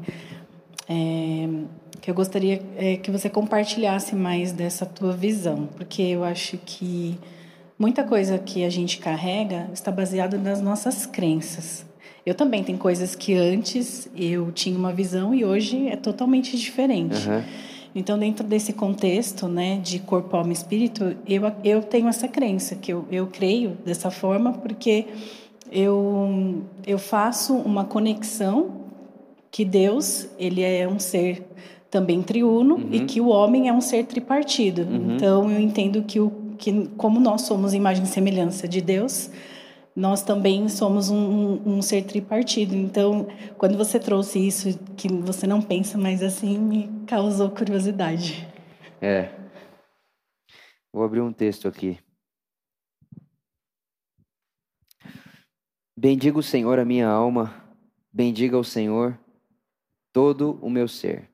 É, 0.89 1.49
que 2.01 2.11
eu 2.11 2.15
gostaria 2.15 2.63
é, 2.77 2.97
que 2.97 3.11
você 3.11 3.29
compartilhasse 3.29 4.15
mais 4.15 4.53
dessa 4.53 4.87
tua 4.87 5.13
visão, 5.13 5.69
porque 5.77 6.01
eu 6.03 6.25
acho 6.25 6.57
que 6.65 7.19
muita 7.79 8.03
coisa 8.03 8.39
que 8.39 8.65
a 8.65 8.71
gente 8.71 8.99
carrega 8.99 9.69
está 9.73 9.91
baseada 9.91 10.39
nas 10.39 10.61
nossas 10.61 11.05
crenças. 11.05 11.85
Eu 12.25 12.35
também 12.35 12.63
tenho 12.63 12.79
coisas 12.79 13.15
que 13.15 13.35
antes 13.35 14.09
eu 14.17 14.53
tinha 14.53 14.77
uma 14.79 14.93
visão 14.93 15.35
e 15.35 15.45
hoje 15.45 15.89
é 15.89 15.97
totalmente 15.97 16.57
diferente. 16.57 17.29
Uhum. 17.29 17.43
Então, 17.95 18.19
dentro 18.19 18.47
desse 18.47 18.73
contexto, 18.73 19.49
né, 19.49 19.81
de 19.83 19.99
corpo, 19.99 20.37
alma 20.37 20.51
e 20.51 20.53
espírito, 20.53 21.17
eu, 21.27 21.43
eu 21.65 21.83
tenho 21.83 22.07
essa 22.07 22.29
crença, 22.29 22.77
que 22.77 22.93
eu, 22.93 23.07
eu 23.11 23.27
creio 23.27 23.79
dessa 23.85 24.11
forma, 24.11 24.53
porque 24.53 25.07
eu, 25.73 26.63
eu 26.87 26.99
faço 26.99 27.55
uma 27.55 27.85
conexão 27.85 28.78
que 29.51 29.65
Deus, 29.65 30.29
ele 30.39 30.63
é 30.63 30.87
um 30.87 30.99
ser 30.99 31.45
também 31.91 32.23
triuno 32.23 32.77
uhum. 32.77 32.89
e 32.93 33.07
que 33.07 33.21
o 33.21 33.29
homem 33.29 33.69
é 33.69 33.73
um 33.73 33.81
ser 33.81 34.05
tripartido. 34.05 34.83
Uhum. 34.83 35.15
Então 35.15 35.51
eu 35.51 35.59
entendo 35.59 36.03
que, 36.03 36.21
o, 36.21 36.31
que 36.59 36.87
como 36.97 37.19
nós 37.19 37.43
somos 37.43 37.75
imagem 37.75 38.05
e 38.05 38.07
semelhança 38.07 38.69
de 38.69 38.81
Deus, 38.81 39.31
nós 39.97 40.23
também 40.23 40.69
somos 40.69 41.11
um, 41.11 41.61
um, 41.67 41.83
ser 41.83 42.03
tripartido. 42.03 42.77
Então, 42.77 43.27
quando 43.57 43.77
você 43.77 43.99
trouxe 43.99 44.39
isso, 44.39 44.79
que 44.97 45.09
você 45.09 45.45
não 45.45 45.61
pensa, 45.61 45.99
mas 45.99 46.23
assim, 46.23 46.57
me 46.57 46.89
causou 47.05 47.51
curiosidade. 47.51 48.47
É. 49.01 49.31
Vou 50.93 51.03
abrir 51.03 51.21
um 51.21 51.33
texto 51.33 51.67
aqui. 51.67 51.99
Bendiga 55.97 56.39
o 56.39 56.43
Senhor 56.45 56.79
a 56.79 56.85
minha 56.85 57.09
alma, 57.09 57.53
bendiga 58.13 58.57
o 58.57 58.63
Senhor 58.63 59.19
todo 60.19 60.59
o 60.61 60.69
meu 60.69 60.89
ser. 60.89 61.31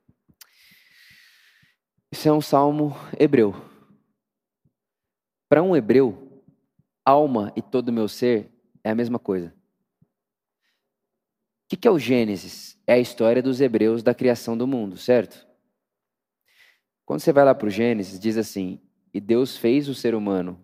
Isso 2.13 2.29
é 2.29 2.33
um 2.35 2.43
salmo 2.43 2.95
hebreu. 3.19 3.55
Para 5.49 5.63
um 5.63 5.75
hebreu, 5.75 6.45
alma 7.03 7.51
e 7.57 7.63
todo 7.63 7.89
o 7.89 7.93
meu 7.93 8.09
ser 8.09 8.53
é 8.85 8.91
a 8.91 8.95
mesma 8.95 9.19
coisa. 9.19 9.57
O 11.65 11.77
que 11.79 11.89
é 11.89 11.91
o 11.91 11.99
Gênesis? 11.99 12.79
É 12.87 12.93
a 12.93 12.99
história 12.99 13.43
dos 13.43 13.63
hebreus 13.63 14.03
da 14.03 14.15
criação 14.15 14.55
do 14.55 14.67
mundo, 14.67 14.99
certo? 14.99 15.49
Quando 17.07 17.21
você 17.21 17.33
vai 17.33 17.47
lá 17.47 17.55
para 17.55 17.69
o 17.69 17.71
Gênesis, 17.71 18.21
diz 18.21 18.37
assim: 18.37 18.83
E 19.15 19.19
Deus 19.19 19.57
fez 19.57 19.89
o 19.89 19.95
ser 19.95 20.15
humano 20.15 20.63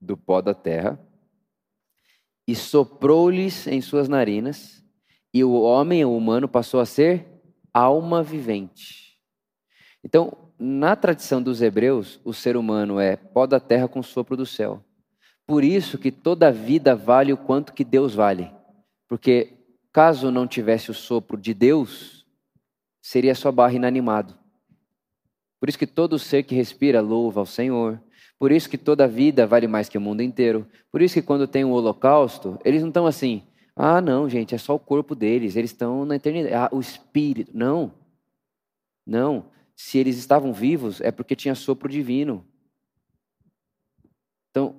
do 0.00 0.16
pó 0.16 0.40
da 0.40 0.54
terra 0.54 1.04
e 2.46 2.54
soprou-lhes 2.54 3.66
em 3.66 3.80
suas 3.80 4.08
narinas, 4.08 4.83
e 5.34 5.42
o 5.42 5.52
homem, 5.52 6.04
o 6.04 6.16
humano, 6.16 6.48
passou 6.48 6.78
a 6.78 6.86
ser 6.86 7.26
alma 7.72 8.22
vivente. 8.22 9.18
Então, 10.04 10.52
na 10.56 10.94
tradição 10.94 11.42
dos 11.42 11.60
hebreus, 11.60 12.20
o 12.24 12.32
ser 12.32 12.56
humano 12.56 13.00
é 13.00 13.16
pó 13.16 13.44
da 13.44 13.58
terra 13.58 13.88
com 13.88 14.00
sopro 14.00 14.36
do 14.36 14.46
céu. 14.46 14.80
Por 15.44 15.64
isso 15.64 15.98
que 15.98 16.12
toda 16.12 16.52
vida 16.52 16.94
vale 16.94 17.32
o 17.32 17.36
quanto 17.36 17.74
que 17.74 17.82
Deus 17.82 18.14
vale. 18.14 18.48
Porque 19.08 19.58
caso 19.92 20.30
não 20.30 20.46
tivesse 20.46 20.92
o 20.92 20.94
sopro 20.94 21.36
de 21.36 21.52
Deus, 21.52 22.24
seria 23.02 23.34
sua 23.34 23.50
barra 23.50 23.74
inanimado. 23.74 24.38
Por 25.58 25.68
isso 25.68 25.78
que 25.78 25.86
todo 25.86 26.16
ser 26.16 26.44
que 26.44 26.54
respira 26.54 27.00
louva 27.00 27.40
ao 27.40 27.46
Senhor. 27.46 28.00
Por 28.38 28.52
isso 28.52 28.70
que 28.70 28.78
toda 28.78 29.08
vida 29.08 29.46
vale 29.46 29.66
mais 29.66 29.88
que 29.88 29.98
o 29.98 30.00
mundo 30.00 30.22
inteiro. 30.22 30.66
Por 30.92 31.02
isso 31.02 31.14
que 31.14 31.22
quando 31.22 31.48
tem 31.48 31.64
um 31.64 31.72
holocausto, 31.72 32.56
eles 32.64 32.82
não 32.82 32.88
estão 32.88 33.06
assim, 33.06 33.42
ah, 33.76 34.00
não, 34.00 34.28
gente, 34.28 34.54
é 34.54 34.58
só 34.58 34.74
o 34.74 34.78
corpo 34.78 35.14
deles, 35.14 35.56
eles 35.56 35.70
estão 35.70 36.04
na 36.04 36.16
eternidade. 36.16 36.54
Ah, 36.54 36.68
o 36.70 36.80
espírito. 36.80 37.50
Não. 37.54 37.92
Não. 39.04 39.46
Se 39.74 39.98
eles 39.98 40.16
estavam 40.16 40.52
vivos, 40.52 41.00
é 41.00 41.10
porque 41.10 41.34
tinha 41.34 41.54
sopro 41.54 41.88
divino. 41.88 42.46
Então, 44.50 44.76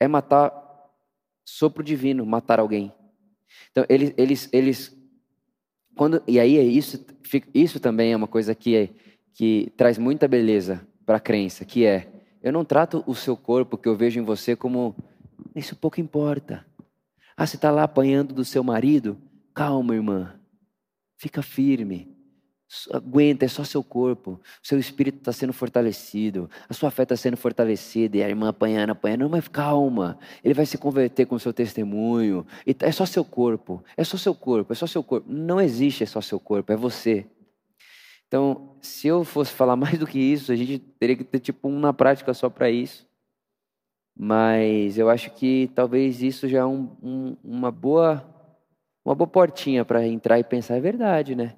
é 0.00 0.08
matar 0.08 0.52
sopro 1.44 1.84
divino, 1.84 2.26
matar 2.26 2.58
alguém. 2.58 2.92
Então, 3.70 3.86
eles, 3.88 4.12
eles, 4.16 4.48
eles 4.52 5.02
quando, 5.94 6.22
e 6.26 6.40
aí 6.40 6.56
é 6.56 6.62
isso, 6.62 7.04
isso 7.54 7.78
também 7.78 8.12
é 8.12 8.16
uma 8.16 8.26
coisa 8.26 8.54
que, 8.54 8.74
é, 8.74 8.90
que 9.34 9.72
traz 9.76 9.98
muita 9.98 10.26
beleza 10.26 10.86
para 11.04 11.16
a 11.16 11.20
crença, 11.20 11.64
que 11.64 11.84
é, 11.84 12.10
eu 12.42 12.52
não 12.52 12.64
trato 12.64 13.04
o 13.06 13.14
seu 13.14 13.36
corpo 13.36 13.76
que 13.76 13.88
eu 13.88 13.96
vejo 13.96 14.18
em 14.18 14.24
você 14.24 14.56
como, 14.56 14.96
isso 15.54 15.76
pouco 15.76 16.00
importa. 16.00 16.66
Ah, 17.42 17.46
você 17.46 17.56
está 17.56 17.72
lá 17.72 17.82
apanhando 17.82 18.32
do 18.32 18.44
seu 18.44 18.62
marido? 18.62 19.20
Calma, 19.52 19.96
irmã. 19.96 20.38
Fica 21.16 21.42
firme 21.42 22.16
aguenta, 22.92 23.44
é 23.44 23.48
só 23.48 23.64
seu 23.64 23.82
corpo. 23.82 24.40
Seu 24.62 24.78
espírito 24.78 25.18
está 25.18 25.32
sendo 25.32 25.52
fortalecido, 25.52 26.48
a 26.68 26.72
sua 26.72 26.88
fé 26.88 27.02
está 27.02 27.16
sendo 27.16 27.36
fortalecida, 27.36 28.16
e 28.16 28.22
a 28.22 28.28
irmã 28.28 28.48
apanhando, 28.48 28.90
apanhando. 28.90 29.22
Não, 29.22 29.28
mas 29.28 29.48
calma, 29.48 30.18
ele 30.42 30.54
vai 30.54 30.64
se 30.64 30.78
converter 30.78 31.26
com 31.26 31.34
o 31.34 31.40
seu 31.40 31.52
testemunho. 31.52 32.46
É 32.78 32.92
só 32.92 33.04
seu 33.04 33.24
corpo, 33.24 33.82
é 33.96 34.04
só 34.04 34.16
seu 34.16 34.36
corpo, 34.36 34.72
é 34.72 34.76
só 34.76 34.86
seu 34.86 35.02
corpo. 35.02 35.30
Não 35.30 35.60
existe 35.60 36.04
é 36.04 36.06
só 36.06 36.20
seu 36.20 36.38
corpo, 36.38 36.72
é 36.72 36.76
você. 36.76 37.26
Então, 38.28 38.76
se 38.80 39.08
eu 39.08 39.24
fosse 39.24 39.52
falar 39.52 39.74
mais 39.76 39.98
do 39.98 40.06
que 40.06 40.20
isso, 40.20 40.52
a 40.52 40.56
gente 40.56 40.78
teria 40.78 41.16
que 41.16 41.24
ter 41.24 41.40
tipo 41.40 41.68
uma 41.68 41.92
prática 41.92 42.32
só 42.32 42.48
para 42.48 42.70
isso. 42.70 43.04
Mas 44.16 44.98
eu 44.98 45.08
acho 45.08 45.30
que 45.30 45.70
talvez 45.74 46.22
isso 46.22 46.48
já 46.48 46.60
é 46.60 46.64
um, 46.64 46.96
um, 47.02 47.36
uma 47.42 47.70
boa 47.70 48.28
uma 49.04 49.14
boa 49.14 49.26
portinha 49.26 49.84
para 49.84 50.06
entrar 50.06 50.38
e 50.38 50.44
pensar, 50.44 50.76
é 50.76 50.80
verdade, 50.80 51.34
né? 51.34 51.56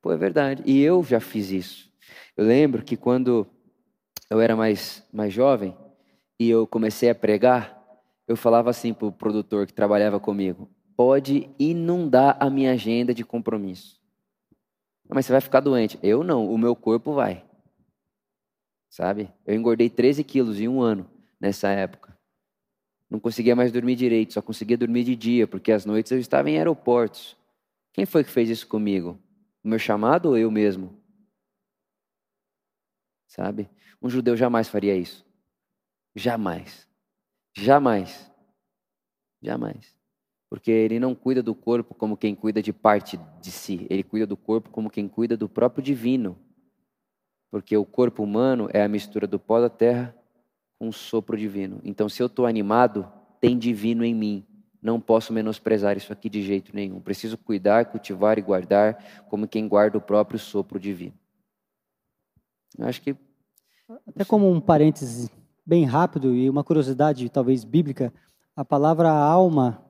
Pô, 0.00 0.10
é 0.10 0.16
verdade. 0.16 0.62
E 0.64 0.80
eu 0.80 1.02
já 1.04 1.20
fiz 1.20 1.50
isso. 1.50 1.92
Eu 2.34 2.46
lembro 2.46 2.82
que 2.82 2.96
quando 2.96 3.46
eu 4.30 4.40
era 4.40 4.56
mais, 4.56 5.06
mais 5.12 5.32
jovem 5.32 5.76
e 6.40 6.48
eu 6.48 6.66
comecei 6.66 7.10
a 7.10 7.14
pregar, 7.14 7.78
eu 8.26 8.36
falava 8.36 8.70
assim 8.70 8.94
para 8.94 9.06
o 9.06 9.12
produtor 9.12 9.66
que 9.66 9.74
trabalhava 9.74 10.18
comigo: 10.18 10.70
pode 10.96 11.50
inundar 11.58 12.38
a 12.40 12.48
minha 12.48 12.72
agenda 12.72 13.12
de 13.12 13.24
compromisso. 13.24 14.00
Mas 15.06 15.26
você 15.26 15.32
vai 15.32 15.40
ficar 15.40 15.60
doente. 15.60 15.98
Eu 16.02 16.22
não, 16.22 16.50
o 16.50 16.56
meu 16.56 16.74
corpo 16.74 17.12
vai. 17.12 17.44
Sabe? 18.88 19.30
Eu 19.46 19.54
engordei 19.54 19.90
13 19.90 20.24
quilos 20.24 20.58
em 20.58 20.68
um 20.68 20.80
ano 20.80 21.17
nessa 21.40 21.68
época. 21.68 22.16
Não 23.08 23.18
conseguia 23.18 23.56
mais 23.56 23.72
dormir 23.72 23.96
direito, 23.96 24.34
só 24.34 24.42
conseguia 24.42 24.76
dormir 24.76 25.04
de 25.04 25.16
dia, 25.16 25.46
porque 25.46 25.72
às 25.72 25.84
noites 25.86 26.12
eu 26.12 26.18
estava 26.18 26.50
em 26.50 26.58
aeroportos. 26.58 27.36
Quem 27.92 28.04
foi 28.04 28.22
que 28.22 28.30
fez 28.30 28.50
isso 28.50 28.66
comigo? 28.66 29.18
O 29.64 29.68
meu 29.68 29.78
chamado 29.78 30.26
ou 30.26 30.38
eu 30.38 30.50
mesmo? 30.50 31.00
Sabe? 33.26 33.68
Um 34.00 34.08
judeu 34.08 34.36
jamais 34.36 34.68
faria 34.68 34.94
isso. 34.94 35.24
Jamais. 36.14 36.86
Jamais. 37.56 38.30
Jamais. 39.42 39.96
Porque 40.50 40.70
ele 40.70 40.98
não 40.98 41.14
cuida 41.14 41.42
do 41.42 41.54
corpo 41.54 41.94
como 41.94 42.16
quem 42.16 42.34
cuida 42.34 42.62
de 42.62 42.72
parte 42.72 43.18
de 43.40 43.50
si. 43.50 43.86
Ele 43.90 44.02
cuida 44.02 44.26
do 44.26 44.36
corpo 44.36 44.70
como 44.70 44.90
quem 44.90 45.08
cuida 45.08 45.36
do 45.36 45.48
próprio 45.48 45.82
divino. 45.82 46.38
Porque 47.50 47.76
o 47.76 47.84
corpo 47.84 48.22
humano 48.22 48.68
é 48.72 48.82
a 48.82 48.88
mistura 48.88 49.26
do 49.26 49.38
pó 49.38 49.60
da 49.60 49.70
terra 49.70 50.17
o 50.78 50.92
sopro 50.92 51.36
divino. 51.36 51.80
Então, 51.84 52.08
se 52.08 52.22
eu 52.22 52.26
estou 52.26 52.46
animado, 52.46 53.10
tem 53.40 53.58
divino 53.58 54.04
em 54.04 54.14
mim. 54.14 54.44
Não 54.80 55.00
posso 55.00 55.32
menosprezar 55.32 55.96
isso 55.96 56.12
aqui 56.12 56.28
de 56.28 56.42
jeito 56.42 56.74
nenhum. 56.74 57.00
Preciso 57.00 57.36
cuidar, 57.36 57.86
cultivar 57.86 58.38
e 58.38 58.42
guardar 58.42 59.24
como 59.28 59.48
quem 59.48 59.66
guarda 59.66 59.98
o 59.98 60.00
próprio 60.00 60.38
sopro 60.38 60.78
divino. 60.78 61.14
Acho 62.78 63.02
que. 63.02 63.16
Até 64.06 64.24
como 64.24 64.50
um 64.50 64.60
parêntese 64.60 65.30
bem 65.66 65.84
rápido 65.84 66.34
e 66.34 66.48
uma 66.48 66.62
curiosidade, 66.62 67.28
talvez 67.28 67.64
bíblica, 67.64 68.12
a 68.54 68.64
palavra 68.64 69.10
alma 69.10 69.84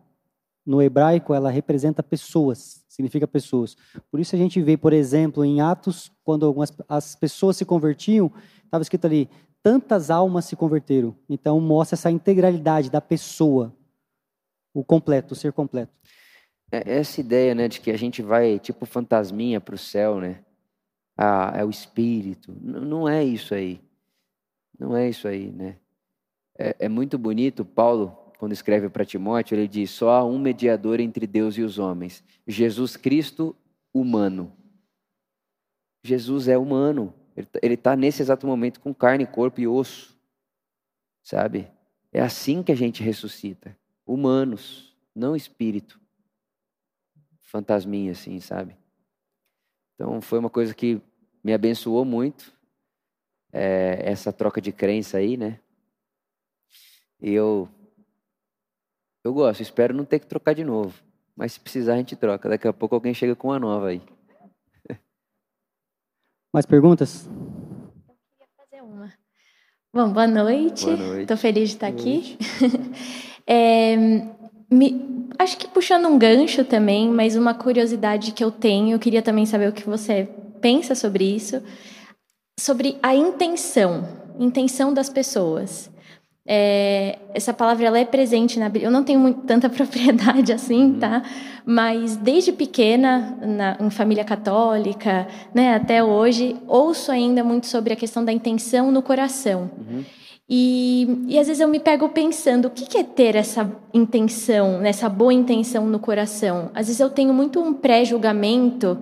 no 0.68 0.82
hebraico 0.82 1.32
ela 1.32 1.50
representa 1.50 2.02
pessoas, 2.02 2.84
significa 2.88 3.26
pessoas. 3.26 3.76
Por 4.10 4.20
isso 4.20 4.36
a 4.36 4.38
gente 4.38 4.60
vê, 4.60 4.76
por 4.76 4.92
exemplo, 4.92 5.42
em 5.44 5.60
Atos, 5.62 6.12
quando 6.22 6.44
algumas 6.44 6.70
as 6.88 7.16
pessoas 7.16 7.56
se 7.56 7.64
convertiam, 7.64 8.30
estava 8.64 8.82
escrito 8.82 9.06
ali: 9.06 9.30
tantas 9.68 10.10
almas 10.10 10.46
se 10.46 10.56
converteram. 10.56 11.14
Então 11.28 11.60
mostra 11.60 11.94
essa 11.94 12.10
integralidade 12.10 12.88
da 12.90 13.02
pessoa 13.02 13.70
o 14.72 14.82
completo, 14.82 15.34
o 15.34 15.36
ser 15.36 15.52
completo. 15.52 15.92
É 16.72 16.96
essa 16.96 17.20
ideia, 17.20 17.54
né, 17.54 17.68
de 17.68 17.78
que 17.78 17.90
a 17.90 17.96
gente 17.98 18.22
vai 18.22 18.58
tipo 18.58 18.86
fantasminha 18.86 19.60
para 19.60 19.74
o 19.74 19.78
céu, 19.78 20.20
né? 20.20 20.42
Ah, 21.14 21.52
é 21.54 21.62
o 21.66 21.68
espírito. 21.68 22.56
N 22.62 22.80
não 22.80 23.06
é 23.06 23.22
isso 23.22 23.54
aí. 23.54 23.78
Não 24.78 24.96
é 24.96 25.06
isso 25.06 25.28
aí, 25.28 25.52
né? 25.52 25.76
É, 26.58 26.74
é 26.78 26.88
muito 26.88 27.18
bonito, 27.18 27.62
Paulo, 27.62 28.16
quando 28.38 28.52
escreve 28.52 28.88
para 28.88 29.04
Timóteo, 29.04 29.54
ele 29.54 29.68
diz: 29.68 29.90
só 29.90 30.12
há 30.12 30.24
um 30.24 30.38
mediador 30.38 30.98
entre 30.98 31.26
Deus 31.26 31.58
e 31.58 31.62
os 31.62 31.78
homens, 31.78 32.24
Jesus 32.46 32.96
Cristo 32.96 33.54
humano. 33.92 34.50
Jesus 36.02 36.48
é 36.48 36.56
humano. 36.56 37.12
Ele 37.62 37.74
está 37.74 37.94
nesse 37.94 38.22
exato 38.22 38.46
momento 38.46 38.80
com 38.80 38.94
carne, 38.94 39.26
corpo 39.26 39.60
e 39.60 39.68
osso. 39.68 40.16
Sabe? 41.22 41.70
É 42.12 42.20
assim 42.20 42.62
que 42.62 42.72
a 42.72 42.76
gente 42.76 43.02
ressuscita 43.02 43.76
humanos, 44.08 44.96
não 45.14 45.36
espírito. 45.36 46.00
Fantasminha, 47.42 48.12
assim, 48.12 48.40
sabe? 48.40 48.74
Então 49.94 50.20
foi 50.20 50.38
uma 50.38 50.48
coisa 50.48 50.74
que 50.74 51.00
me 51.44 51.52
abençoou 51.52 52.04
muito, 52.04 52.52
é, 53.52 54.10
essa 54.10 54.32
troca 54.32 54.60
de 54.60 54.72
crença 54.72 55.18
aí, 55.18 55.36
né? 55.36 55.60
E 57.20 57.32
eu, 57.32 57.68
eu 59.24 59.34
gosto, 59.34 59.60
espero 59.60 59.94
não 59.94 60.04
ter 60.04 60.20
que 60.20 60.26
trocar 60.26 60.54
de 60.54 60.64
novo. 60.64 61.02
Mas 61.36 61.52
se 61.52 61.60
precisar, 61.60 61.94
a 61.94 61.98
gente 61.98 62.16
troca. 62.16 62.48
Daqui 62.48 62.66
a 62.66 62.72
pouco 62.72 62.94
alguém 62.94 63.14
chega 63.14 63.36
com 63.36 63.48
uma 63.48 63.58
nova 63.58 63.88
aí. 63.88 64.02
Mais 66.52 66.64
perguntas? 66.64 67.28
Eu 68.08 68.14
queria 68.14 68.48
fazer 68.56 68.82
uma. 68.82 69.12
Bom, 69.92 70.12
boa 70.12 70.26
noite. 70.26 70.84
Boa 70.86 70.96
noite. 70.96 71.22
Estou 71.22 71.36
feliz 71.36 71.68
de 71.68 71.74
estar 71.76 71.86
aqui. 71.88 72.38
É, 73.50 73.96
me, 74.70 75.30
acho 75.38 75.56
que 75.56 75.66
puxando 75.66 76.06
um 76.06 76.18
gancho 76.18 76.66
também, 76.66 77.08
mas 77.08 77.34
uma 77.34 77.54
curiosidade 77.54 78.32
que 78.32 78.44
eu 78.44 78.50
tenho, 78.50 78.94
eu 78.94 78.98
queria 78.98 79.22
também 79.22 79.46
saber 79.46 79.70
o 79.70 79.72
que 79.72 79.88
você 79.88 80.28
pensa 80.60 80.94
sobre 80.94 81.24
isso, 81.24 81.62
sobre 82.60 82.98
a 83.02 83.14
intenção, 83.14 84.06
intenção 84.38 84.92
das 84.92 85.08
pessoas. 85.08 85.90
É, 86.50 87.18
essa 87.34 87.52
palavra 87.52 87.84
ela 87.84 87.98
é 87.98 88.06
presente 88.06 88.58
na 88.58 88.70
Bíblia. 88.70 88.86
Eu 88.86 88.90
não 88.90 89.04
tenho 89.04 89.20
muito, 89.20 89.42
tanta 89.42 89.68
propriedade 89.70 90.50
assim, 90.50 90.84
uhum. 90.84 90.98
tá? 90.98 91.22
Mas 91.66 92.16
desde 92.16 92.52
pequena, 92.52 93.36
na, 93.42 93.76
em 93.78 93.90
família 93.90 94.24
católica, 94.24 95.28
né, 95.54 95.74
até 95.74 96.02
hoje, 96.02 96.56
ouço 96.66 97.12
ainda 97.12 97.44
muito 97.44 97.66
sobre 97.66 97.92
a 97.92 97.96
questão 97.96 98.24
da 98.24 98.32
intenção 98.32 98.90
no 98.90 99.02
coração. 99.02 99.70
Uhum. 99.78 100.02
E, 100.48 101.26
e 101.28 101.38
às 101.38 101.46
vezes 101.46 101.60
eu 101.60 101.68
me 101.68 101.78
pego 101.78 102.08
pensando, 102.08 102.68
o 102.68 102.70
que 102.70 102.96
é 102.96 103.04
ter 103.04 103.36
essa 103.36 103.70
intenção, 103.92 104.80
essa 104.82 105.06
boa 105.06 105.34
intenção 105.34 105.86
no 105.86 105.98
coração? 105.98 106.70
Às 106.74 106.86
vezes 106.86 107.00
eu 107.00 107.10
tenho 107.10 107.34
muito 107.34 107.60
um 107.60 107.74
pré-julgamento, 107.74 108.96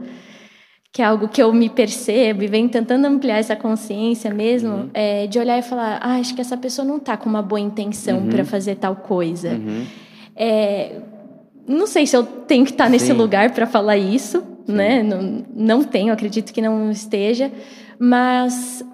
que 0.92 1.02
é 1.02 1.04
algo 1.04 1.28
que 1.28 1.42
eu 1.42 1.52
me 1.52 1.68
percebo 1.68 2.42
e 2.42 2.46
venho 2.46 2.68
tentando 2.68 3.04
ampliar 3.06 3.38
essa 3.38 3.54
consciência 3.54 4.32
mesmo, 4.32 4.70
uhum. 4.70 4.90
é, 4.94 5.26
de 5.26 5.38
olhar 5.38 5.58
e 5.58 5.62
falar, 5.62 5.98
ah, 6.02 6.16
acho 6.16 6.34
que 6.34 6.40
essa 6.40 6.56
pessoa 6.56 6.86
não 6.86 6.96
está 6.96 7.16
com 7.16 7.28
uma 7.28 7.42
boa 7.42 7.60
intenção 7.60 8.20
uhum. 8.20 8.28
para 8.28 8.44
fazer 8.44 8.76
tal 8.76 8.96
coisa. 8.96 9.50
Uhum. 9.50 9.84
É, 10.34 11.00
não 11.66 11.86
sei 11.86 12.06
se 12.06 12.16
eu 12.16 12.24
tenho 12.24 12.64
que 12.64 12.70
estar 12.70 12.84
tá 12.84 12.90
nesse 12.90 13.06
Sim. 13.06 13.12
lugar 13.12 13.52
para 13.52 13.66
falar 13.66 13.96
isso, 13.96 14.40
Sim. 14.66 14.72
né? 14.72 15.02
Não, 15.02 15.44
não 15.54 15.84
tenho, 15.84 16.12
acredito 16.12 16.52
que 16.52 16.62
não 16.62 16.90
esteja, 16.90 17.52
mas 17.98 18.84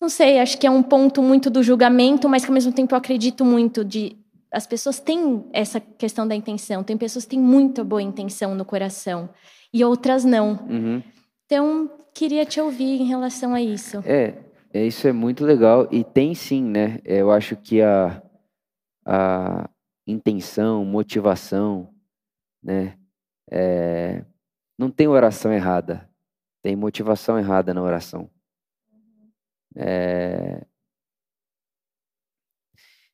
não 0.00 0.08
sei, 0.08 0.38
acho 0.38 0.58
que 0.58 0.66
é 0.66 0.70
um 0.70 0.82
ponto 0.82 1.22
muito 1.22 1.50
do 1.50 1.62
julgamento, 1.62 2.28
mas 2.28 2.44
que 2.44 2.50
ao 2.50 2.54
mesmo 2.54 2.72
tempo 2.72 2.94
eu 2.94 2.98
acredito 2.98 3.44
muito 3.44 3.84
de 3.84 4.16
as 4.52 4.66
pessoas 4.66 4.98
têm 4.98 5.44
essa 5.52 5.78
questão 5.80 6.26
da 6.26 6.34
intenção. 6.34 6.82
Tem 6.82 6.96
pessoas 6.96 7.24
que 7.24 7.32
têm 7.32 7.40
muita 7.40 7.84
boa 7.84 8.00
intenção 8.00 8.54
no 8.54 8.64
coração 8.64 9.28
e 9.76 9.84
outras 9.84 10.24
não. 10.24 10.52
Uhum. 10.70 11.02
Então, 11.44 11.90
queria 12.14 12.46
te 12.46 12.58
ouvir 12.58 12.98
em 12.98 13.04
relação 13.04 13.52
a 13.52 13.60
isso. 13.60 13.98
É, 14.06 14.42
é, 14.72 14.86
isso 14.86 15.06
é 15.06 15.12
muito 15.12 15.44
legal 15.44 15.86
e 15.92 16.02
tem 16.02 16.34
sim, 16.34 16.64
né? 16.64 16.98
Eu 17.04 17.30
acho 17.30 17.56
que 17.56 17.82
a, 17.82 18.22
a 19.04 19.68
intenção, 20.06 20.82
motivação, 20.82 21.92
né? 22.62 22.96
É, 23.50 24.24
não 24.78 24.90
tem 24.90 25.08
oração 25.08 25.52
errada, 25.52 26.08
tem 26.62 26.74
motivação 26.74 27.38
errada 27.38 27.74
na 27.74 27.82
oração. 27.82 28.30
É, 29.76 30.64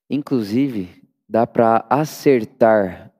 inclusive, 0.08 1.02
dá 1.28 1.44
para 1.44 1.84
acertar 1.90 3.12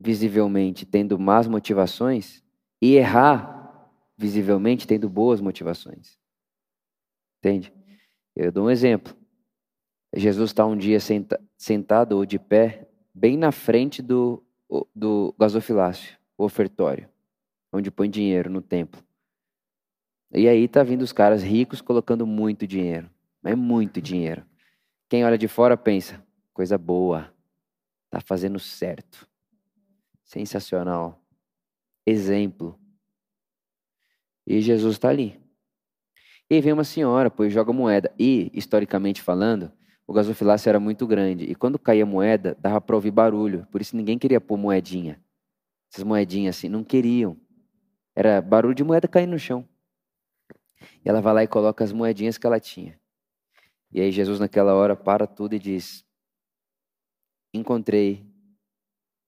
visivelmente 0.00 0.86
tendo 0.86 1.18
más 1.18 1.46
motivações 1.46 2.41
e 2.82 2.96
errar 2.96 3.88
visivelmente 4.18 4.88
tendo 4.88 5.08
boas 5.08 5.40
motivações. 5.40 6.18
Entende? 7.38 7.72
Eu 8.34 8.50
dou 8.50 8.66
um 8.66 8.70
exemplo. 8.70 9.16
Jesus 10.12 10.50
está 10.50 10.66
um 10.66 10.76
dia 10.76 10.98
senta, 10.98 11.40
sentado 11.56 12.16
ou 12.16 12.26
de 12.26 12.40
pé, 12.40 12.88
bem 13.14 13.36
na 13.36 13.52
frente 13.52 14.02
do, 14.02 14.44
do 14.92 15.32
gasofilácio, 15.38 16.18
o 16.36 16.44
ofertório, 16.44 17.08
onde 17.72 17.88
põe 17.88 18.10
dinheiro 18.10 18.50
no 18.50 18.60
templo. 18.60 19.00
E 20.34 20.48
aí 20.48 20.66
tá 20.66 20.82
vindo 20.82 21.02
os 21.02 21.12
caras 21.12 21.42
ricos 21.42 21.80
colocando 21.80 22.26
muito 22.26 22.66
dinheiro. 22.66 23.08
É 23.44 23.54
muito 23.54 24.00
dinheiro. 24.00 24.44
Quem 25.08 25.24
olha 25.24 25.38
de 25.38 25.46
fora 25.46 25.76
pensa, 25.76 26.24
coisa 26.52 26.76
boa. 26.76 27.32
Tá 28.10 28.20
fazendo 28.20 28.58
certo. 28.58 29.28
Sensacional. 30.24 31.21
Exemplo. 32.06 32.78
E 34.46 34.60
Jesus 34.60 34.94
está 34.94 35.08
ali. 35.08 35.40
E 36.50 36.60
vem 36.60 36.72
uma 36.72 36.84
senhora, 36.84 37.30
pois 37.30 37.52
joga 37.52 37.72
moeda. 37.72 38.12
E, 38.18 38.50
historicamente 38.52 39.22
falando, 39.22 39.72
o 40.06 40.12
gasofilácio 40.12 40.68
era 40.68 40.80
muito 40.80 41.06
grande. 41.06 41.44
E 41.44 41.54
quando 41.54 41.78
caía 41.78 42.04
moeda, 42.04 42.56
dava 42.60 42.80
para 42.80 42.96
ouvir 42.96 43.10
barulho. 43.10 43.66
Por 43.70 43.80
isso 43.80 43.96
ninguém 43.96 44.18
queria 44.18 44.40
pôr 44.40 44.58
moedinha. 44.58 45.22
Essas 45.90 46.04
moedinhas 46.04 46.56
assim, 46.56 46.68
não 46.68 46.84
queriam. 46.84 47.36
Era 48.14 48.42
barulho 48.42 48.74
de 48.74 48.84
moeda 48.84 49.08
caindo 49.08 49.30
no 49.30 49.38
chão. 49.38 49.66
E 51.04 51.08
ela 51.08 51.20
vai 51.20 51.34
lá 51.34 51.42
e 51.44 51.46
coloca 51.46 51.84
as 51.84 51.92
moedinhas 51.92 52.36
que 52.36 52.46
ela 52.46 52.60
tinha. 52.60 53.00
E 53.90 54.00
aí 54.00 54.10
Jesus 54.10 54.40
naquela 54.40 54.74
hora 54.74 54.96
para 54.96 55.26
tudo 55.26 55.54
e 55.54 55.58
diz: 55.58 56.04
encontrei 57.54 58.26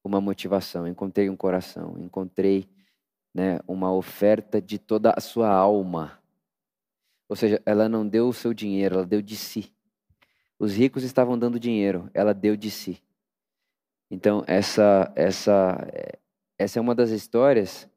uma 0.04 0.20
motivação, 0.20 0.86
encontrei 0.86 1.30
um 1.30 1.36
coração, 1.36 1.96
encontrei 1.98 2.68
né, 3.34 3.58
uma 3.66 3.90
oferta 3.90 4.60
de 4.60 4.78
toda 4.78 5.14
a 5.16 5.20
sua 5.20 5.48
alma. 5.48 6.20
Ou 7.26 7.34
seja, 7.34 7.60
ela 7.64 7.88
não 7.88 8.06
deu 8.06 8.28
o 8.28 8.32
seu 8.32 8.52
dinheiro, 8.52 8.96
ela 8.96 9.06
deu 9.06 9.22
de 9.22 9.34
si. 9.34 9.72
Os 10.58 10.74
ricos 10.74 11.02
estavam 11.02 11.38
dando 11.38 11.58
dinheiro, 11.58 12.10
ela 12.12 12.34
deu 12.34 12.54
de 12.54 12.70
si. 12.70 13.02
Então, 14.10 14.44
essa, 14.46 15.10
essa, 15.16 15.78
essa 16.58 16.78
é 16.78 16.82
uma 16.82 16.94
das 16.94 17.10
histórias 17.10 17.88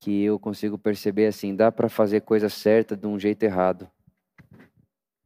que 0.00 0.22
eu 0.22 0.38
consigo 0.38 0.78
perceber 0.78 1.26
assim, 1.26 1.54
dá 1.54 1.70
para 1.70 1.88
fazer 1.88 2.22
coisa 2.22 2.48
certa 2.48 2.96
de 2.96 3.06
um 3.06 3.18
jeito 3.18 3.42
errado. 3.42 3.88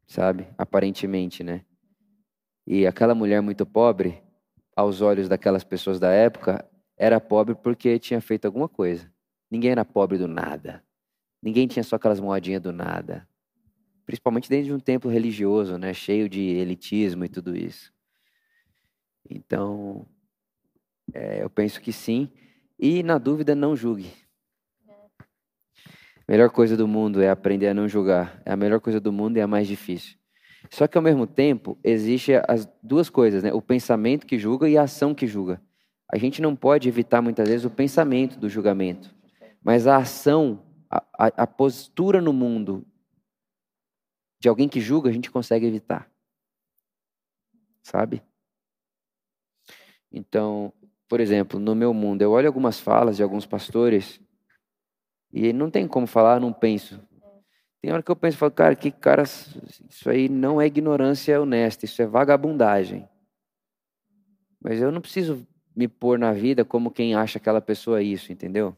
Sabe? 0.06 0.48
Aparentemente, 0.58 1.44
né? 1.44 1.64
E 2.66 2.86
aquela 2.86 3.14
mulher 3.14 3.40
muito 3.40 3.64
pobre, 3.64 4.22
aos 4.74 5.00
olhos 5.00 5.28
daquelas 5.28 5.64
pessoas 5.64 6.00
da 6.00 6.10
época, 6.10 6.68
era 6.96 7.20
pobre 7.20 7.54
porque 7.54 7.98
tinha 7.98 8.20
feito 8.20 8.46
alguma 8.46 8.68
coisa. 8.68 9.12
Ninguém 9.50 9.70
era 9.70 9.84
pobre 9.84 10.18
do 10.18 10.28
nada. 10.28 10.82
Ninguém 11.42 11.66
tinha 11.66 11.82
só 11.82 11.96
aquelas 11.96 12.20
moedinhas 12.20 12.62
do 12.62 12.72
nada. 12.72 13.28
Principalmente 14.06 14.48
dentro 14.48 14.66
de 14.66 14.72
um 14.72 14.80
templo 14.80 15.10
religioso, 15.10 15.76
né, 15.76 15.92
cheio 15.92 16.28
de 16.28 16.40
elitismo 16.40 17.24
e 17.24 17.28
tudo 17.28 17.56
isso. 17.56 17.92
Então, 19.28 20.06
é, 21.12 21.42
eu 21.42 21.50
penso 21.50 21.80
que 21.80 21.92
sim. 21.92 22.30
E 22.78 23.02
na 23.02 23.18
dúvida, 23.18 23.54
não 23.54 23.76
julgue. 23.76 24.12
A 24.88 26.32
melhor 26.32 26.50
coisa 26.50 26.76
do 26.76 26.86
mundo 26.86 27.20
é 27.20 27.28
aprender 27.28 27.68
a 27.68 27.74
não 27.74 27.88
julgar. 27.88 28.40
É 28.44 28.52
a 28.52 28.56
melhor 28.56 28.80
coisa 28.80 29.00
do 29.00 29.12
mundo 29.12 29.36
é 29.36 29.42
a 29.42 29.46
mais 29.46 29.66
difícil. 29.66 30.16
Só 30.70 30.86
que 30.86 30.96
ao 30.96 31.02
mesmo 31.02 31.26
tempo, 31.26 31.78
existe 31.82 32.32
as 32.48 32.68
duas 32.82 33.10
coisas, 33.10 33.42
né? 33.42 33.52
O 33.52 33.60
pensamento 33.60 34.26
que 34.26 34.38
julga 34.38 34.68
e 34.68 34.78
a 34.78 34.82
ação 34.82 35.14
que 35.14 35.26
julga. 35.26 35.60
A 36.12 36.18
gente 36.18 36.42
não 36.42 36.54
pode 36.54 36.88
evitar 36.88 37.22
muitas 37.22 37.48
vezes 37.48 37.64
o 37.64 37.70
pensamento 37.70 38.38
do 38.38 38.48
julgamento, 38.48 39.14
mas 39.62 39.86
a 39.86 39.96
ação, 39.96 40.62
a, 40.90 41.02
a, 41.18 41.26
a 41.42 41.46
postura 41.46 42.20
no 42.20 42.32
mundo 42.32 42.86
de 44.38 44.48
alguém 44.48 44.68
que 44.68 44.80
julga, 44.80 45.08
a 45.08 45.12
gente 45.12 45.30
consegue 45.30 45.66
evitar. 45.66 46.10
Sabe? 47.82 48.22
Então, 50.10 50.72
por 51.08 51.20
exemplo, 51.20 51.60
no 51.60 51.74
meu 51.74 51.94
mundo, 51.94 52.22
eu 52.22 52.32
olho 52.32 52.48
algumas 52.48 52.80
falas 52.80 53.16
de 53.16 53.22
alguns 53.22 53.46
pastores 53.46 54.20
e 55.32 55.52
não 55.52 55.70
tem 55.70 55.86
como 55.86 56.06
falar, 56.06 56.40
não 56.40 56.52
penso. 56.52 57.00
Tem 57.82 57.92
hora 57.92 58.00
que 58.00 58.12
eu 58.12 58.14
penso, 58.14 58.38
falo, 58.38 58.52
cara, 58.52 58.76
que 58.76 58.92
cara, 58.92 59.24
isso 59.24 60.08
aí 60.08 60.28
não 60.28 60.60
é 60.60 60.66
ignorância 60.66 61.42
honesta, 61.42 61.84
isso 61.84 62.00
é 62.00 62.06
vagabundagem. 62.06 63.08
Mas 64.62 64.80
eu 64.80 64.92
não 64.92 65.00
preciso 65.00 65.44
me 65.74 65.88
pôr 65.88 66.16
na 66.16 66.32
vida 66.32 66.64
como 66.64 66.92
quem 66.92 67.16
acha 67.16 67.38
aquela 67.38 67.60
pessoa 67.60 68.00
isso, 68.00 68.30
entendeu? 68.30 68.76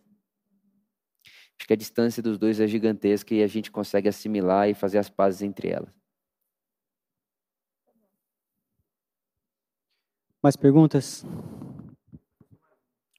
Acho 1.58 1.66
que 1.66 1.74
a 1.74 1.76
distância 1.76 2.22
dos 2.22 2.38
dois 2.38 2.58
é 2.60 2.66
gigantesca 2.66 3.34
e 3.34 3.42
a 3.42 3.46
gente 3.46 3.70
consegue 3.70 4.08
assimilar 4.08 4.70
e 4.70 4.74
fazer 4.74 4.96
as 4.96 5.10
pazes 5.10 5.42
entre 5.42 5.68
elas. 5.68 5.92
Mais 10.42 10.56
perguntas? 10.56 11.24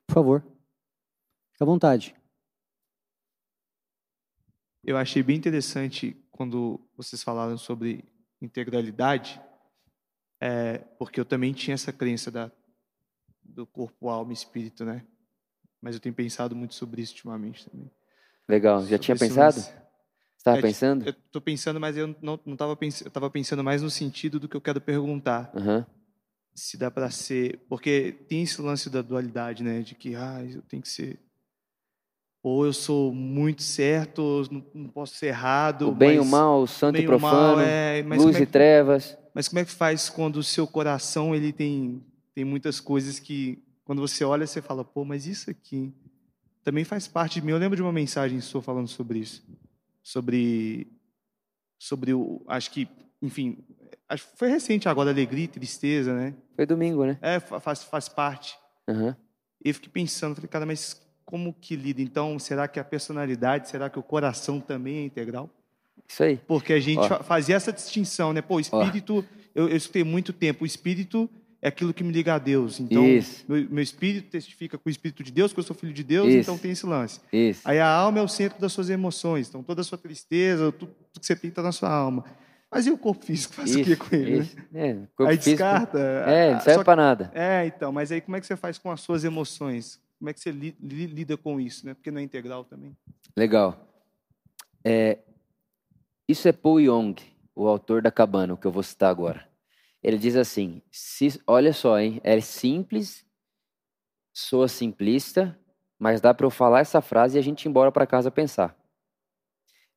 Por 0.08 0.14
favor. 0.14 0.42
Fique 1.52 1.62
à 1.62 1.66
vontade. 1.66 2.16
Eu 4.86 4.98
achei 4.98 5.24
bem 5.24 5.36
interessante 5.36 6.16
quando 6.32 6.80
vocês 6.96 7.24
falaram 7.24 7.58
sobre 7.58 8.06
integralidade, 8.40 9.42
é, 10.40 10.78
porque 11.00 11.20
eu 11.20 11.26
também 11.26 11.54
tinha 11.54 11.74
essa 11.74 11.92
crença 11.92 12.30
da, 12.30 12.52
do 13.44 13.66
corpo, 13.66 14.10
alma 14.10 14.32
e 14.32 14.36
espírito, 14.36 14.86
né? 14.86 15.04
Mas 15.82 15.96
eu 15.96 16.00
tenho 16.00 16.14
pensado 16.14 16.56
muito 16.56 16.76
sobre 16.76 17.02
isso 17.02 17.14
ultimamente 17.14 17.68
também. 17.68 17.90
Legal. 18.48 18.82
Já 18.82 18.90
sobre 18.90 19.00
tinha 19.00 19.18
pensado? 19.18 19.60
Estava 20.38 20.60
é, 20.60 20.62
pensando? 20.62 21.06
Eu 21.06 21.12
estou 21.12 21.42
pensando, 21.42 21.80
mas 21.80 21.98
eu 21.98 22.16
não 22.22 22.40
estava 22.46 22.76
pensando. 22.76 23.08
Eu 23.08 23.10
estava 23.10 23.30
pensando 23.32 23.64
mais 23.64 23.82
no 23.82 23.90
sentido 23.90 24.40
do 24.40 24.48
que 24.48 24.56
eu 24.56 24.62
quero 24.62 24.80
perguntar. 24.80 25.52
Uhum. 25.56 25.84
Se 26.54 26.78
dá 26.78 26.92
para 26.92 27.10
ser, 27.10 27.66
porque 27.68 28.12
tem 28.30 28.44
esse 28.44 28.62
lance 28.62 28.88
da 28.88 29.02
dualidade, 29.02 29.64
né? 29.64 29.82
De 29.82 29.96
que 29.96 30.16
ah, 30.16 30.44
eu 30.44 30.62
tenho 30.62 30.84
que 30.84 30.90
ser 30.90 31.20
ou 32.48 32.64
eu 32.64 32.74
sou 32.74 33.12
muito 33.12 33.64
certo, 33.64 34.20
ou 34.20 34.48
não 34.72 34.88
posso 34.88 35.16
ser 35.16 35.26
errado. 35.30 35.90
O 35.90 35.92
bem 35.92 36.18
e 36.18 36.20
o 36.20 36.26
mal, 36.26 36.62
o 36.62 36.68
santo 36.68 37.00
e 37.00 37.04
profano, 37.04 37.56
mal, 37.56 37.60
é, 37.60 38.04
luz 38.04 38.36
é 38.36 38.38
que, 38.38 38.44
e 38.44 38.46
trevas. 38.46 39.18
Mas 39.34 39.48
como 39.48 39.62
é 39.62 39.66
que 39.66 39.72
faz 39.72 40.12
quando 40.12 40.36
o 40.38 40.44
seu 40.44 40.68
coração 40.68 41.34
ele 41.34 41.52
tem, 41.52 42.04
tem 42.36 42.46
muitas 42.46 42.80
coisas 42.80 43.18
que, 43.18 43.58
quando 43.84 44.00
você 44.00 44.24
olha, 44.24 44.46
você 44.46 44.62
fala, 44.62 44.86
pô, 44.86 45.04
mas 45.04 45.26
isso 45.26 45.50
aqui 45.50 45.92
também 46.64 46.84
faz 46.84 47.08
parte 47.08 47.42
de 47.42 47.48
mim. 47.48 47.52
Eu 47.52 47.58
lembro 47.58 47.76
de 47.76 47.82
uma 47.82 47.92
mensagem 47.92 48.40
sua 48.42 48.62
falando 48.62 48.90
sobre 48.90 49.18
isso. 49.18 49.44
Sobre, 50.04 50.88
sobre 51.80 52.14
o, 52.14 52.44
acho 52.48 52.70
que, 52.70 52.88
enfim, 53.24 53.58
acho 54.08 54.24
que 54.24 54.38
foi 54.38 54.50
recente 54.50 54.88
agora, 54.88 55.10
alegria 55.10 55.46
e 55.46 55.48
tristeza, 55.48 56.14
né? 56.14 56.36
Foi 56.56 56.68
domingo, 56.68 57.06
né? 57.06 57.18
É, 57.24 57.40
faz, 57.40 57.84
faz 57.84 58.08
parte. 58.08 58.56
Uhum. 58.88 59.16
E 59.64 59.70
eu 59.70 59.74
fiquei 59.74 59.90
pensando, 59.92 60.36
falei, 60.36 60.48
cara, 60.48 60.64
mas 60.68 61.04
como 61.26 61.54
que 61.54 61.76
lida? 61.76 62.02
Então, 62.02 62.38
será 62.38 62.68
que 62.68 62.80
a 62.80 62.84
personalidade, 62.84 63.70
será 63.70 63.90
que 63.90 63.98
o 63.98 64.04
coração 64.04 64.60
também 64.60 64.98
é 64.98 65.06
integral? 65.06 65.50
Isso 66.08 66.24
aí. 66.24 66.40
Porque 66.48 66.74
a 66.74 66.80
gente 66.80 67.00
Ó. 67.00 67.24
fazia 67.24 67.56
essa 67.56 67.74
distinção, 67.74 68.32
né? 68.32 68.42
Pô, 68.42 68.56
o 68.56 68.60
espírito, 68.60 69.26
eu, 69.54 69.68
eu 69.68 69.76
escutei 69.76 70.04
muito 70.04 70.32
tempo, 70.32 70.64
o 70.64 70.68
espírito 70.68 71.30
é 71.62 71.70
aquilo 71.70 71.94
que 71.94 72.04
me 72.04 72.12
liga 72.12 72.36
a 72.36 72.38
Deus. 72.38 72.80
Então, 72.80 73.02
meu, 73.48 73.70
meu, 73.72 73.84
espírito 73.84 74.30
testifica 74.30 74.78
com 74.78 74.88
o 74.88 74.92
espírito 74.92 75.24
de 75.24 75.32
Deus, 75.32 75.52
que 75.52 75.60
eu 75.60 75.64
sou 75.64 75.76
filho 75.76 75.94
de 75.94 76.04
Deus, 76.04 76.28
Isso. 76.28 76.38
então 76.38 76.58
tem 76.60 76.72
esse 76.72 76.86
lance. 76.86 77.20
Isso. 77.34 77.62
Aí 77.66 77.80
a 77.80 77.88
alma 77.88 78.20
é 78.20 78.22
o 78.22 78.28
centro 78.28 78.62
das 78.62 78.72
suas 78.72 78.90
emoções, 78.90 79.50
então 79.50 79.64
toda 79.64 79.82
a 79.82 79.84
sua 79.84 79.98
tristeza, 79.98 80.72
tudo, 80.72 80.92
tudo 81.12 81.20
que 81.20 81.26
você 81.26 81.36
tem 81.36 81.50
está 81.50 81.64
na 81.64 81.72
sua 81.72 81.90
alma. 81.90 82.24
Mas 82.70 82.86
e 82.86 82.92
o 82.92 82.98
corpo 82.98 83.26
físico? 83.26 83.56
Faz 83.56 83.72
isso, 83.72 83.80
o 83.80 83.84
que 83.84 83.96
com 83.96 84.16
ele? 84.16 84.40
Isso. 84.40 84.56
É, 84.74 84.94
corpo 85.16 85.32
aí 85.32 85.38
físico, 85.38 85.58
descarta. 85.58 86.00
É, 86.00 86.54
não 86.54 86.60
serve 86.60 86.84
para 86.84 87.02
nada. 87.02 87.32
É, 87.34 87.66
então, 87.66 87.92
mas 87.92 88.12
aí 88.12 88.22
como 88.22 88.38
é 88.38 88.40
que 88.40 88.46
você 88.46 88.56
faz 88.56 88.78
com 88.78 88.92
as 88.92 89.02
suas 89.02 89.24
emoções? 89.24 90.00
Como 90.18 90.30
é 90.30 90.34
que 90.34 90.40
você 90.40 90.52
li, 90.52 90.76
li, 90.80 91.08
lida 91.08 91.38
com 91.38 91.60
isso, 91.60 91.86
né? 91.86 91.94
Porque 91.94 92.12
não 92.12 92.20
é 92.20 92.24
integral 92.24 92.64
também. 92.64 92.96
Legal. 93.36 93.88
É, 94.84 95.20
isso 96.28 96.48
é 96.48 96.52
Paul 96.52 96.80
Young. 96.80 97.16
o 97.56 97.68
autor 97.68 98.02
da 98.02 98.12
cabana, 98.12 98.58
que 98.58 98.68
eu 98.68 98.72
vou 98.72 98.84
citar 98.84 99.10
agora. 99.10 99.48
Ele 100.02 100.18
diz 100.18 100.36
assim: 100.36 100.82
se, 100.92 101.42
olha 101.48 101.74
só, 101.74 102.00
hein, 102.00 102.20
é 102.24 102.40
simples, 102.42 103.26
soa 104.34 104.68
simplista, 104.68 105.58
mas 105.98 106.22
dá 106.22 106.34
para 106.34 106.46
eu 106.46 106.52
falar 106.52 106.82
essa 106.82 107.02
frase 107.02 107.38
e 107.38 107.40
a 107.40 107.42
gente 107.42 107.64
ir 107.64 107.70
embora 107.70 107.92
para 107.92 108.06
casa 108.06 108.30
pensar. 108.30 108.78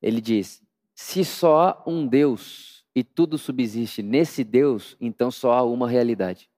Ele 0.01 0.21
diz: 0.21 0.63
se 0.95 1.23
só 1.23 1.61
há 1.61 1.83
um 1.85 2.07
Deus 2.07 2.85
e 2.95 3.03
tudo 3.03 3.37
subsiste 3.37 4.01
nesse 4.01 4.43
Deus, 4.43 4.97
então 4.99 5.29
só 5.29 5.53
há 5.53 5.63
uma 5.63 5.89
realidade. 5.89 6.49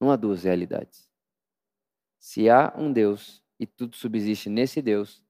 Não 0.00 0.10
há 0.10 0.16
duas 0.16 0.44
realidades. 0.44 1.03
Se 2.24 2.48
há 2.48 2.72
um 2.74 2.90
Deus 2.90 3.44
e 3.60 3.66
tudo 3.66 3.94
subsiste 3.96 4.48
nesse 4.48 4.80
Deus, 4.80 5.22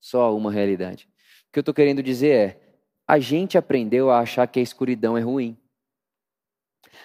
só 0.00 0.22
há 0.22 0.32
uma 0.32 0.52
realidade. 0.52 1.10
O 1.48 1.52
que 1.52 1.58
eu 1.58 1.62
estou 1.62 1.74
querendo 1.74 2.00
dizer 2.00 2.32
é: 2.32 2.76
a 3.08 3.18
gente 3.18 3.58
aprendeu 3.58 4.08
a 4.08 4.20
achar 4.20 4.46
que 4.46 4.60
a 4.60 4.62
escuridão 4.62 5.18
é 5.18 5.20
ruim. 5.20 5.58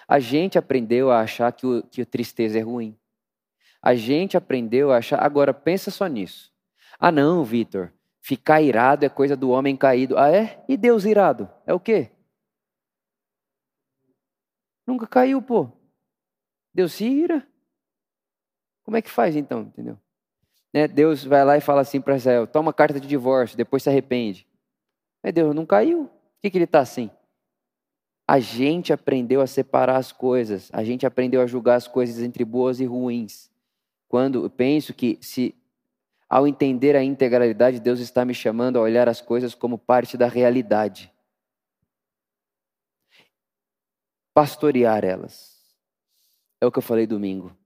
A 0.08 0.20
gente 0.20 0.60
aprendeu 0.60 1.10
a 1.10 1.22
achar 1.22 1.52
que, 1.52 1.66
o, 1.66 1.82
que 1.82 2.04
a 2.04 2.06
tristeza 2.06 2.60
é 2.60 2.62
ruim. 2.62 2.96
A 3.82 3.96
gente 3.96 4.38
aprendeu 4.38 4.92
a 4.92 4.98
achar. 4.98 5.20
Agora, 5.20 5.52
pensa 5.52 5.90
só 5.90 6.06
nisso. 6.06 6.54
Ah, 7.00 7.12
não, 7.12 7.44
Vitor. 7.44 7.92
Ficar 8.22 8.62
irado 8.62 9.04
é 9.04 9.10
coisa 9.10 9.36
do 9.36 9.50
homem 9.50 9.76
caído. 9.76 10.16
Ah, 10.16 10.30
é? 10.30 10.64
E 10.70 10.78
Deus 10.78 11.06
irado? 11.06 11.50
É 11.66 11.74
o 11.74 11.80
quê? 11.80 12.12
Nunca 14.86 15.08
caiu, 15.08 15.42
pô. 15.42 15.72
Deus 16.72 16.94
se 16.94 17.06
ira. 17.06 17.48
Como 18.88 18.96
é 18.96 19.02
que 19.02 19.12
faz 19.12 19.36
então, 19.36 19.64
entendeu? 19.64 20.00
Né? 20.74 20.88
Deus 20.88 21.22
vai 21.22 21.44
lá 21.44 21.58
e 21.58 21.62
fala 21.62 21.82
assim 21.82 22.00
para 22.00 22.16
Israel: 22.16 22.48
toma 22.48 22.72
carta 22.72 23.02
de 23.02 23.08
divórcio, 23.08 23.58
depois 23.58 23.84
se 23.84 23.90
arrepende. 23.90 24.48
Mas 25.22 25.34
Deus 25.34 25.54
não 25.54 25.66
caiu. 25.66 26.06
Por 26.06 26.42
que, 26.42 26.52
que 26.52 26.58
ele 26.58 26.64
está 26.64 26.80
assim? 26.80 27.12
A 28.26 28.40
gente 28.40 28.94
aprendeu 28.94 29.42
a 29.42 29.48
separar 29.48 29.98
as 29.98 30.14
coisas, 30.14 30.70
a 30.72 30.86
gente 30.86 31.06
aprendeu 31.06 31.42
a 31.42 31.46
julgar 31.46 31.76
as 31.76 31.86
coisas 31.86 32.24
entre 32.24 32.46
boas 32.46 32.80
e 32.80 32.86
ruins. 32.86 33.52
Quando 34.08 34.46
eu 34.46 34.50
penso 34.50 34.94
que 34.94 35.20
se 35.22 35.54
ao 36.30 36.48
entender 36.48 36.96
a 36.96 37.04
integralidade, 37.04 37.82
Deus 37.82 38.00
está 38.00 38.24
me 38.24 38.34
chamando 38.34 38.78
a 38.78 38.82
olhar 38.82 39.10
as 39.10 39.20
coisas 39.20 39.54
como 39.54 39.78
parte 39.78 40.16
da 40.16 40.28
realidade. 40.30 41.12
Pastorear 44.34 45.04
elas. 45.04 45.62
É 46.62 46.66
o 46.66 46.72
que 46.72 46.78
eu 46.78 46.84
falei 46.84 47.06
domingo. 47.06 47.57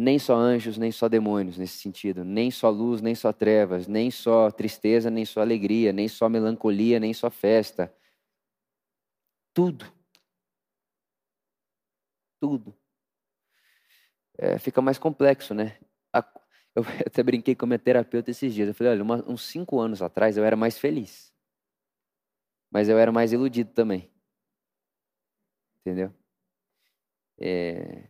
Nem 0.00 0.16
só 0.16 0.36
anjos, 0.36 0.78
nem 0.78 0.92
só 0.92 1.08
demônios 1.08 1.58
nesse 1.58 1.76
sentido. 1.78 2.24
Nem 2.24 2.52
só 2.52 2.70
luz, 2.70 3.02
nem 3.02 3.16
só 3.16 3.32
trevas. 3.32 3.88
Nem 3.88 4.12
só 4.12 4.48
tristeza, 4.48 5.10
nem 5.10 5.24
só 5.24 5.40
alegria. 5.40 5.92
Nem 5.92 6.06
só 6.06 6.28
melancolia, 6.28 7.00
nem 7.00 7.12
só 7.12 7.28
festa. 7.28 7.92
Tudo. 9.52 9.92
Tudo. 12.40 12.72
É, 14.38 14.56
fica 14.58 14.80
mais 14.80 14.98
complexo, 14.98 15.52
né? 15.52 15.76
Eu 16.76 16.84
até 17.04 17.20
brinquei 17.24 17.56
com 17.56 17.64
a 17.64 17.68
minha 17.68 17.78
terapeuta 17.78 18.30
esses 18.30 18.54
dias. 18.54 18.68
Eu 18.68 18.74
falei, 18.74 18.92
olha, 18.92 19.04
uns 19.26 19.42
cinco 19.42 19.80
anos 19.80 20.00
atrás 20.00 20.36
eu 20.36 20.44
era 20.44 20.54
mais 20.54 20.78
feliz. 20.78 21.32
Mas 22.70 22.88
eu 22.88 22.96
era 22.96 23.10
mais 23.10 23.32
iludido 23.32 23.72
também. 23.72 24.08
Entendeu? 25.80 26.14
É, 27.40 28.08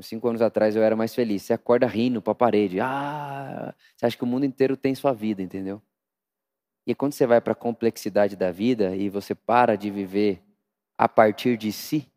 cinco 0.00 0.28
anos 0.28 0.42
atrás 0.42 0.74
eu 0.76 0.82
era 0.82 0.96
mais 0.96 1.14
feliz. 1.14 1.42
Você 1.42 1.52
acorda 1.52 1.86
rindo 1.86 2.20
para 2.20 2.32
a 2.32 2.34
parede. 2.34 2.80
Ah, 2.80 3.74
você 3.96 4.06
acha 4.06 4.16
que 4.16 4.24
o 4.24 4.26
mundo 4.26 4.44
inteiro 4.44 4.76
tem 4.76 4.94
sua 4.94 5.12
vida, 5.12 5.42
entendeu? 5.42 5.80
E 6.86 6.94
quando 6.94 7.12
você 7.12 7.26
vai 7.26 7.40
para 7.40 7.52
a 7.52 7.56
complexidade 7.56 8.36
da 8.36 8.50
vida 8.50 8.94
e 8.94 9.08
você 9.08 9.34
para 9.34 9.76
de 9.76 9.90
viver 9.90 10.42
a 10.98 11.08
partir 11.08 11.56
de 11.56 11.72
si, 11.72 12.10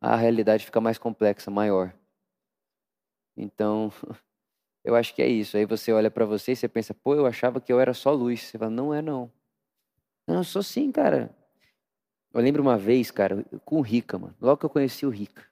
a 0.00 0.16
realidade 0.16 0.64
fica 0.64 0.80
mais 0.80 0.96
complexa, 0.96 1.50
maior. 1.50 1.92
Então, 3.36 3.92
eu 4.84 4.94
acho 4.94 5.14
que 5.14 5.22
é 5.22 5.28
isso. 5.28 5.56
Aí 5.56 5.66
você 5.66 5.92
olha 5.92 6.10
para 6.10 6.24
você 6.24 6.52
e 6.52 6.56
você 6.56 6.68
pensa, 6.68 6.94
pô, 6.94 7.14
eu 7.14 7.26
achava 7.26 7.60
que 7.60 7.72
eu 7.72 7.80
era 7.80 7.92
só 7.92 8.12
luz. 8.12 8.42
Você 8.42 8.58
fala, 8.58 8.70
não 8.70 8.94
é 8.94 9.02
não. 9.02 9.30
Não, 10.26 10.36
eu 10.36 10.44
sou 10.44 10.62
sim, 10.62 10.92
cara. 10.92 11.34
Eu 12.32 12.40
lembro 12.40 12.62
uma 12.62 12.78
vez, 12.78 13.10
cara, 13.10 13.44
com 13.64 13.78
o 13.78 13.82
Rica, 13.82 14.16
mano. 14.16 14.36
Logo 14.40 14.58
que 14.58 14.66
eu 14.66 14.70
conheci 14.70 15.04
o 15.04 15.10
Rica. 15.10 15.49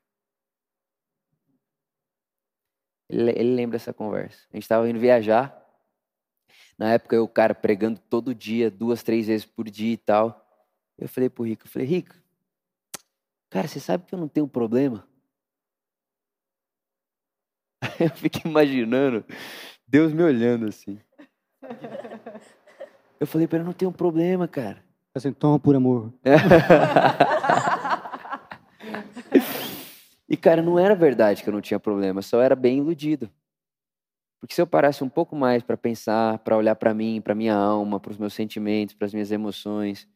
Ele, 3.08 3.30
ele 3.30 3.54
lembra 3.54 3.76
essa 3.76 3.92
conversa. 3.92 4.46
A 4.52 4.56
gente 4.56 4.64
estava 4.64 4.88
indo 4.88 4.98
viajar. 4.98 5.56
Na 6.78 6.92
época, 6.92 7.16
eu, 7.16 7.26
cara, 7.26 7.54
pregando 7.54 7.98
todo 7.98 8.34
dia, 8.34 8.70
duas, 8.70 9.02
três 9.02 9.26
vezes 9.26 9.46
por 9.46 9.68
dia 9.68 9.94
e 9.94 9.96
tal. 9.96 10.46
Eu 10.96 11.08
falei 11.08 11.28
pro 11.28 11.44
Rico, 11.44 11.66
eu 11.66 11.70
falei, 11.70 11.86
Rico, 11.86 12.14
cara, 13.48 13.66
você 13.66 13.80
sabe 13.80 14.04
que 14.04 14.14
eu 14.14 14.18
não 14.18 14.28
tenho 14.28 14.48
problema? 14.48 15.06
Eu 18.00 18.10
fiquei 18.10 18.50
imaginando 18.50 19.24
Deus 19.86 20.12
me 20.12 20.22
olhando 20.22 20.66
assim. 20.66 20.98
Eu 23.18 23.26
falei 23.26 23.46
para 23.46 23.58
ele, 23.58 23.66
não 23.66 23.72
tenho 23.72 23.90
problema, 23.90 24.46
cara. 24.46 24.84
Assim, 25.14 25.32
toma 25.32 25.58
por 25.58 25.74
amor. 25.74 26.12
E, 30.28 30.36
cara, 30.36 30.60
não 30.60 30.78
era 30.78 30.94
verdade 30.94 31.42
que 31.42 31.48
eu 31.48 31.52
não 31.52 31.60
tinha 31.60 31.80
problema, 31.80 32.20
só 32.20 32.40
era 32.42 32.54
bem 32.54 32.78
iludido. 32.78 33.30
Porque 34.40 34.54
se 34.54 34.60
eu 34.60 34.66
parasse 34.66 35.02
um 35.02 35.08
pouco 35.08 35.34
mais 35.34 35.62
para 35.62 35.76
pensar, 35.76 36.38
para 36.40 36.56
olhar 36.56 36.76
para 36.76 36.94
mim, 36.94 37.20
para 37.20 37.34
minha 37.34 37.54
alma, 37.54 37.98
para 37.98 38.12
os 38.12 38.18
meus 38.18 38.34
sentimentos, 38.34 38.94
para 38.94 39.06
as 39.06 39.12
minhas 39.12 39.32
emoções, 39.32 40.06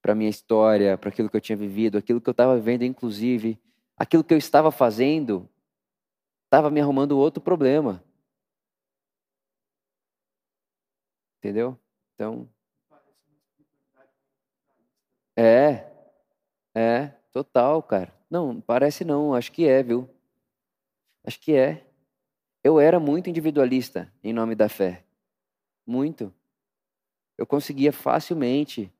para 0.00 0.14
minha 0.14 0.30
história, 0.30 0.96
para 0.96 1.08
aquilo 1.08 1.28
que 1.28 1.36
eu 1.36 1.40
tinha 1.40 1.56
vivido, 1.56 1.98
aquilo 1.98 2.20
que 2.20 2.28
eu 2.28 2.32
estava 2.32 2.54
vivendo, 2.56 2.82
inclusive, 2.82 3.58
aquilo 3.96 4.22
que 4.22 4.34
eu 4.34 4.38
estava 4.38 4.70
fazendo, 4.70 5.48
estava 6.44 6.70
me 6.70 6.80
arrumando 6.80 7.18
outro 7.18 7.42
problema. 7.42 8.04
Entendeu? 11.38 11.76
Então. 12.14 12.48
É, 15.36 15.90
é, 16.74 17.08
total, 17.32 17.82
cara. 17.82 18.12
Não, 18.32 18.62
parece 18.62 19.04
não, 19.04 19.34
acho 19.34 19.52
que 19.52 19.66
é, 19.68 19.82
viu? 19.82 20.08
Acho 21.22 21.38
que 21.38 21.52
é. 21.52 21.84
Eu 22.64 22.80
era 22.80 22.98
muito 22.98 23.28
individualista 23.28 24.10
em 24.24 24.32
nome 24.32 24.54
da 24.54 24.70
fé. 24.70 25.04
Muito. 25.86 26.32
Eu 27.36 27.46
conseguia 27.46 27.92
facilmente 27.92 28.90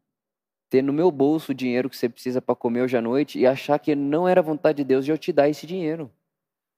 ter 0.68 0.82
no 0.82 0.92
meu 0.92 1.10
bolso 1.10 1.52
o 1.52 1.54
dinheiro 1.54 1.88
que 1.88 1.96
você 1.96 2.10
precisa 2.10 2.42
para 2.42 2.54
comer 2.54 2.82
hoje 2.82 2.94
à 2.94 3.00
noite 3.00 3.38
e 3.38 3.46
achar 3.46 3.78
que 3.78 3.94
não 3.94 4.28
era 4.28 4.42
vontade 4.42 4.76
de 4.76 4.84
Deus 4.84 5.02
de 5.02 5.12
eu 5.12 5.16
te 5.16 5.32
dar 5.32 5.48
esse 5.48 5.66
dinheiro. 5.66 6.12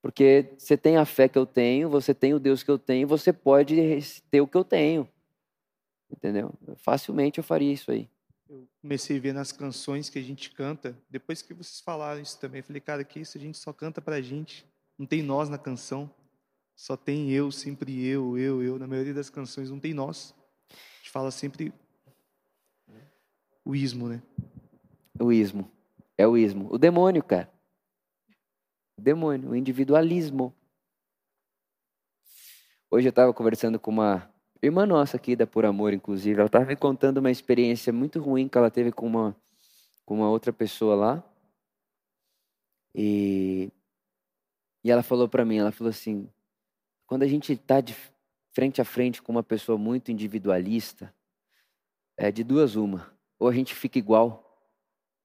Porque 0.00 0.54
você 0.56 0.76
tem 0.76 0.96
a 0.96 1.04
fé 1.04 1.28
que 1.28 1.38
eu 1.38 1.46
tenho, 1.46 1.90
você 1.90 2.14
tem 2.14 2.34
o 2.34 2.38
Deus 2.38 2.62
que 2.62 2.70
eu 2.70 2.78
tenho, 2.78 3.08
você 3.08 3.32
pode 3.32 3.74
ter 4.30 4.40
o 4.40 4.46
que 4.46 4.56
eu 4.56 4.62
tenho. 4.62 5.08
Entendeu? 6.08 6.54
Facilmente 6.76 7.38
eu 7.38 7.44
faria 7.44 7.72
isso 7.72 7.90
aí 7.90 8.08
eu 8.54 8.68
comecei 8.80 9.16
a 9.16 9.20
ver 9.20 9.34
nas 9.34 9.50
canções 9.50 10.08
que 10.08 10.18
a 10.18 10.22
gente 10.22 10.50
canta, 10.50 10.96
depois 11.10 11.42
que 11.42 11.52
vocês 11.52 11.80
falaram 11.80 12.20
isso 12.20 12.38
também, 12.38 12.60
eu 12.60 12.64
falei, 12.64 12.80
cara, 12.80 13.04
que 13.04 13.18
isso 13.18 13.36
a 13.36 13.40
gente 13.40 13.58
só 13.58 13.72
canta 13.72 14.00
pra 14.00 14.20
gente, 14.20 14.64
não 14.96 15.06
tem 15.06 15.22
nós 15.22 15.48
na 15.48 15.58
canção, 15.58 16.08
só 16.76 16.96
tem 16.96 17.30
eu, 17.30 17.50
sempre 17.50 18.06
eu, 18.06 18.38
eu, 18.38 18.62
eu, 18.62 18.78
na 18.78 18.86
maioria 18.86 19.14
das 19.14 19.28
canções 19.28 19.70
não 19.70 19.80
tem 19.80 19.92
nós. 19.92 20.34
A 20.70 20.96
gente 20.98 21.10
fala 21.10 21.30
sempre 21.30 21.72
o 23.64 23.74
ismo, 23.74 24.08
né? 24.08 24.22
O 25.18 25.32
ismo. 25.32 25.70
É 26.16 26.26
o 26.26 26.36
ismo. 26.36 26.68
O 26.72 26.78
demônio, 26.78 27.22
cara. 27.22 27.52
O 28.96 29.02
demônio, 29.02 29.50
o 29.50 29.56
individualismo. 29.56 30.54
Hoje 32.90 33.08
eu 33.08 33.10
estava 33.10 33.32
conversando 33.32 33.80
com 33.80 33.90
uma 33.90 34.32
irmã 34.64 34.86
nossa 34.86 35.16
aqui 35.16 35.36
da 35.36 35.46
Por 35.46 35.64
Amor, 35.64 35.92
inclusive, 35.92 36.38
ela 36.38 36.46
estava 36.46 36.64
me 36.64 36.76
contando 36.76 37.18
uma 37.18 37.30
experiência 37.30 37.92
muito 37.92 38.20
ruim 38.20 38.48
que 38.48 38.56
ela 38.56 38.70
teve 38.70 38.90
com 38.90 39.06
uma, 39.06 39.36
com 40.04 40.14
uma 40.14 40.28
outra 40.28 40.52
pessoa 40.52 40.94
lá. 40.94 41.24
E, 42.94 43.70
e 44.82 44.90
ela 44.90 45.02
falou 45.02 45.28
para 45.28 45.44
mim, 45.44 45.58
ela 45.58 45.72
falou 45.72 45.90
assim, 45.90 46.28
quando 47.06 47.22
a 47.22 47.28
gente 47.28 47.52
está 47.52 47.80
de 47.80 47.94
frente 48.52 48.80
a 48.80 48.84
frente 48.84 49.20
com 49.20 49.32
uma 49.32 49.42
pessoa 49.42 49.76
muito 49.76 50.10
individualista, 50.10 51.14
é 52.16 52.30
de 52.30 52.44
duas 52.44 52.76
uma. 52.76 53.12
Ou 53.38 53.48
a 53.48 53.52
gente 53.52 53.74
fica 53.74 53.98
igual, 53.98 54.44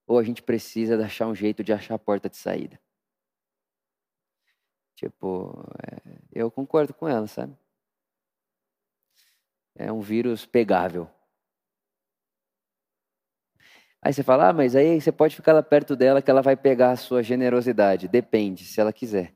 ou 0.07 0.17
a 0.17 0.23
gente 0.23 0.41
precisa 0.41 1.03
achar 1.05 1.27
um 1.27 1.35
jeito 1.35 1.63
de 1.63 1.71
achar 1.71 1.95
a 1.95 1.99
porta 1.99 2.29
de 2.29 2.37
saída. 2.37 2.79
Tipo, 4.95 5.63
é, 5.87 6.19
eu 6.33 6.51
concordo 6.51 6.93
com 6.93 7.07
ela, 7.07 7.27
sabe? 7.27 7.55
É 9.79 9.91
um 9.91 10.01
vírus 10.01 10.45
pegável. 10.45 11.09
Aí 14.01 14.13
você 14.13 14.21
fala, 14.23 14.49
ah, 14.49 14.53
mas 14.53 14.75
aí 14.75 14.99
você 14.99 15.11
pode 15.11 15.35
ficar 15.35 15.53
lá 15.53 15.63
perto 15.63 15.95
dela 15.95 16.21
que 16.21 16.29
ela 16.29 16.41
vai 16.41 16.55
pegar 16.55 16.91
a 16.91 16.95
sua 16.97 17.23
generosidade. 17.23 18.07
Depende, 18.07 18.65
se 18.65 18.79
ela 18.79 18.91
quiser. 18.91 19.33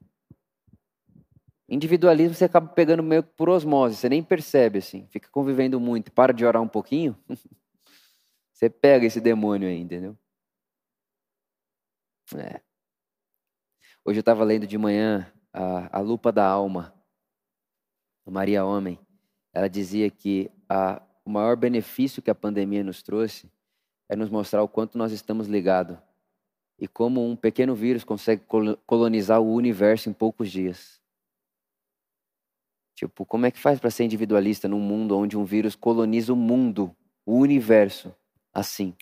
Individualismo 1.68 2.36
você 2.36 2.46
acaba 2.46 2.68
pegando 2.68 3.02
meio 3.02 3.24
por 3.24 3.50
osmose, 3.50 3.96
você 3.96 4.10
nem 4.10 4.22
percebe 4.22 4.80
assim. 4.80 5.08
Fica 5.08 5.30
convivendo 5.30 5.80
muito, 5.80 6.12
para 6.12 6.34
de 6.34 6.46
orar 6.46 6.62
um 6.62 6.68
pouquinho. 6.68 7.18
Você 8.54 8.70
pega 8.70 9.06
esse 9.06 9.20
demônio 9.20 9.68
aí, 9.68 9.78
entendeu? 9.78 10.16
É. 12.38 12.62
Hoje 14.06 14.20
eu 14.20 14.22
estava 14.22 14.44
lendo 14.44 14.66
de 14.68 14.78
manhã 14.78 15.34
a, 15.52 15.98
a 15.98 16.00
Lupa 16.00 16.32
da 16.32 16.48
Alma, 16.48 16.94
Maria 18.26 18.64
Homem. 18.64 19.00
Ela 19.54 19.70
dizia 19.70 20.10
que 20.10 20.50
a, 20.68 21.02
o 21.24 21.30
maior 21.30 21.56
benefício 21.56 22.22
que 22.22 22.32
a 22.32 22.36
pandemia 22.36 22.84
nos 22.84 23.04
trouxe 23.04 23.50
é 24.10 24.16
nos 24.16 24.30
mostrar 24.30 24.64
o 24.64 24.68
quanto 24.68 24.98
nós 24.98 25.12
estamos 25.12 25.48
ligados 25.48 25.98
e 26.80 26.88
como 26.88 27.26
um 27.26 27.36
pequeno 27.36 27.76
vírus 27.76 28.04
consegue 28.04 28.44
colonizar 28.86 29.40
o 29.40 29.54
universo 29.54 30.10
em 30.10 30.14
poucos 30.14 30.52
dias. 30.52 31.00
Tipo, 32.96 33.26
como 33.26 33.46
é 33.46 33.52
que 33.52 33.60
faz 33.60 33.80
para 33.80 33.90
ser 33.90 34.04
individualista 34.04 34.68
num 34.68 34.80
mundo 34.80 35.18
onde 35.18 35.38
um 35.38 35.46
vírus 35.46 35.76
coloniza 35.76 36.34
o 36.34 36.36
mundo, 36.36 36.96
o 37.26 37.38
universo, 37.38 38.14
assim? 38.54 38.96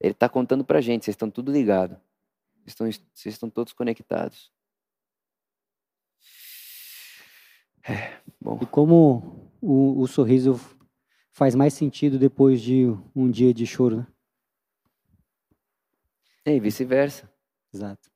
Ele 0.00 0.12
está 0.12 0.28
contando 0.28 0.64
para 0.64 0.80
gente, 0.80 1.04
vocês 1.04 1.14
estão 1.14 1.30
tudo 1.30 1.52
ligados. 1.52 1.96
Estão, 2.66 2.86
vocês 2.86 3.34
estão 3.34 3.50
todos 3.50 3.72
conectados. 3.72 4.53
É, 7.88 8.20
bom. 8.40 8.58
E 8.62 8.66
como 8.66 9.50
o, 9.60 10.00
o 10.00 10.06
sorriso 10.06 10.58
faz 11.30 11.54
mais 11.54 11.74
sentido 11.74 12.18
depois 12.18 12.60
de 12.60 12.86
um 13.14 13.30
dia 13.30 13.52
de 13.52 13.66
choro, 13.66 13.98
né? 13.98 14.06
É, 16.46 16.54
e 16.54 16.60
vice-versa. 16.60 17.30
Exato. 17.72 18.10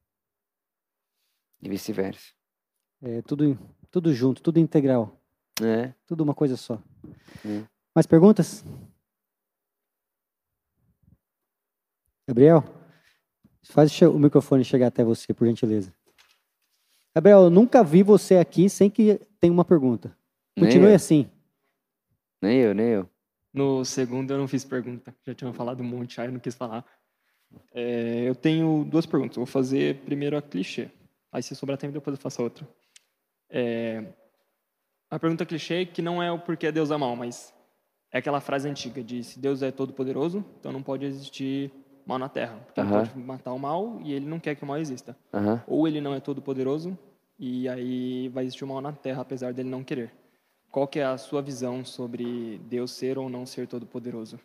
E 1.63 1.69
vice-versa. 1.69 2.33
É 3.03 3.23
tudo, 3.23 3.59
tudo 3.91 4.13
junto, 4.13 4.43
tudo 4.43 4.59
integral. 4.59 5.21
É. 5.63 5.95
Tudo 6.07 6.23
uma 6.23 6.35
coisa 6.35 6.57
só. 6.57 6.83
É. 7.45 7.67
Mais 7.95 8.07
perguntas? 8.07 8.65
Gabriel, 12.27 12.63
faz 13.63 14.01
o 14.03 14.19
microfone 14.19 14.65
chegar 14.65 14.89
até 14.89 15.03
você, 15.03 15.33
por 15.33 15.47
gentileza. 15.47 15.93
Gabriel, 17.19 17.41
eu 17.41 17.51
nunca 17.51 17.83
vi 17.83 18.05
você 18.05 18.37
aqui 18.37 18.71
sem 18.71 18.89
que 18.89 19.21
tenha 19.41 19.53
uma 19.53 19.65
pergunta. 19.65 20.17
Continue 20.57 20.95
assim. 20.95 21.29
Nem 22.41 22.59
eu, 22.59 22.73
nem 22.73 22.87
eu. 22.91 23.11
No 23.53 23.85
segundo 23.85 24.31
eu 24.31 24.39
não 24.39 24.47
fiz 24.47 24.65
pergunta. 24.65 25.13
Já 25.27 25.35
tinha 25.35 25.53
falado 25.53 25.81
um 25.81 25.85
monte, 25.85 26.21
aí 26.21 26.29
eu 26.29 26.33
não 26.33 26.39
quis 26.39 26.55
falar. 26.55 26.85
É, 27.75 28.23
eu 28.25 28.37
tenho 28.37 28.85
duas 28.85 29.05
perguntas. 29.05 29.35
vou 29.35 29.47
fazer 29.47 29.97
primeiro 30.05 30.37
a 30.37 30.43
clichê. 30.43 30.91
Aí 31.33 31.43
se 31.43 31.57
sobrar 31.57 31.77
tempo, 31.77 31.93
depois 31.93 32.17
eu 32.17 32.23
faço 32.23 32.41
a 32.41 32.45
outra. 32.45 32.69
É, 33.51 34.05
a 35.11 35.19
pergunta 35.19 35.45
clichê 35.45 35.87
que 35.87 36.01
não 36.01 36.23
é 36.23 36.31
o 36.31 36.39
porquê 36.39 36.71
Deus 36.71 36.93
é 36.93 36.97
mal, 36.97 37.17
mas 37.17 37.53
é 38.13 38.19
aquela 38.19 38.41
frase 38.41 38.69
antiga 38.69 39.03
de 39.03 39.25
se 39.25 39.41
Deus 39.41 39.61
é 39.61 39.73
todo 39.73 39.93
poderoso, 39.93 40.45
então 40.61 40.71
não 40.71 40.85
pode 40.85 41.05
existir 41.05 41.73
mal 42.07 42.17
na 42.17 42.29
Terra. 42.29 42.61
Porque 42.65 42.79
ele 42.79 42.89
pode 42.89 43.19
matar 43.19 43.53
o 43.53 43.59
mal 43.59 43.99
e 44.05 44.13
ele 44.13 44.27
não 44.27 44.39
quer 44.39 44.55
que 44.55 44.63
o 44.63 44.67
mal 44.69 44.79
exista. 44.79 45.19
Ou 45.67 45.89
ele 45.89 46.01
não 46.01 46.15
é 46.15 46.21
todo 46.21 46.41
poderoso 46.41 46.97
e 47.39 47.69
aí 47.69 48.29
vai 48.29 48.45
existir 48.45 48.65
o 48.65 48.67
mal 48.67 48.81
na 48.81 48.93
Terra, 48.93 49.23
apesar 49.23 49.53
dele 49.53 49.69
não 49.69 49.85
querer. 49.85 50.13
Qual 50.71 50.87
que 50.89 50.99
é 50.99 51.05
a 51.05 51.17
sua 51.17 51.41
visão 51.41 51.85
sobre 51.85 52.59
Deus 52.65 52.91
ser 52.91 53.17
ou 53.17 53.31
não 53.31 53.47
ser 53.47 53.67
todo-poderoso? 53.67 54.39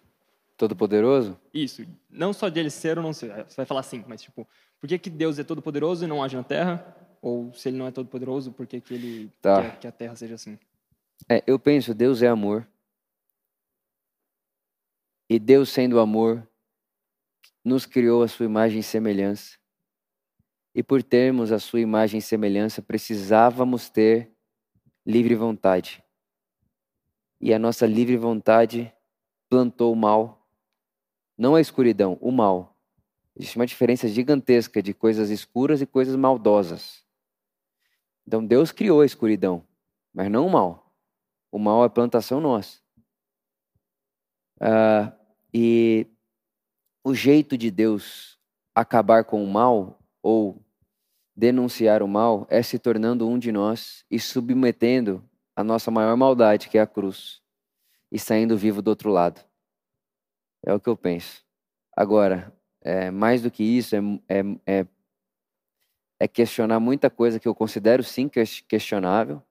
Todo-poderoso? 0.55 1.37
Isso. 1.53 1.85
Não 2.09 2.31
só 2.31 2.47
de 2.49 2.59
ele 2.59 2.69
ser 2.69 2.97
ou 2.97 3.03
não 3.03 3.11
ser. 3.11 3.45
Você 3.45 3.57
vai 3.57 3.65
falar 3.65 3.81
assim, 3.81 4.03
mas 4.07 4.21
tipo, 4.21 4.47
por 4.79 4.87
que, 4.87 4.99
que 4.99 5.09
Deus 5.09 5.39
é 5.39 5.43
todo-poderoso 5.43 6.05
e 6.05 6.07
não 6.07 6.23
age 6.23 6.35
na 6.35 6.43
Terra? 6.43 6.95
Ou 7.21 7.53
se 7.53 7.69
ele 7.69 7.77
não 7.77 7.87
é 7.87 7.91
todo-poderoso, 7.91 8.51
por 8.51 8.67
que, 8.67 8.79
que 8.79 8.93
ele 8.93 9.31
tá. 9.41 9.61
quer 9.61 9.79
que 9.79 9.87
a 9.87 9.91
Terra 9.91 10.15
seja 10.15 10.35
assim? 10.35 10.57
É, 11.27 11.43
eu 11.47 11.57
penso, 11.57 11.93
Deus 11.93 12.21
é 12.21 12.27
amor. 12.27 12.67
E 15.29 15.39
Deus 15.39 15.69
sendo 15.69 15.99
amor, 15.99 16.47
nos 17.63 17.85
criou 17.85 18.23
a 18.23 18.27
sua 18.27 18.45
imagem 18.45 18.79
e 18.79 18.83
semelhança. 18.83 19.57
E 20.73 20.81
por 20.81 21.03
termos 21.03 21.51
a 21.51 21.59
sua 21.59 21.79
imagem 21.79 22.17
e 22.17 22.21
semelhança, 22.21 22.81
precisávamos 22.81 23.89
ter 23.89 24.31
livre 25.05 25.35
vontade 25.35 26.03
e 27.43 27.53
a 27.53 27.59
nossa 27.59 27.85
livre 27.85 28.15
vontade 28.15 28.89
plantou 29.49 29.91
o 29.91 29.95
mal. 29.97 30.47
Não 31.37 31.55
a 31.55 31.59
escuridão, 31.59 32.17
o 32.21 32.31
mal. 32.31 32.73
Existe 33.35 33.57
uma 33.57 33.65
diferença 33.65 34.07
gigantesca 34.07 34.81
de 34.81 34.93
coisas 34.93 35.29
escuras 35.29 35.81
e 35.81 35.85
coisas 35.85 36.15
maldosas. 36.15 37.03
Então 38.25 38.45
Deus 38.45 38.71
criou 38.71 39.01
a 39.01 39.05
escuridão, 39.05 39.61
mas 40.13 40.31
não 40.31 40.47
o 40.47 40.49
mal. 40.49 40.95
O 41.51 41.59
mal 41.59 41.83
é 41.83 41.89
plantação 41.89 42.39
nossa. 42.39 42.79
Uh, 44.61 45.11
e 45.53 46.07
o 47.03 47.13
jeito 47.13 47.57
de 47.57 47.69
Deus 47.69 48.39
acabar 48.73 49.25
com 49.25 49.43
o 49.43 49.47
mal 49.51 49.99
ou 50.23 50.59
denunciar 51.35 52.01
o 52.01 52.07
mal 52.07 52.47
é 52.49 52.63
se 52.63 52.79
tornando 52.79 53.27
um 53.27 53.37
de 53.37 53.51
nós 53.51 54.05
e 54.09 54.17
submetendo 54.17 55.23
a 55.55 55.63
nossa 55.63 55.91
maior 55.91 56.15
maldade, 56.15 56.69
que 56.69 56.77
é 56.77 56.81
a 56.81 56.87
cruz, 56.87 57.41
e 58.11 58.17
saindo 58.17 58.57
vivo 58.57 58.81
do 58.81 58.87
outro 58.87 59.11
lado. 59.11 59.41
É 60.65 60.73
o 60.73 60.79
que 60.79 60.87
eu 60.87 60.95
penso. 60.95 61.43
Agora, 61.95 62.51
é, 62.81 63.11
mais 63.11 63.41
do 63.41 63.51
que 63.51 63.63
isso, 63.63 63.95
é, 63.95 63.99
é, 64.29 64.41
é, 64.65 64.87
é, 66.19 66.27
questionar 66.27 66.79
muita 66.79 67.09
coisa 67.09 67.39
que 67.39 67.47
eu 67.47 67.53
considero 67.53 68.03
sim 68.03 68.29
questionável, 68.67 69.41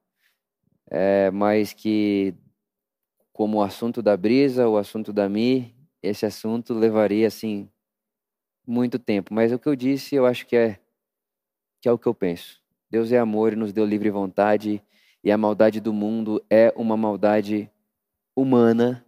é, 0.89 1.29
mas 1.31 1.71
que, 1.71 2.33
como 3.31 3.59
o 3.59 3.63
assunto 3.63 4.01
da 4.01 4.17
brisa, 4.17 4.67
o 4.67 4.77
assunto 4.77 5.13
da 5.13 5.29
Mi, 5.29 5.73
esse 6.01 6.25
assunto 6.25 6.73
levaria 6.73 7.27
assim 7.27 7.69
muito 8.65 8.97
tempo. 8.99 9.33
Mas 9.33 9.51
o 9.51 9.59
que 9.59 9.67
eu 9.67 9.75
disse, 9.75 10.15
eu 10.15 10.25
acho 10.25 10.45
que 10.45 10.55
é 10.55 10.79
que 11.81 11.89
é 11.89 11.91
o 11.91 11.97
que 11.97 12.07
eu 12.07 12.13
penso. 12.13 12.61
Deus 12.89 13.11
é 13.11 13.17
amor 13.17 13.51
e 13.51 13.57
nos 13.57 13.73
deu 13.73 13.85
livre 13.85 14.09
vontade 14.09 14.81
e 15.23 15.31
a 15.31 15.37
maldade 15.37 15.79
do 15.79 15.93
mundo 15.93 16.43
é 16.49 16.73
uma 16.75 16.97
maldade 16.97 17.69
humana, 18.35 19.05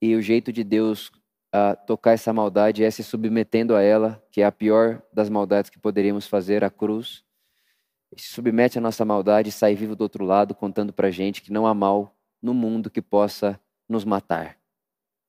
e 0.00 0.16
o 0.16 0.22
jeito 0.22 0.52
de 0.52 0.64
Deus 0.64 1.12
uh, 1.54 1.76
tocar 1.86 2.12
essa 2.12 2.32
maldade 2.32 2.82
é 2.82 2.90
se 2.90 3.04
submetendo 3.04 3.76
a 3.76 3.82
ela, 3.82 4.20
que 4.32 4.40
é 4.40 4.44
a 4.44 4.50
pior 4.50 5.00
das 5.12 5.28
maldades 5.28 5.70
que 5.70 5.78
poderíamos 5.78 6.26
fazer, 6.26 6.64
a 6.64 6.70
cruz. 6.70 7.22
Se 8.16 8.32
submete 8.32 8.78
à 8.78 8.80
nossa 8.80 9.04
maldade 9.04 9.50
e 9.50 9.52
sai 9.52 9.76
vivo 9.76 9.94
do 9.94 10.02
outro 10.02 10.24
lado, 10.24 10.54
contando 10.54 10.92
pra 10.92 11.10
gente 11.10 11.40
que 11.40 11.52
não 11.52 11.66
há 11.66 11.72
mal 11.72 12.16
no 12.42 12.52
mundo 12.52 12.90
que 12.90 13.00
possa 13.00 13.60
nos 13.88 14.04
matar. 14.04 14.61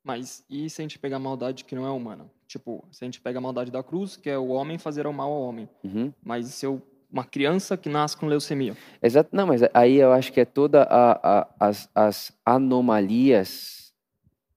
Mas 0.03 0.43
e 0.49 0.69
se 0.69 0.81
a 0.81 0.83
gente 0.83 0.99
pegar 0.99 1.15
a 1.17 1.19
maldade 1.19 1.63
que 1.63 1.75
não 1.75 1.85
é 1.87 1.89
humana? 1.89 2.29
Tipo, 2.47 2.85
se 2.91 3.03
a 3.03 3.07
gente 3.07 3.21
pega 3.21 3.39
a 3.39 3.41
maldade 3.41 3.71
da 3.71 3.81
cruz, 3.81 4.17
que 4.17 4.29
é 4.29 4.37
o 4.37 4.49
homem 4.49 4.77
fazer 4.77 5.07
o 5.07 5.13
mal 5.13 5.31
ao 5.31 5.41
homem. 5.41 5.69
Uhum. 5.83 6.13
Mas 6.21 6.47
se 6.47 6.65
eu 6.65 6.81
uma 7.13 7.23
criança 7.23 7.77
que 7.77 7.87
nasce 7.87 8.17
com 8.17 8.25
leucemia. 8.25 8.75
Exato, 8.99 9.29
não, 9.31 9.45
mas 9.45 9.61
aí 9.71 9.97
eu 9.97 10.11
acho 10.11 10.33
que 10.33 10.41
é 10.41 10.45
toda 10.45 10.81
a, 10.81 11.41
a, 11.41 11.47
as, 11.59 11.87
as 11.93 12.33
anomalias 12.43 13.93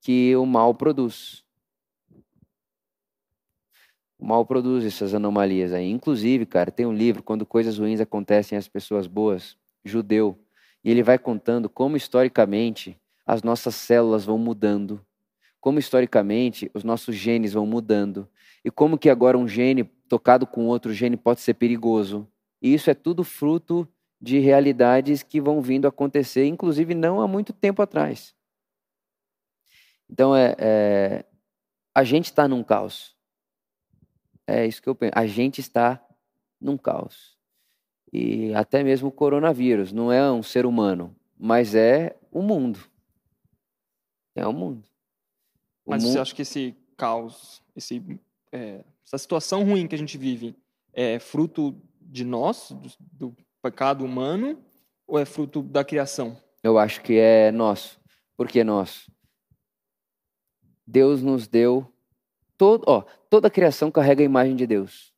que 0.01 0.35
o 0.35 0.47
mal 0.47 0.75
produz. 0.75 1.45
O 4.19 4.25
mal 4.25 4.47
produz 4.47 4.87
essas 4.87 5.13
anomalias 5.13 5.71
aí. 5.75 5.91
Inclusive, 5.91 6.47
cara, 6.47 6.71
tem 6.71 6.87
um 6.87 6.95
livro, 6.95 7.23
Quando 7.23 7.45
Coisas 7.45 7.79
Ruins 7.79 8.01
Acontecem 8.01 8.57
às 8.57 8.67
Pessoas 8.67 9.07
Boas, 9.07 9.55
judeu, 9.85 10.39
e 10.83 10.91
ele 10.91 11.03
vai 11.03 11.19
contando 11.19 11.69
como 11.69 11.95
historicamente 11.95 12.99
as 13.27 13.43
nossas 13.43 13.75
células 13.75 14.25
vão 14.25 14.39
mudando, 14.39 15.05
como 15.67 15.81
historicamente 15.81 16.71
os 16.73 16.85
nossos 16.85 17.17
genes 17.17 17.55
vão 17.55 17.67
mudando, 17.67 18.29
e 18.65 18.71
como 18.71 18.97
que 18.97 19.11
agora 19.11 19.37
um 19.37 19.49
gene 19.49 19.83
tocado 20.09 20.47
com 20.47 20.69
outro 20.69 20.93
gene 20.95 21.17
pode 21.17 21.41
ser 21.41 21.55
perigoso. 21.55 22.25
E 22.63 22.73
isso 22.73 22.89
é 22.89 22.95
tudo 22.95 23.25
fruto 23.25 23.85
de 24.21 24.39
realidades 24.39 25.25
que 25.25 25.41
vão 25.41 25.61
vindo 25.61 25.89
acontecer, 25.89 26.47
inclusive 26.47 26.95
não 26.95 27.21
há 27.21 27.27
muito 27.27 27.53
tempo 27.53 27.83
atrás. 27.83 28.33
Então, 30.09 30.37
é, 30.37 30.55
é 30.57 31.25
a 31.93 32.05
gente 32.05 32.27
está 32.27 32.47
num 32.47 32.63
caos. 32.63 33.17
É 34.47 34.65
isso 34.65 34.81
que 34.81 34.89
eu 34.89 34.95
penso. 34.95 35.15
A 35.17 35.27
gente 35.27 35.61
está 35.61 36.01
num 36.61 36.79
caos. 36.79 37.37
E 38.13 38.55
até 38.55 38.85
mesmo 38.85 39.09
o 39.09 39.13
coronavírus 39.13 39.93
não 39.93 40.13
é 40.13 40.31
um 40.31 40.45
ser 40.45 40.65
humano, 40.65 41.13
mas 41.37 41.75
é 41.75 42.17
o 42.31 42.41
mundo. 42.41 42.79
É 44.37 44.47
o 44.47 44.53
mundo. 44.53 44.87
Mas 45.87 46.03
mundo... 46.03 46.13
você 46.13 46.19
acha 46.19 46.35
que 46.35 46.43
esse 46.43 46.75
caos, 46.97 47.63
esse, 47.75 48.03
é, 48.51 48.85
essa 49.07 49.19
situação 49.19 49.65
ruim 49.65 49.87
que 49.87 49.95
a 49.95 49.99
gente 49.99 50.19
vive, 50.19 50.57
é 50.93 51.19
fruto 51.19 51.81
de 52.01 52.25
nós, 52.25 52.71
do, 52.71 53.29
do 53.31 53.37
pecado 53.63 54.05
humano, 54.05 54.59
ou 55.07 55.19
é 55.19 55.25
fruto 55.25 55.63
da 55.63 55.85
criação? 55.85 56.37
Eu 56.63 56.79
acho 56.79 57.01
que 57.03 57.19
é 57.19 57.53
nosso. 57.53 58.01
Por 58.37 58.49
que 58.49 58.65
nosso? 58.65 59.11
Deus 60.87 61.23
nos 61.23 61.47
deu 61.47 61.87
todo, 62.57 62.85
ó, 62.87 63.03
toda 63.29 63.49
a 63.49 63.51
criação 63.51 63.91
carrega 63.91 64.23
a 64.23 64.25
imagem 64.25 64.57
de 64.57 64.67
Deus. 64.67 65.13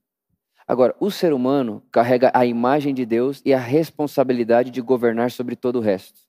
Agora, 0.66 0.94
o 1.00 1.10
ser 1.10 1.32
humano 1.32 1.82
carrega 1.90 2.30
a 2.34 2.44
imagem 2.44 2.92
de 2.92 3.06
Deus 3.06 3.40
e 3.44 3.54
a 3.54 3.58
responsabilidade 3.58 4.70
de 4.70 4.82
governar 4.82 5.30
sobre 5.30 5.56
todo 5.56 5.76
o 5.76 5.82
resto. 5.82 6.20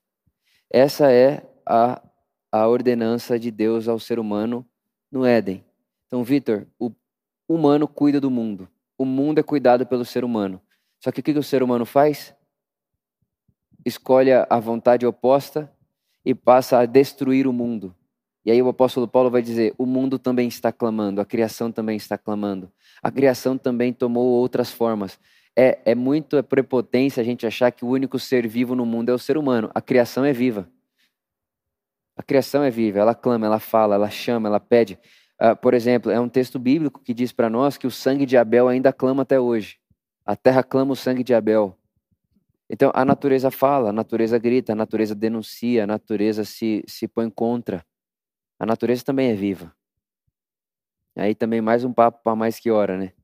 Essa 0.70 1.12
é 1.12 1.42
a, 1.66 2.00
a 2.52 2.66
ordenança 2.66 3.38
de 3.38 3.50
Deus 3.50 3.88
ao 3.88 3.98
ser 3.98 4.18
humano 4.18 4.66
no 5.10 5.24
Éden. 5.24 5.64
Então, 6.06 6.24
Vitor, 6.24 6.66
o 6.78 6.92
humano 7.48 7.86
cuida 7.86 8.20
do 8.20 8.30
mundo. 8.30 8.68
O 8.98 9.04
mundo 9.04 9.38
é 9.38 9.42
cuidado 9.42 9.86
pelo 9.86 10.04
ser 10.04 10.24
humano. 10.24 10.60
Só 10.98 11.10
que 11.10 11.20
o 11.20 11.22
que 11.22 11.32
o 11.32 11.42
ser 11.42 11.62
humano 11.62 11.86
faz? 11.86 12.34
Escolhe 13.84 14.30
a 14.32 14.60
vontade 14.60 15.06
oposta 15.06 15.72
e 16.24 16.34
passa 16.34 16.78
a 16.78 16.86
destruir 16.86 17.46
o 17.46 17.52
mundo. 17.52 17.94
E 18.44 18.50
aí 18.50 18.60
o 18.60 18.68
apóstolo 18.68 19.08
Paulo 19.08 19.30
vai 19.30 19.42
dizer: 19.42 19.74
o 19.78 19.86
mundo 19.86 20.18
também 20.18 20.48
está 20.48 20.72
clamando, 20.72 21.20
a 21.20 21.24
criação 21.24 21.70
também 21.70 21.96
está 21.96 22.18
clamando. 22.18 22.70
A 23.02 23.10
criação 23.10 23.56
também 23.56 23.92
tomou 23.92 24.26
outras 24.26 24.70
formas. 24.70 25.18
É, 25.56 25.78
é 25.84 25.94
muito 25.94 26.36
é 26.36 26.42
prepotência 26.42 27.20
a 27.20 27.24
gente 27.24 27.46
achar 27.46 27.70
que 27.70 27.84
o 27.84 27.88
único 27.88 28.18
ser 28.18 28.46
vivo 28.46 28.74
no 28.74 28.86
mundo 28.86 29.10
é 29.10 29.14
o 29.14 29.18
ser 29.18 29.36
humano. 29.36 29.70
A 29.74 29.80
criação 29.80 30.24
é 30.24 30.32
viva. 30.32 30.68
A 32.20 32.22
criação 32.22 32.62
é 32.62 32.68
viva, 32.68 32.98
ela 32.98 33.14
clama, 33.14 33.46
ela 33.46 33.58
fala, 33.58 33.94
ela 33.94 34.10
chama, 34.10 34.46
ela 34.46 34.60
pede. 34.60 34.98
Uh, 35.40 35.56
por 35.56 35.72
exemplo, 35.72 36.10
é 36.10 36.20
um 36.20 36.28
texto 36.28 36.58
bíblico 36.58 37.00
que 37.00 37.14
diz 37.14 37.32
para 37.32 37.48
nós 37.48 37.78
que 37.78 37.86
o 37.86 37.90
sangue 37.90 38.26
de 38.26 38.36
Abel 38.36 38.68
ainda 38.68 38.92
clama 38.92 39.22
até 39.22 39.40
hoje. 39.40 39.78
A 40.26 40.36
terra 40.36 40.62
clama 40.62 40.92
o 40.92 40.96
sangue 40.96 41.24
de 41.24 41.32
Abel. 41.32 41.74
Então, 42.68 42.92
a 42.92 43.06
natureza 43.06 43.50
fala, 43.50 43.88
a 43.88 43.92
natureza 43.94 44.38
grita, 44.38 44.72
a 44.72 44.76
natureza 44.76 45.14
denuncia, 45.14 45.84
a 45.84 45.86
natureza 45.86 46.44
se, 46.44 46.84
se 46.86 47.08
põe 47.08 47.30
contra. 47.30 47.82
A 48.58 48.66
natureza 48.66 49.02
também 49.02 49.30
é 49.30 49.34
viva. 49.34 49.74
Aí 51.16 51.34
também 51.34 51.62
mais 51.62 51.84
um 51.84 51.92
papo 51.94 52.22
para 52.22 52.36
mais 52.36 52.60
que 52.60 52.70
hora, 52.70 52.98
né? 52.98 53.14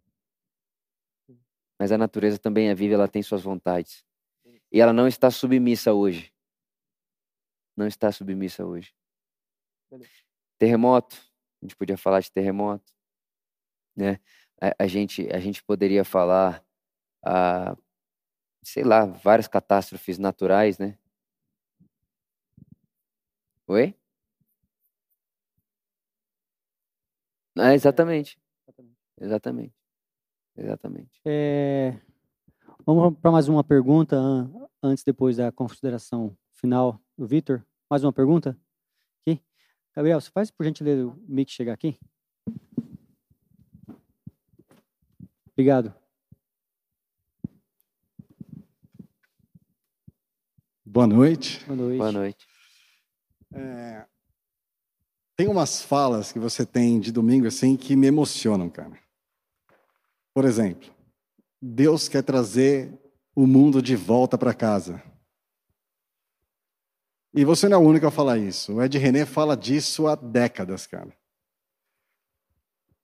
Mas 1.78 1.92
a 1.92 1.98
natureza 1.98 2.38
também 2.38 2.70
é 2.70 2.74
viva, 2.74 2.94
ela 2.94 3.08
tem 3.08 3.22
suas 3.22 3.42
vontades. 3.42 4.02
E 4.72 4.80
ela 4.80 4.94
não 4.94 5.06
está 5.06 5.30
submissa 5.30 5.92
hoje. 5.92 6.32
Não 7.76 7.86
está 7.86 8.10
submissa 8.10 8.64
hoje. 8.64 8.92
Terremoto, 10.58 11.16
a 11.62 11.66
gente 11.66 11.76
podia 11.76 11.96
falar 11.98 12.20
de 12.20 12.30
terremoto, 12.32 12.92
né? 13.94 14.18
A, 14.60 14.84
a 14.84 14.86
gente 14.86 15.28
a 15.32 15.38
gente 15.38 15.62
poderia 15.62 16.04
falar, 16.04 16.64
ah, 17.24 17.76
sei 18.64 18.84
lá, 18.84 19.06
várias 19.06 19.48
catástrofes 19.48 20.18
naturais, 20.18 20.78
né? 20.78 20.98
Oi? 23.68 23.94
Ah, 27.58 27.74
exatamente. 27.74 28.38
Exatamente. 29.18 29.74
Exatamente. 30.56 31.20
É, 31.24 31.98
vamos 32.86 33.18
para 33.20 33.30
mais 33.32 33.48
uma 33.48 33.64
pergunta 33.64 34.16
antes, 34.82 35.04
depois 35.04 35.36
da 35.38 35.52
consideração 35.52 36.36
final 36.66 37.00
do 37.16 37.26
Vitor. 37.28 37.64
Mais 37.88 38.02
uma 38.02 38.12
pergunta? 38.12 38.58
Aqui. 39.20 39.40
Gabriel, 39.94 40.20
você 40.20 40.30
faz 40.32 40.50
por 40.50 40.64
gentileza 40.66 41.06
o 41.06 41.16
mic 41.28 41.48
chegar 41.48 41.72
aqui? 41.72 41.96
Obrigado. 45.52 45.94
Boa 50.84 51.06
noite. 51.06 51.64
Boa 51.66 51.76
noite. 51.76 51.98
Boa 51.98 52.12
noite. 52.12 52.46
É, 53.54 54.06
tem 55.36 55.46
umas 55.46 55.82
falas 55.82 56.32
que 56.32 56.38
você 56.40 56.66
tem 56.66 56.98
de 56.98 57.12
domingo 57.12 57.46
assim 57.46 57.76
que 57.76 57.94
me 57.94 58.08
emocionam, 58.08 58.68
cara. 58.68 58.98
Por 60.34 60.44
exemplo, 60.44 60.92
Deus 61.62 62.08
quer 62.08 62.24
trazer 62.24 62.92
o 63.36 63.46
mundo 63.46 63.80
de 63.80 63.94
volta 63.94 64.36
para 64.36 64.52
casa. 64.52 65.00
E 67.36 67.44
você 67.44 67.68
não 67.68 67.76
é 67.76 67.80
o 67.84 67.86
único 67.86 68.06
a 68.06 68.10
falar 68.10 68.38
isso. 68.38 68.72
O 68.72 68.82
Ed 68.82 68.96
René 68.96 69.26
fala 69.26 69.54
disso 69.54 70.06
há 70.06 70.14
décadas, 70.14 70.86
cara. 70.86 71.14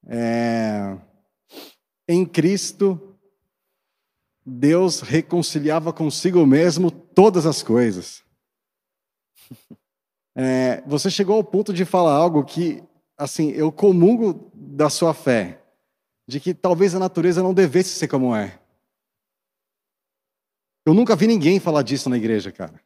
É... 0.06 0.96
Em 2.08 2.24
Cristo, 2.24 3.14
Deus 4.44 5.02
reconciliava 5.02 5.92
consigo 5.92 6.46
mesmo 6.46 6.90
todas 6.90 7.44
as 7.44 7.62
coisas. 7.62 8.24
É, 10.34 10.80
você 10.86 11.10
chegou 11.10 11.36
ao 11.36 11.44
ponto 11.44 11.74
de 11.74 11.84
falar 11.84 12.14
algo 12.14 12.42
que, 12.42 12.82
assim, 13.18 13.50
eu 13.50 13.70
comungo 13.70 14.50
da 14.54 14.88
sua 14.88 15.12
fé, 15.12 15.62
de 16.26 16.40
que 16.40 16.54
talvez 16.54 16.94
a 16.94 16.98
natureza 16.98 17.42
não 17.42 17.52
devesse 17.52 17.90
ser 17.90 18.08
como 18.08 18.34
é. 18.34 18.58
Eu 20.86 20.94
nunca 20.94 21.14
vi 21.14 21.26
ninguém 21.26 21.60
falar 21.60 21.82
disso 21.82 22.08
na 22.08 22.16
igreja, 22.16 22.50
cara. 22.50 22.80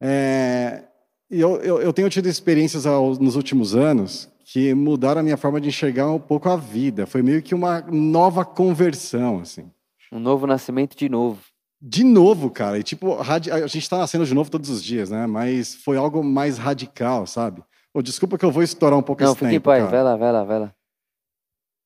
É, 0.00 0.84
eu, 1.30 1.56
eu, 1.60 1.80
eu, 1.80 1.92
tenho 1.92 2.08
tido 2.08 2.26
experiências 2.26 2.86
aos, 2.86 3.18
nos 3.18 3.36
últimos 3.36 3.74
anos 3.74 4.28
que 4.44 4.74
mudaram 4.74 5.20
a 5.20 5.22
minha 5.22 5.36
forma 5.36 5.60
de 5.60 5.68
enxergar 5.68 6.10
um 6.10 6.18
pouco 6.18 6.48
a 6.48 6.56
vida. 6.56 7.06
Foi 7.06 7.22
meio 7.22 7.42
que 7.42 7.54
uma 7.54 7.82
nova 7.82 8.44
conversão, 8.44 9.40
assim. 9.40 9.70
Um 10.10 10.18
novo 10.18 10.46
nascimento 10.46 10.96
de 10.96 11.08
novo. 11.08 11.40
De 11.80 12.02
novo, 12.02 12.50
cara. 12.50 12.78
E 12.78 12.82
tipo, 12.82 13.16
a 13.20 13.38
gente 13.66 13.78
está 13.78 13.98
nascendo 13.98 14.26
de 14.26 14.34
novo 14.34 14.50
todos 14.50 14.68
os 14.68 14.82
dias, 14.82 15.08
né? 15.08 15.26
Mas 15.26 15.74
foi 15.74 15.96
algo 15.96 16.22
mais 16.24 16.58
radical, 16.58 17.26
sabe? 17.26 17.62
Oh, 17.94 18.02
desculpa 18.02 18.36
que 18.36 18.44
eu 18.44 18.50
vou 18.50 18.62
estourar 18.62 18.98
um 18.98 19.02
pouco 19.02 19.22
Não, 19.22 19.30
esse 19.30 19.38
fique 19.38 19.50
tempo, 19.52 19.64
pai, 19.64 19.80
cara. 19.80 19.90
vai 19.90 20.02
lá, 20.02 20.16
vai 20.16 20.32
lá, 20.32 20.44
vai 20.44 20.58
lá. 20.60 20.74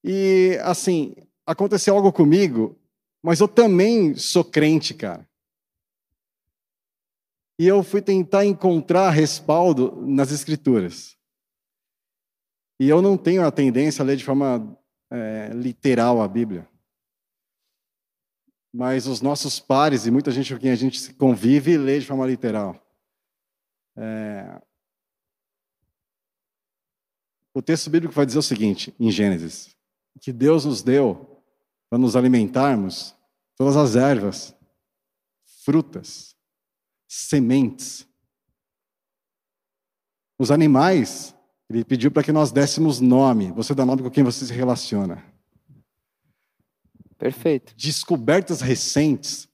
E 0.02 0.58
assim, 0.62 1.14
aconteceu 1.46 1.94
algo 1.94 2.12
comigo, 2.12 2.78
mas 3.22 3.40
eu 3.40 3.48
também 3.48 4.14
sou 4.14 4.44
crente, 4.44 4.94
cara. 4.94 5.26
E 7.58 7.66
eu 7.66 7.82
fui 7.82 8.02
tentar 8.02 8.44
encontrar 8.44 9.10
respaldo 9.10 10.02
nas 10.06 10.30
escrituras. 10.30 11.16
E 12.80 12.88
eu 12.88 13.00
não 13.00 13.16
tenho 13.16 13.46
a 13.46 13.50
tendência 13.50 14.02
a 14.02 14.04
ler 14.04 14.16
de 14.16 14.24
forma 14.24 14.76
é, 15.10 15.50
literal 15.54 16.20
a 16.20 16.26
Bíblia 16.26 16.68
mas 18.74 19.06
os 19.06 19.20
nossos 19.20 19.60
pares 19.60 20.04
e 20.04 20.10
muita 20.10 20.32
gente 20.32 20.52
com 20.52 20.58
quem 20.58 20.72
a 20.72 20.74
gente 20.74 21.14
convive 21.14 21.78
lê 21.78 22.00
de 22.00 22.06
forma 22.06 22.26
literal. 22.26 22.84
É... 23.96 24.60
O 27.54 27.62
texto 27.62 27.88
bíblico 27.88 28.12
vai 28.12 28.26
dizer 28.26 28.40
o 28.40 28.42
seguinte, 28.42 28.92
em 28.98 29.12
Gênesis, 29.12 29.76
que 30.20 30.32
Deus 30.32 30.64
nos 30.64 30.82
deu 30.82 31.40
para 31.88 32.00
nos 32.00 32.16
alimentarmos 32.16 33.14
todas 33.56 33.76
as 33.76 33.94
ervas, 33.94 34.56
frutas, 35.64 36.33
sementes. 37.14 38.06
Os 40.36 40.50
animais, 40.50 41.34
ele 41.70 41.84
pediu 41.84 42.10
para 42.10 42.24
que 42.24 42.32
nós 42.32 42.50
dessemos 42.50 43.00
nome. 43.00 43.52
Você 43.52 43.72
dá 43.74 43.86
nome 43.86 44.02
com 44.02 44.10
quem 44.10 44.24
você 44.24 44.44
se 44.44 44.52
relaciona. 44.52 45.24
Perfeito. 47.16 47.72
Descobertas 47.76 48.60
recentes 48.60 49.48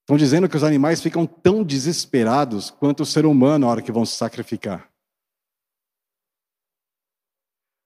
estão 0.00 0.16
dizendo 0.16 0.48
que 0.48 0.56
os 0.56 0.64
animais 0.64 1.02
ficam 1.02 1.26
tão 1.26 1.62
desesperados 1.62 2.70
quanto 2.70 3.02
o 3.02 3.06
ser 3.06 3.26
humano 3.26 3.66
na 3.66 3.70
hora 3.70 3.82
que 3.82 3.92
vão 3.92 4.06
se 4.06 4.16
sacrificar. 4.16 4.90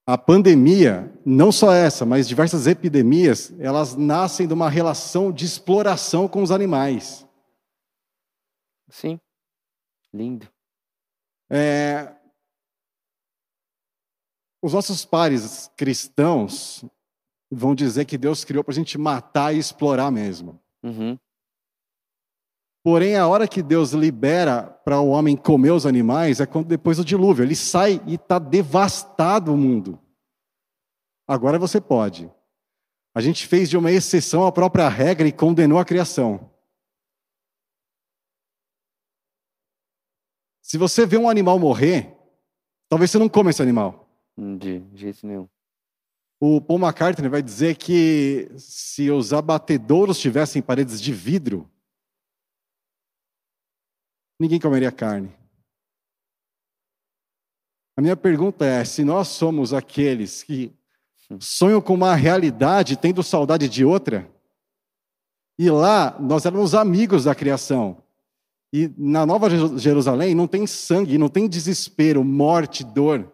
A 0.06 0.16
pandemia, 0.16 1.12
não 1.26 1.50
só 1.52 1.72
essa, 1.72 2.06
mas 2.06 2.28
diversas 2.28 2.66
epidemias, 2.66 3.52
elas 3.58 3.94
nascem 3.94 4.46
de 4.46 4.54
uma 4.54 4.70
relação 4.70 5.30
de 5.30 5.44
exploração 5.44 6.26
com 6.26 6.42
os 6.42 6.50
animais. 6.50 7.27
Sim. 8.88 9.20
Lindo. 10.12 10.48
É... 11.50 12.14
Os 14.62 14.72
nossos 14.72 15.04
pares 15.04 15.70
cristãos, 15.76 16.84
vão 17.50 17.74
dizer 17.74 18.04
que 18.04 18.18
Deus 18.18 18.44
criou 18.44 18.64
para 18.64 18.72
a 18.72 18.74
gente 18.74 18.98
matar 18.98 19.54
e 19.54 19.58
explorar 19.58 20.10
mesmo. 20.10 20.60
Uhum. 20.82 21.18
Porém, 22.82 23.16
a 23.16 23.26
hora 23.26 23.46
que 23.46 23.62
Deus 23.62 23.92
libera 23.92 24.62
para 24.62 25.00
o 25.00 25.08
homem 25.08 25.36
comer 25.36 25.72
os 25.72 25.84
animais 25.84 26.40
é 26.40 26.46
quando 26.46 26.66
depois 26.66 26.96
do 26.96 27.04
dilúvio. 27.04 27.44
Ele 27.44 27.56
sai 27.56 28.00
e 28.06 28.14
está 28.14 28.38
devastado 28.38 29.52
o 29.52 29.56
mundo. 29.56 29.98
Agora 31.26 31.58
você 31.58 31.80
pode. 31.80 32.30
A 33.14 33.20
gente 33.20 33.46
fez 33.46 33.68
de 33.68 33.76
uma 33.76 33.90
exceção 33.90 34.46
a 34.46 34.52
própria 34.52 34.88
regra 34.88 35.26
e 35.26 35.32
condenou 35.32 35.78
a 35.78 35.84
criação. 35.84 36.50
Se 40.68 40.76
você 40.76 41.06
vê 41.06 41.16
um 41.16 41.30
animal 41.30 41.58
morrer, 41.58 42.14
talvez 42.90 43.10
você 43.10 43.18
não 43.18 43.26
coma 43.26 43.48
esse 43.48 43.62
animal. 43.62 44.06
De 44.36 44.84
jeito 44.94 45.26
nenhum. 45.26 45.48
O 46.38 46.60
Paul 46.60 46.78
McCartney 46.78 47.30
vai 47.30 47.42
dizer 47.42 47.74
que 47.78 48.50
se 48.58 49.10
os 49.10 49.32
abatedouros 49.32 50.18
tivessem 50.20 50.60
paredes 50.60 51.00
de 51.00 51.10
vidro, 51.10 51.68
ninguém 54.38 54.60
comeria 54.60 54.92
carne. 54.92 55.34
A 57.96 58.02
minha 58.02 58.14
pergunta 58.14 58.66
é: 58.66 58.84
se 58.84 59.02
nós 59.02 59.28
somos 59.28 59.72
aqueles 59.72 60.42
que 60.42 60.70
sonham 61.40 61.80
com 61.80 61.94
uma 61.94 62.14
realidade 62.14 62.94
tendo 62.94 63.22
saudade 63.22 63.70
de 63.70 63.86
outra, 63.86 64.30
e 65.58 65.70
lá 65.70 66.20
nós 66.20 66.44
éramos 66.44 66.74
amigos 66.74 67.24
da 67.24 67.34
criação, 67.34 68.02
e 68.72 68.92
na 68.98 69.24
Nova 69.24 69.48
Jerusalém 69.78 70.34
não 70.34 70.46
tem 70.46 70.66
sangue, 70.66 71.16
não 71.16 71.28
tem 71.28 71.48
desespero, 71.48 72.22
morte, 72.22 72.84
dor. 72.84 73.32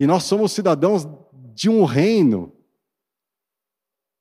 E 0.00 0.06
nós 0.06 0.24
somos 0.24 0.52
cidadãos 0.52 1.06
de 1.54 1.68
um 1.68 1.84
reino 1.84 2.52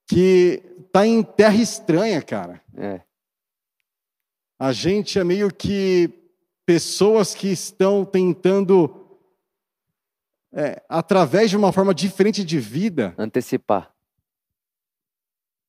que 0.08 0.62
está 0.86 1.06
em 1.06 1.24
terra 1.24 1.56
estranha, 1.56 2.22
cara. 2.22 2.64
É. 2.76 3.02
A 4.60 4.72
gente 4.72 5.20
é 5.20 5.24
meio 5.24 5.54
que 5.54 6.12
pessoas 6.66 7.34
que 7.34 7.48
estão 7.48 8.04
tentando, 8.04 9.20
é, 10.52 10.84
através 10.90 11.50
de 11.50 11.56
uma 11.56 11.72
forma 11.72 11.94
diferente 11.94 12.44
de 12.44 12.60
vida. 12.60 13.14
Antecipar. 13.18 13.96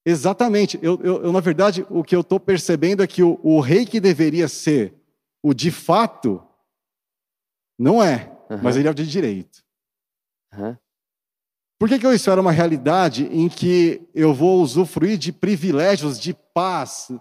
Exatamente. 0.08 0.78
Eu, 0.80 0.98
eu, 1.02 1.24
eu 1.24 1.32
na 1.32 1.40
verdade, 1.40 1.84
o 1.90 2.02
que 2.02 2.16
eu 2.16 2.22
estou 2.22 2.40
percebendo 2.40 3.02
é 3.02 3.06
que 3.06 3.22
o, 3.22 3.38
o, 3.42 3.60
rei 3.60 3.84
que 3.84 4.00
deveria 4.00 4.48
ser 4.48 4.94
o 5.42 5.52
de 5.52 5.70
fato, 5.70 6.42
não 7.78 8.02
é, 8.02 8.34
uhum. 8.48 8.58
mas 8.62 8.76
ele 8.76 8.88
é 8.88 8.90
o 8.90 8.94
de 8.94 9.06
direito. 9.06 9.62
Uhum. 10.54 10.74
Por 11.78 11.90
que, 11.90 11.98
que 11.98 12.06
eu 12.06 12.14
espero 12.14 12.40
uma 12.40 12.50
realidade 12.50 13.26
em 13.26 13.50
que 13.50 14.00
eu 14.14 14.32
vou 14.32 14.62
usufruir 14.62 15.18
de 15.18 15.30
privilégios, 15.30 16.18
de 16.18 16.32
paz, 16.32 17.12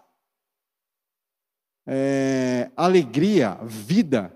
é, 1.86 2.72
alegria, 2.76 3.60
vida, 3.66 4.34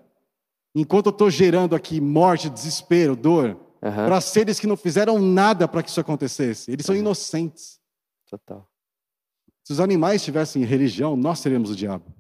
enquanto 0.76 1.06
eu 1.06 1.12
estou 1.12 1.30
gerando 1.30 1.74
aqui 1.74 2.02
morte, 2.02 2.50
desespero, 2.50 3.16
dor, 3.16 3.58
uhum. 3.82 3.92
para 3.92 4.20
seres 4.20 4.60
que 4.60 4.68
não 4.68 4.76
fizeram 4.76 5.20
nada 5.20 5.70
para 5.70 5.82
que 5.82 5.90
isso 5.90 6.02
acontecesse? 6.02 6.70
Eles 6.70 6.86
são 6.86 6.96
inocentes. 6.96 7.81
Total. 8.32 8.68
Se 9.64 9.74
os 9.74 9.80
animais 9.80 10.24
tivessem 10.24 10.64
religião, 10.64 11.16
nós 11.16 11.40
seríamos 11.40 11.70
o 11.70 11.76
diabo. 11.76 12.12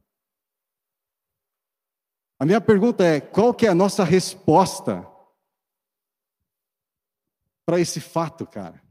A 2.37 2.45
minha 2.45 2.61
pergunta 2.61 3.03
é: 3.03 3.19
qual 3.19 3.53
que 3.53 3.65
é 3.65 3.69
a 3.69 3.75
nossa 3.75 4.03
resposta 4.03 5.07
para 7.65 7.79
esse 7.79 8.01
fato, 8.01 8.45
cara. 8.45 8.81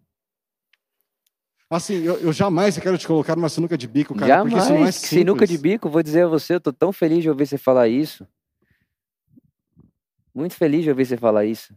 Assim, 1.68 1.96
eu, 2.02 2.16
eu, 2.16 2.32
jamais 2.32 2.78
quero 2.78 2.96
te 2.96 3.06
colocar 3.06 3.36
numa 3.36 3.50
sinuca 3.50 3.76
de 3.76 3.86
bico, 3.86 4.14
cara. 4.14 4.26
Jamais. 4.26 4.52
Porque 4.52 4.64
isso 4.64 4.72
não 4.72 4.86
é 4.86 4.90
simples. 4.90 5.10
Sinuca 5.10 5.46
de 5.46 5.58
bico, 5.58 5.90
vou 5.90 6.02
dizer 6.02 6.24
a 6.24 6.28
você, 6.28 6.54
eu 6.54 6.60
tô 6.60 6.72
tão 6.72 6.90
feliz 6.90 7.22
de 7.22 7.28
ouvir 7.28 7.46
você 7.46 7.58
falar 7.58 7.88
isso. 7.88 8.26
Muito 10.34 10.54
feliz 10.54 10.82
de 10.82 10.90
ouvir 10.90 11.04
você 11.04 11.16
falar 11.16 11.44
isso. 11.44 11.76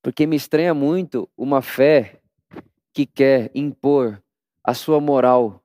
Porque 0.00 0.26
me 0.26 0.36
estranha 0.36 0.72
muito 0.72 1.28
uma 1.36 1.60
fé 1.60 2.22
que 2.94 3.04
quer 3.04 3.50
impor 3.54 4.22
a 4.62 4.72
sua 4.72 5.00
moral 5.00 5.62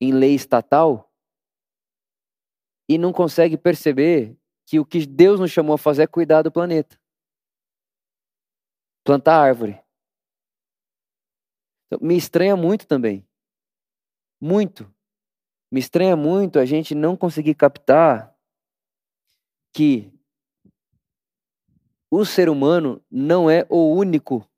em 0.00 0.12
lei 0.12 0.34
estatal 0.34 1.10
e 2.88 2.98
não 2.98 3.12
consegue 3.12 3.56
perceber 3.56 4.36
que 4.64 4.78
o 4.78 4.84
que 4.84 5.04
Deus 5.04 5.40
nos 5.40 5.50
chamou 5.50 5.74
a 5.74 5.78
fazer 5.78 6.02
é 6.02 6.06
cuidar 6.06 6.42
do 6.42 6.52
planeta 6.52 6.96
plantar 9.04 9.38
árvore. 9.38 9.78
Então, 11.86 11.98
me 12.00 12.16
estranha 12.16 12.56
muito 12.56 12.86
também. 12.86 13.24
Muito. 14.40 14.92
Me 15.70 15.78
estranha 15.78 16.16
muito 16.16 16.58
a 16.58 16.64
gente 16.64 16.94
não 16.94 17.16
conseguir 17.16 17.54
captar 17.54 18.34
que 19.72 20.10
o 22.10 22.24
ser 22.24 22.48
humano 22.48 23.04
não 23.10 23.50
é 23.50 23.66
o 23.68 23.92
único 23.92 24.48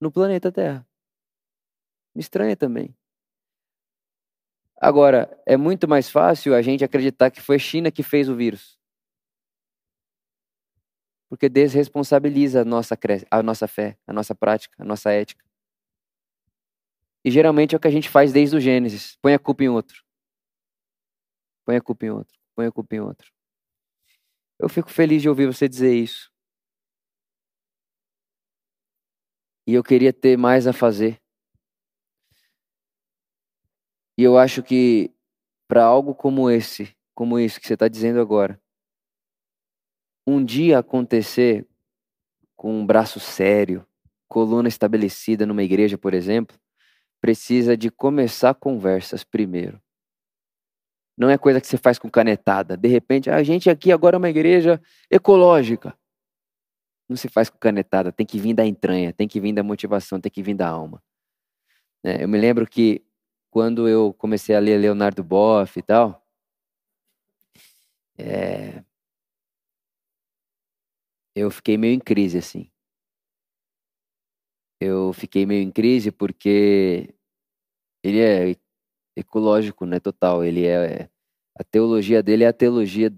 no 0.00 0.10
planeta 0.10 0.52
Terra. 0.52 0.86
Me 2.14 2.20
estranha 2.20 2.56
também. 2.56 2.94
Agora, 4.80 5.36
é 5.44 5.56
muito 5.56 5.88
mais 5.88 6.08
fácil 6.08 6.54
a 6.54 6.62
gente 6.62 6.84
acreditar 6.84 7.30
que 7.30 7.40
foi 7.40 7.56
a 7.56 7.58
China 7.58 7.90
que 7.90 8.02
fez 8.02 8.28
o 8.28 8.36
vírus 8.36 8.78
porque 11.28 11.48
desresponsabiliza 11.48 12.62
a 12.62 12.64
nossa, 12.64 12.98
a 13.30 13.42
nossa 13.42 13.68
fé, 13.68 13.98
a 14.06 14.12
nossa 14.12 14.34
prática, 14.34 14.74
a 14.78 14.84
nossa 14.84 15.10
ética. 15.10 15.44
E 17.24 17.30
geralmente 17.30 17.74
é 17.74 17.76
o 17.76 17.80
que 17.80 17.88
a 17.88 17.90
gente 17.90 18.08
faz 18.08 18.32
desde 18.32 18.56
o 18.56 18.60
Gênesis: 18.60 19.16
põe 19.20 19.34
a 19.34 19.38
culpa 19.38 19.62
em 19.64 19.68
outro. 19.68 20.02
Põe 21.64 21.76
a 21.76 21.82
culpa 21.82 22.06
em 22.06 22.10
outro. 22.10 22.38
Põe 22.56 22.66
a 22.66 22.72
culpa 22.72 22.96
em 22.96 23.00
outro. 23.00 23.30
Eu 24.58 24.68
fico 24.68 24.90
feliz 24.90 25.20
de 25.20 25.28
ouvir 25.28 25.46
você 25.46 25.68
dizer 25.68 25.94
isso. 25.94 26.32
E 29.68 29.74
eu 29.74 29.84
queria 29.84 30.14
ter 30.14 30.38
mais 30.38 30.66
a 30.66 30.72
fazer. 30.72 31.20
E 34.16 34.22
eu 34.22 34.38
acho 34.38 34.62
que 34.62 35.12
para 35.68 35.84
algo 35.84 36.14
como 36.14 36.50
esse, 36.50 36.96
como 37.14 37.38
isso 37.38 37.60
que 37.60 37.66
você 37.66 37.74
está 37.74 37.86
dizendo 37.86 38.18
agora, 38.18 38.58
um 40.26 40.42
dia 40.42 40.78
acontecer 40.78 41.66
com 42.56 42.80
um 42.80 42.86
braço 42.86 43.20
sério, 43.20 43.86
coluna 44.26 44.68
estabelecida 44.68 45.44
numa 45.44 45.62
igreja, 45.62 45.98
por 45.98 46.14
exemplo, 46.14 46.58
precisa 47.20 47.76
de 47.76 47.90
começar 47.90 48.54
conversas 48.54 49.22
primeiro. 49.22 49.78
Não 51.14 51.28
é 51.28 51.36
coisa 51.36 51.60
que 51.60 51.66
você 51.66 51.76
faz 51.76 51.98
com 51.98 52.08
canetada. 52.08 52.74
De 52.74 52.88
repente, 52.88 53.28
a 53.28 53.42
gente 53.42 53.68
aqui 53.68 53.92
agora 53.92 54.16
é 54.16 54.18
uma 54.18 54.30
igreja 54.30 54.80
ecológica. 55.10 55.94
Não 57.08 57.16
se 57.16 57.28
faz 57.28 57.48
com 57.48 57.58
canetada, 57.58 58.12
tem 58.12 58.26
que 58.26 58.38
vir 58.38 58.54
da 58.54 58.66
entranha, 58.66 59.12
tem 59.12 59.26
que 59.28 59.40
vir 59.40 59.52
da 59.54 59.62
motivação, 59.62 60.20
tem 60.20 60.30
que 60.30 60.42
vir 60.42 60.54
da 60.54 60.68
alma. 60.68 61.02
É, 62.04 62.22
eu 62.24 62.28
me 62.28 62.38
lembro 62.38 62.66
que 62.66 63.04
quando 63.50 63.88
eu 63.88 64.12
comecei 64.14 64.54
a 64.54 64.60
ler 64.60 64.78
Leonardo 64.78 65.24
Boff 65.24 65.78
e 65.78 65.82
tal, 65.82 66.24
é, 68.16 68.82
eu 71.34 71.50
fiquei 71.50 71.76
meio 71.78 71.94
em 71.94 72.00
crise, 72.00 72.38
assim. 72.38 72.70
Eu 74.80 75.12
fiquei 75.12 75.44
meio 75.46 75.62
em 75.62 75.70
crise 75.72 76.12
porque 76.12 77.12
ele 78.02 78.20
é 78.20 78.56
ecológico, 79.16 79.86
né, 79.86 80.00
total. 80.00 80.44
Ele 80.44 80.66
é 80.66 81.10
a 81.58 81.64
teologia 81.64 82.22
dele 82.22 82.44
é 82.44 82.48
a 82.48 82.52
teologia 82.52 83.12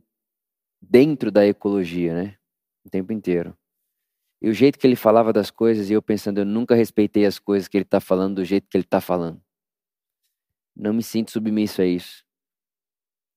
dentro 0.82 1.30
da 1.32 1.46
ecologia, 1.46 2.14
né, 2.14 2.38
o 2.84 2.90
tempo 2.90 3.12
inteiro. 3.12 3.56
E 4.42 4.48
o 4.48 4.54
jeito 4.54 4.78
que 4.78 4.86
ele 4.86 4.96
falava 4.96 5.32
das 5.32 5.50
coisas, 5.50 5.90
e 5.90 5.92
eu 5.92 6.00
pensando, 6.00 6.38
eu 6.38 6.44
nunca 6.46 6.74
respeitei 6.74 7.26
as 7.26 7.38
coisas 7.38 7.68
que 7.68 7.76
ele 7.76 7.84
está 7.84 8.00
falando 8.00 8.36
do 8.36 8.44
jeito 8.44 8.68
que 8.68 8.76
ele 8.76 8.84
está 8.84 9.00
falando. 9.00 9.42
Não 10.74 10.94
me 10.94 11.02
sinto 11.02 11.30
submisso 11.30 11.82
a 11.82 11.84
isso. 11.84 12.24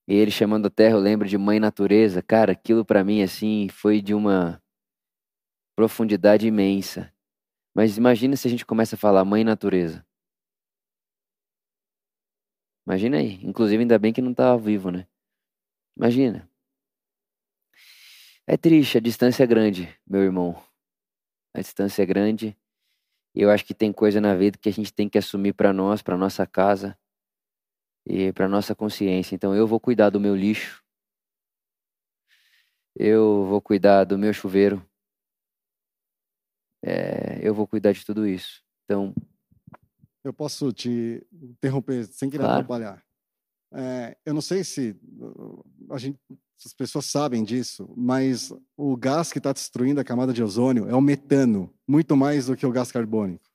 E 0.07 0.13
ele 0.15 0.31
chamando 0.31 0.67
a 0.67 0.69
terra, 0.69 0.95
eu 0.95 0.99
lembro 0.99 1.27
de 1.27 1.37
mãe 1.37 1.59
natureza. 1.59 2.21
Cara, 2.21 2.53
aquilo 2.53 2.85
para 2.85 3.03
mim, 3.03 3.21
assim, 3.21 3.67
foi 3.69 4.01
de 4.01 4.13
uma 4.13 4.61
profundidade 5.75 6.47
imensa. 6.47 7.13
Mas 7.73 7.97
imagina 7.97 8.35
se 8.35 8.47
a 8.47 8.51
gente 8.51 8.65
começa 8.65 8.95
a 8.95 8.99
falar 8.99 9.25
mãe 9.25 9.43
natureza. 9.43 10.05
Imagina 12.85 13.17
aí. 13.17 13.39
Inclusive, 13.43 13.81
ainda 13.81 13.99
bem 13.99 14.13
que 14.13 14.21
não 14.21 14.31
está 14.31 14.47
ao 14.47 14.59
vivo, 14.59 14.91
né? 14.91 15.07
Imagina. 15.97 16.49
É 18.45 18.57
triste, 18.57 18.97
a 18.97 19.01
distância 19.01 19.43
é 19.43 19.47
grande, 19.47 19.93
meu 20.05 20.21
irmão. 20.21 20.61
A 21.53 21.61
distância 21.61 22.03
é 22.03 22.05
grande. 22.05 22.57
E 23.35 23.41
eu 23.41 23.49
acho 23.49 23.65
que 23.65 23.73
tem 23.73 23.91
coisa 23.91 24.21
na 24.21 24.35
vida 24.35 24.57
que 24.57 24.69
a 24.69 24.73
gente 24.73 24.93
tem 24.93 25.09
que 25.09 25.17
assumir 25.17 25.53
para 25.53 25.73
nós, 25.73 26.01
para 26.01 26.17
nossa 26.17 26.45
casa 26.45 26.97
e 28.05 28.31
para 28.33 28.47
nossa 28.47 28.75
consciência. 28.75 29.35
Então 29.35 29.55
eu 29.55 29.67
vou 29.67 29.79
cuidar 29.79 30.09
do 30.09 30.19
meu 30.19 30.35
lixo. 30.35 30.83
Eu 32.95 33.45
vou 33.45 33.61
cuidar 33.61 34.03
do 34.03 34.17
meu 34.17 34.33
chuveiro 34.33 34.85
é, 36.85 37.39
eu 37.41 37.53
vou 37.55 37.65
cuidar 37.65 37.93
de 37.93 38.05
tudo 38.05 38.27
isso. 38.27 38.61
Então. 38.83 39.15
Eu 40.21 40.33
posso 40.33 40.71
te 40.73 41.25
interromper 41.31 42.05
sem 42.05 42.29
querer 42.29 42.43
claro. 42.43 42.59
atrapalhar. 42.59 43.03
É, 43.73 44.17
eu 44.25 44.33
não 44.33 44.41
sei 44.41 44.63
se 44.63 44.95
a 45.89 45.97
gente, 45.97 46.19
as 46.63 46.73
pessoas 46.73 47.05
sabem 47.05 47.43
disso, 47.43 47.91
mas 47.97 48.53
o 48.77 48.95
gás 48.95 49.31
que 49.31 49.39
está 49.39 49.51
destruindo 49.51 49.99
a 49.99 50.03
camada 50.03 50.31
de 50.31 50.43
ozônio 50.43 50.87
é 50.87 50.95
o 50.95 51.01
metano, 51.01 51.73
muito 51.87 52.15
mais 52.15 52.45
do 52.45 52.55
que 52.55 52.65
o 52.65 52.71
gás 52.71 52.91
carbônico. 52.91 53.49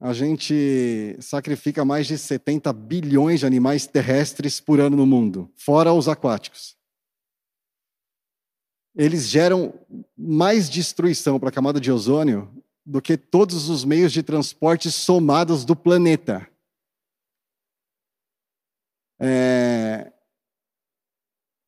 A 0.00 0.12
gente 0.12 1.16
sacrifica 1.20 1.84
mais 1.84 2.06
de 2.06 2.16
70 2.16 2.72
bilhões 2.72 3.40
de 3.40 3.46
animais 3.46 3.86
terrestres 3.86 4.60
por 4.60 4.78
ano 4.78 4.96
no 4.96 5.06
mundo, 5.06 5.52
fora 5.56 5.92
os 5.92 6.08
aquáticos 6.08 6.78
eles 8.98 9.28
geram 9.28 9.72
mais 10.16 10.68
destruição 10.68 11.38
para 11.38 11.50
a 11.50 11.52
camada 11.52 11.80
de 11.80 11.90
ozônio 11.90 12.50
do 12.84 13.00
que 13.00 13.16
todos 13.16 13.68
os 13.68 13.84
meios 13.84 14.12
de 14.12 14.24
transporte 14.24 14.90
somados 14.90 15.64
do 15.64 15.76
planeta. 15.76 16.48
É... 19.20 20.12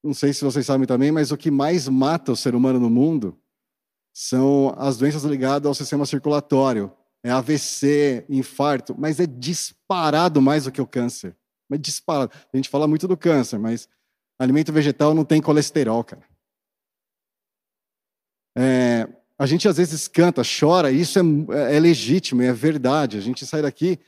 Não 0.02 0.14
sei 0.14 0.32
se 0.32 0.44
vocês 0.44 0.64
sabem 0.64 0.86
também, 0.86 1.12
mas 1.12 1.30
o 1.30 1.36
que 1.36 1.50
mais 1.50 1.88
mata 1.88 2.32
o 2.32 2.36
ser 2.36 2.54
humano 2.54 2.80
no 2.80 2.88
mundo 2.88 3.38
são 4.12 4.74
as 4.78 4.96
doenças 4.96 5.24
ligadas 5.24 5.66
ao 5.66 5.74
sistema 5.74 6.06
circulatório. 6.06 6.92
É 7.22 7.30
AVC, 7.30 8.24
infarto, 8.28 8.94
mas 8.98 9.20
é 9.20 9.26
disparado 9.26 10.40
mais 10.40 10.64
do 10.64 10.72
que 10.72 10.80
o 10.80 10.86
câncer. 10.86 11.36
Mas 11.68 11.80
disparado. 11.80 12.32
A 12.52 12.56
gente 12.56 12.68
fala 12.68 12.88
muito 12.88 13.06
do 13.06 13.16
câncer, 13.16 13.58
mas 13.58 13.88
alimento 14.38 14.72
vegetal 14.72 15.14
não 15.14 15.24
tem 15.24 15.42
colesterol, 15.42 16.02
cara. 16.02 16.24
É, 18.56 19.06
a 19.38 19.46
gente 19.46 19.68
às 19.68 19.76
vezes 19.76 20.08
canta, 20.08 20.42
chora, 20.42 20.90
e 20.90 21.00
isso 21.00 21.18
é, 21.18 21.76
é 21.76 21.80
legítimo, 21.80 22.42
é 22.42 22.52
verdade. 22.52 23.18
A 23.18 23.20
gente 23.20 23.46
sai 23.46 23.62
daqui 23.62 23.98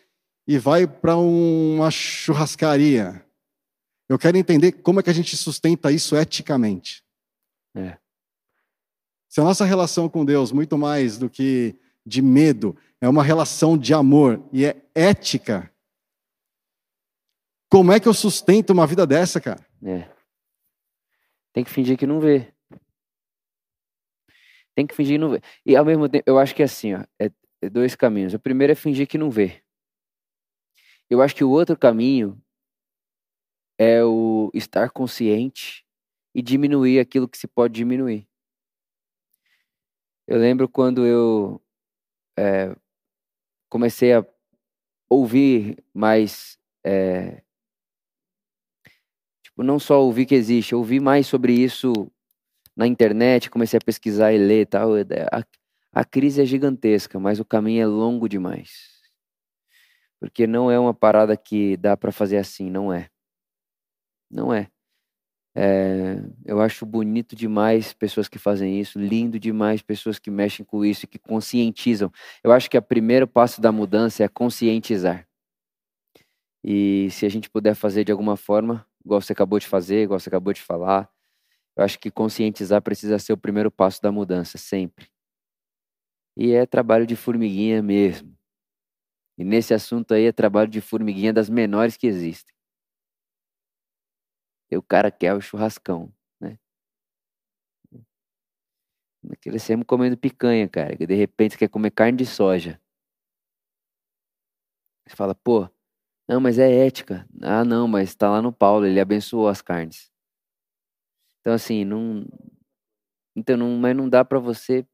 e 0.46 0.58
vai 0.58 0.86
para 0.86 1.16
uma 1.16 1.90
churrascaria. 1.90 3.24
Eu 4.12 4.18
quero 4.18 4.36
entender 4.36 4.72
como 4.72 5.00
é 5.00 5.02
que 5.02 5.08
a 5.08 5.14
gente 5.14 5.34
sustenta 5.38 5.90
isso 5.90 6.14
eticamente. 6.14 7.02
É. 7.74 7.96
Se 9.26 9.40
a 9.40 9.44
nossa 9.44 9.64
relação 9.64 10.06
com 10.06 10.22
Deus, 10.22 10.52
muito 10.52 10.76
mais 10.76 11.16
do 11.16 11.30
que 11.30 11.80
de 12.04 12.20
medo, 12.20 12.76
é 13.00 13.08
uma 13.08 13.22
relação 13.22 13.78
de 13.78 13.94
amor 13.94 14.46
e 14.52 14.66
é 14.66 14.84
ética, 14.94 15.72
como 17.70 17.90
é 17.90 17.98
que 17.98 18.06
eu 18.06 18.12
sustento 18.12 18.68
uma 18.68 18.86
vida 18.86 19.06
dessa, 19.06 19.40
cara? 19.40 19.66
É. 19.82 20.06
Tem 21.54 21.64
que 21.64 21.70
fingir 21.70 21.96
que 21.96 22.06
não 22.06 22.20
vê. 22.20 22.52
Tem 24.74 24.86
que 24.86 24.94
fingir 24.94 25.14
que 25.14 25.20
não 25.20 25.30
vê. 25.30 25.40
E 25.64 25.74
ao 25.74 25.86
mesmo 25.86 26.06
tempo, 26.06 26.24
eu 26.26 26.38
acho 26.38 26.54
que 26.54 26.60
é 26.60 26.66
assim, 26.66 26.92
ó, 26.92 27.02
é, 27.18 27.30
é 27.62 27.70
dois 27.70 27.96
caminhos. 27.96 28.34
O 28.34 28.38
primeiro 28.38 28.72
é 28.74 28.76
fingir 28.76 29.08
que 29.08 29.16
não 29.16 29.30
vê. 29.30 29.62
Eu 31.08 31.22
acho 31.22 31.34
que 31.34 31.44
o 31.44 31.50
outro 31.50 31.78
caminho 31.78 32.41
é 33.82 34.04
o 34.04 34.50
estar 34.54 34.90
consciente 34.90 35.84
e 36.34 36.42
diminuir 36.42 36.98
aquilo 37.00 37.28
que 37.28 37.38
se 37.38 37.48
pode 37.48 37.74
diminuir. 37.74 38.26
Eu 40.26 40.38
lembro 40.38 40.68
quando 40.68 41.06
eu 41.06 41.60
é, 42.38 42.74
comecei 43.68 44.14
a 44.14 44.24
ouvir 45.10 45.82
mais 45.94 46.58
é, 46.84 47.42
Tipo, 49.52 49.62
não 49.62 49.78
só 49.78 50.02
ouvir 50.02 50.24
que 50.24 50.34
existe, 50.34 50.74
ouvir 50.74 50.98
mais 50.98 51.26
sobre 51.26 51.52
isso 51.52 51.92
na 52.74 52.86
internet, 52.86 53.50
comecei 53.50 53.76
a 53.76 53.84
pesquisar 53.84 54.32
e 54.32 54.38
ler 54.38 54.62
e 54.62 54.66
tal. 54.66 54.92
A, 55.30 55.44
a 55.92 56.04
crise 56.06 56.40
é 56.40 56.44
gigantesca, 56.46 57.20
mas 57.20 57.38
o 57.38 57.44
caminho 57.44 57.82
é 57.82 57.86
longo 57.86 58.28
demais. 58.28 58.70
Porque 60.18 60.46
não 60.46 60.70
é 60.70 60.78
uma 60.78 60.94
parada 60.94 61.36
que 61.36 61.76
dá 61.76 61.96
para 61.96 62.10
fazer 62.10 62.38
assim, 62.38 62.70
não 62.70 62.90
é. 62.90 63.11
Não 64.32 64.52
é. 64.52 64.68
é. 65.54 66.16
Eu 66.44 66.60
acho 66.60 66.86
bonito 66.86 67.36
demais 67.36 67.92
pessoas 67.92 68.28
que 68.28 68.38
fazem 68.38 68.80
isso, 68.80 68.98
lindo 68.98 69.38
demais 69.38 69.82
pessoas 69.82 70.18
que 70.18 70.30
mexem 70.30 70.64
com 70.64 70.84
isso, 70.84 71.06
que 71.06 71.18
conscientizam. 71.18 72.10
Eu 72.42 72.52
acho 72.52 72.70
que 72.70 72.78
o 72.78 72.82
primeiro 72.82 73.28
passo 73.28 73.60
da 73.60 73.70
mudança 73.70 74.24
é 74.24 74.28
conscientizar. 74.28 75.28
E 76.64 77.10
se 77.10 77.26
a 77.26 77.28
gente 77.28 77.50
puder 77.50 77.74
fazer 77.74 78.04
de 78.04 78.12
alguma 78.12 78.36
forma, 78.36 78.86
igual 79.04 79.20
você 79.20 79.32
acabou 79.32 79.58
de 79.58 79.66
fazer, 79.66 80.04
igual 80.04 80.18
você 80.18 80.28
acabou 80.28 80.52
de 80.52 80.62
falar. 80.62 81.10
Eu 81.76 81.84
acho 81.84 81.98
que 81.98 82.10
conscientizar 82.10 82.80
precisa 82.82 83.18
ser 83.18 83.32
o 83.32 83.36
primeiro 83.36 83.70
passo 83.70 84.00
da 84.00 84.12
mudança, 84.12 84.58
sempre. 84.58 85.08
E 86.36 86.52
é 86.52 86.64
trabalho 86.64 87.06
de 87.06 87.16
formiguinha 87.16 87.82
mesmo. 87.82 88.34
E 89.36 89.44
nesse 89.44 89.74
assunto 89.74 90.14
aí 90.14 90.24
é 90.26 90.32
trabalho 90.32 90.70
de 90.70 90.80
formiguinha 90.80 91.32
das 91.32 91.50
menores 91.50 91.96
que 91.96 92.06
existem. 92.06 92.54
E 94.72 94.76
o 94.76 94.82
cara 94.82 95.10
quer 95.10 95.34
o 95.34 95.40
churrascão, 95.42 96.10
né? 96.40 96.58
Crescemos 99.38 99.84
comendo 99.86 100.16
picanha, 100.16 100.66
cara. 100.66 100.96
Que 100.96 101.06
de 101.06 101.14
repente 101.14 101.52
você 101.52 101.58
quer 101.58 101.68
comer 101.68 101.90
carne 101.90 102.16
de 102.16 102.24
soja. 102.24 102.80
Você 105.06 105.14
fala, 105.14 105.34
pô, 105.34 105.68
não, 106.26 106.40
mas 106.40 106.58
é 106.58 106.86
ética. 106.86 107.28
Ah, 107.42 107.66
não, 107.66 107.86
mas 107.86 108.08
está 108.08 108.30
lá 108.30 108.40
no 108.40 108.50
Paulo, 108.50 108.86
ele 108.86 108.98
abençoou 108.98 109.46
as 109.46 109.60
carnes. 109.60 110.10
Então, 111.40 111.52
assim, 111.52 111.84
não. 111.84 112.24
Então, 113.36 113.58
não, 113.58 113.76
mas 113.76 113.94
não 113.94 114.08
dá 114.08 114.24
para 114.24 114.38
você. 114.38 114.86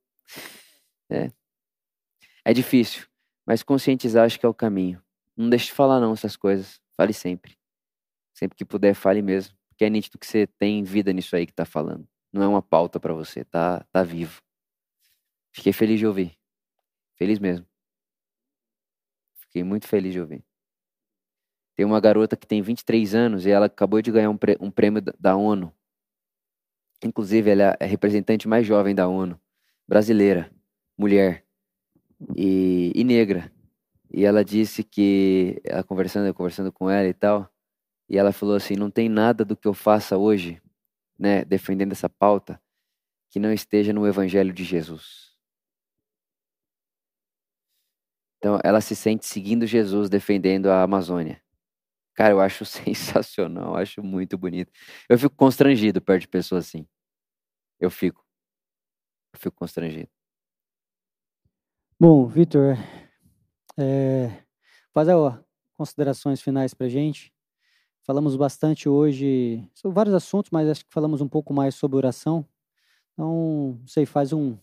É. 1.08 1.30
é 2.44 2.52
difícil, 2.52 3.06
mas 3.46 3.62
conscientizar 3.62 4.26
acho 4.26 4.40
que 4.40 4.44
é 4.44 4.48
o 4.48 4.52
caminho. 4.52 5.00
Não 5.36 5.48
deixe 5.48 5.66
de 5.66 5.72
falar, 5.72 6.00
não, 6.00 6.14
essas 6.14 6.36
coisas. 6.36 6.80
Fale 6.96 7.12
sempre. 7.12 7.56
Sempre 8.34 8.56
que 8.56 8.64
puder, 8.64 8.94
fale 8.94 9.22
mesmo. 9.22 9.57
Porque 9.78 9.84
é 9.84 9.90
nítido 9.90 10.18
que 10.18 10.26
você 10.26 10.44
tem 10.44 10.82
vida 10.82 11.12
nisso 11.12 11.36
aí 11.36 11.46
que 11.46 11.52
tá 11.52 11.64
falando. 11.64 12.04
Não 12.32 12.42
é 12.42 12.48
uma 12.48 12.60
pauta 12.60 12.98
para 12.98 13.14
você, 13.14 13.44
tá, 13.44 13.86
tá 13.92 14.02
vivo. 14.02 14.42
Fiquei 15.52 15.72
feliz 15.72 16.00
de 16.00 16.06
ouvir. 16.06 16.36
Feliz 17.14 17.38
mesmo. 17.38 17.64
Fiquei 19.36 19.62
muito 19.62 19.86
feliz 19.86 20.12
de 20.12 20.20
ouvir. 20.20 20.44
Tem 21.76 21.86
uma 21.86 22.00
garota 22.00 22.36
que 22.36 22.44
tem 22.44 22.60
23 22.60 23.14
anos 23.14 23.46
e 23.46 23.50
ela 23.50 23.66
acabou 23.66 24.02
de 24.02 24.10
ganhar 24.10 24.30
um, 24.30 24.70
prêmio 24.72 25.00
da 25.16 25.36
ONU. 25.36 25.72
Inclusive, 27.04 27.48
ela 27.48 27.76
é 27.78 27.84
a 27.84 27.86
representante 27.86 28.48
mais 28.48 28.66
jovem 28.66 28.96
da 28.96 29.06
ONU, 29.06 29.40
brasileira, 29.86 30.50
mulher 30.98 31.44
e, 32.36 32.90
e 32.96 33.04
negra. 33.04 33.52
E 34.10 34.24
ela 34.24 34.44
disse 34.44 34.82
que, 34.82 35.62
ela 35.62 35.84
conversando, 35.84 36.34
conversando 36.34 36.72
com 36.72 36.90
ela 36.90 37.06
e 37.06 37.14
tal, 37.14 37.48
e 38.08 38.16
ela 38.16 38.32
falou 38.32 38.54
assim: 38.54 38.74
não 38.74 38.90
tem 38.90 39.08
nada 39.08 39.44
do 39.44 39.56
que 39.56 39.68
eu 39.68 39.74
faça 39.74 40.16
hoje, 40.16 40.60
né, 41.18 41.44
defendendo 41.44 41.92
essa 41.92 42.08
pauta, 42.08 42.60
que 43.30 43.38
não 43.38 43.52
esteja 43.52 43.92
no 43.92 44.06
Evangelho 44.06 44.52
de 44.52 44.64
Jesus. 44.64 45.28
Então, 48.38 48.58
ela 48.62 48.80
se 48.80 48.94
sente 48.94 49.26
seguindo 49.26 49.66
Jesus, 49.66 50.08
defendendo 50.08 50.70
a 50.70 50.82
Amazônia. 50.82 51.42
Cara, 52.14 52.34
eu 52.34 52.40
acho 52.40 52.64
sensacional, 52.66 53.76
acho 53.76 54.02
muito 54.02 54.38
bonito. 54.38 54.72
Eu 55.08 55.18
fico 55.18 55.34
constrangido 55.34 56.00
perto 56.00 56.22
de 56.22 56.28
pessoas 56.28 56.66
assim. 56.66 56.86
Eu 57.80 57.90
fico. 57.90 58.24
Eu 59.34 59.40
fico 59.40 59.56
constrangido. 59.56 60.08
Bom, 62.00 62.26
Vitor, 62.26 62.76
é, 63.76 64.44
fazer 64.94 65.14
ó, 65.14 65.36
considerações 65.76 66.40
finais 66.40 66.72
para 66.72 66.88
gente. 66.88 67.32
Falamos 68.08 68.36
bastante 68.36 68.88
hoje 68.88 69.62
sobre 69.74 69.94
vários 69.94 70.14
assuntos, 70.14 70.50
mas 70.50 70.66
acho 70.66 70.82
que 70.82 70.90
falamos 70.90 71.20
um 71.20 71.28
pouco 71.28 71.52
mais 71.52 71.74
sobre 71.74 71.98
oração. 71.98 72.42
Então, 73.12 73.76
não 73.78 73.86
sei, 73.86 74.06
faz 74.06 74.32
um, 74.32 74.56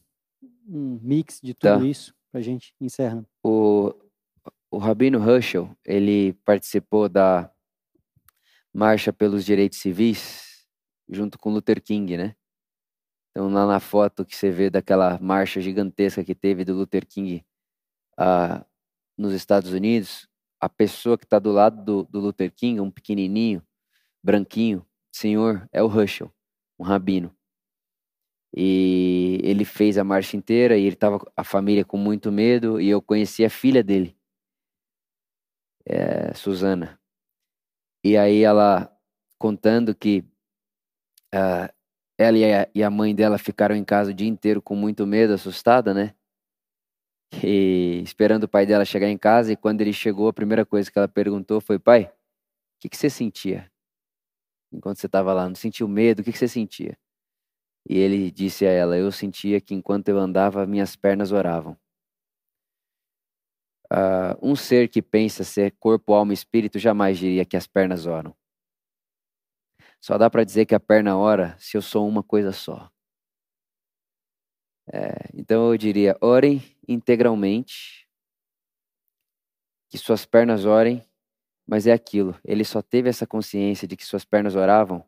um 0.67 0.99
mix 0.99 1.39
de 1.43 1.53
tudo 1.53 1.77
tá. 1.77 1.85
isso 1.85 2.11
para 2.31 2.41
gente 2.41 2.73
encerrando. 2.81 3.27
O, 3.43 3.93
o 4.71 4.79
Rabino 4.79 5.19
Herschel, 5.23 5.69
ele 5.85 6.33
participou 6.43 7.07
da 7.07 7.51
Marcha 8.73 9.13
pelos 9.13 9.45
Direitos 9.45 9.77
Civis 9.77 10.65
junto 11.07 11.37
com 11.37 11.53
Luther 11.53 11.79
King, 11.79 12.17
né? 12.17 12.35
Então, 13.29 13.47
lá 13.47 13.67
na 13.67 13.79
foto 13.79 14.25
que 14.25 14.35
você 14.35 14.49
vê 14.49 14.71
daquela 14.71 15.19
marcha 15.19 15.61
gigantesca 15.61 16.23
que 16.23 16.33
teve 16.33 16.65
do 16.65 16.73
Luther 16.73 17.05
King 17.05 17.45
ah, 18.17 18.65
nos 19.15 19.33
Estados 19.33 19.71
Unidos, 19.71 20.27
a 20.65 20.69
pessoa 20.69 21.15
que 21.15 21.25
está 21.25 21.37
do 21.37 21.51
lado 21.51 21.83
do, 21.85 22.03
do, 22.05 22.19
Luther 22.19 22.51
King, 22.51 22.79
um 22.79 22.89
pequenininho, 22.89 23.61
branquinho, 24.23 24.83
senhor, 25.11 25.69
é 25.71 25.83
o 25.83 25.87
Herschel, 25.87 26.33
um 26.79 26.83
rabino. 26.83 27.31
E 28.51 29.39
ele 29.43 29.63
fez 29.63 29.95
a 29.99 30.03
marcha 30.03 30.35
inteira 30.35 30.75
e 30.75 30.85
ele 30.85 30.95
estava 30.95 31.19
a 31.37 31.43
família 31.43 31.85
com 31.85 31.97
muito 31.97 32.31
medo 32.31 32.81
e 32.81 32.89
eu 32.89 32.99
conheci 32.99 33.45
a 33.45 33.49
filha 33.49 33.83
dele 33.83 34.17
é, 35.85 36.33
Suzana. 36.33 36.99
E 38.03 38.17
aí 38.17 38.41
ela 38.41 38.91
contando 39.37 39.93
que 39.93 40.25
uh, 41.31 41.71
ela 42.17 42.37
e 42.39 42.53
a, 42.53 42.69
e 42.73 42.83
a 42.83 42.89
mãe 42.89 43.13
dela 43.13 43.37
ficaram 43.37 43.75
em 43.75 43.83
casa 43.83 44.09
o 44.09 44.13
dia 44.15 44.27
inteiro 44.27 44.63
com 44.63 44.75
muito 44.75 45.05
medo, 45.05 45.33
assustada, 45.33 45.93
né? 45.93 46.15
E 47.43 48.01
esperando 48.03 48.43
o 48.43 48.47
pai 48.47 48.65
dela 48.65 48.85
chegar 48.85 49.09
em 49.09 49.17
casa. 49.17 49.51
E 49.51 49.55
quando 49.55 49.81
ele 49.81 49.93
chegou, 49.93 50.27
a 50.27 50.33
primeira 50.33 50.65
coisa 50.65 50.91
que 50.91 50.97
ela 50.97 51.07
perguntou 51.07 51.59
foi: 51.61 51.79
Pai, 51.79 52.03
o 52.05 52.11
que, 52.79 52.89
que 52.89 52.97
você 52.97 53.09
sentia? 53.09 53.71
Enquanto 54.71 54.99
você 54.99 55.05
estava 55.05 55.33
lá, 55.33 55.47
não 55.47 55.55
sentiu 55.55 55.87
medo? 55.87 56.19
O 56.21 56.23
que, 56.23 56.31
que 56.31 56.37
você 56.37 56.47
sentia? 56.47 56.97
E 57.87 57.97
ele 57.97 58.31
disse 58.31 58.65
a 58.65 58.71
ela: 58.71 58.97
Eu 58.97 59.11
sentia 59.11 59.61
que 59.61 59.73
enquanto 59.73 60.09
eu 60.09 60.17
andava, 60.17 60.65
minhas 60.65 60.95
pernas 60.95 61.31
oravam. 61.31 61.77
Uh, 63.91 64.35
um 64.41 64.55
ser 64.55 64.89
que 64.89 65.01
pensa 65.01 65.43
ser 65.43 65.71
corpo, 65.79 66.13
alma 66.13 66.33
e 66.33 66.35
espírito 66.35 66.79
jamais 66.79 67.19
diria 67.19 67.45
que 67.45 67.55
as 67.55 67.67
pernas 67.67 68.07
oram. 68.07 68.35
Só 70.01 70.17
dá 70.17 70.29
para 70.29 70.43
dizer 70.43 70.65
que 70.65 70.75
a 70.75 70.79
perna 70.79 71.17
ora 71.17 71.55
se 71.59 71.77
eu 71.77 71.81
sou 71.81 72.07
uma 72.07 72.23
coisa 72.23 72.51
só. 72.51 72.91
É, 74.91 75.29
então 75.33 75.71
eu 75.71 75.77
diria: 75.77 76.17
orem 76.21 76.63
integralmente, 76.87 78.07
que 79.89 79.97
suas 79.97 80.25
pernas 80.25 80.65
orem, 80.65 81.03
mas 81.67 81.87
é 81.87 81.93
aquilo. 81.93 82.39
Ele 82.43 82.63
só 82.63 82.81
teve 82.81 83.09
essa 83.09 83.27
consciência 83.27 83.87
de 83.87 83.95
que 83.97 84.05
suas 84.05 84.25
pernas 84.25 84.55
oravam 84.55 85.05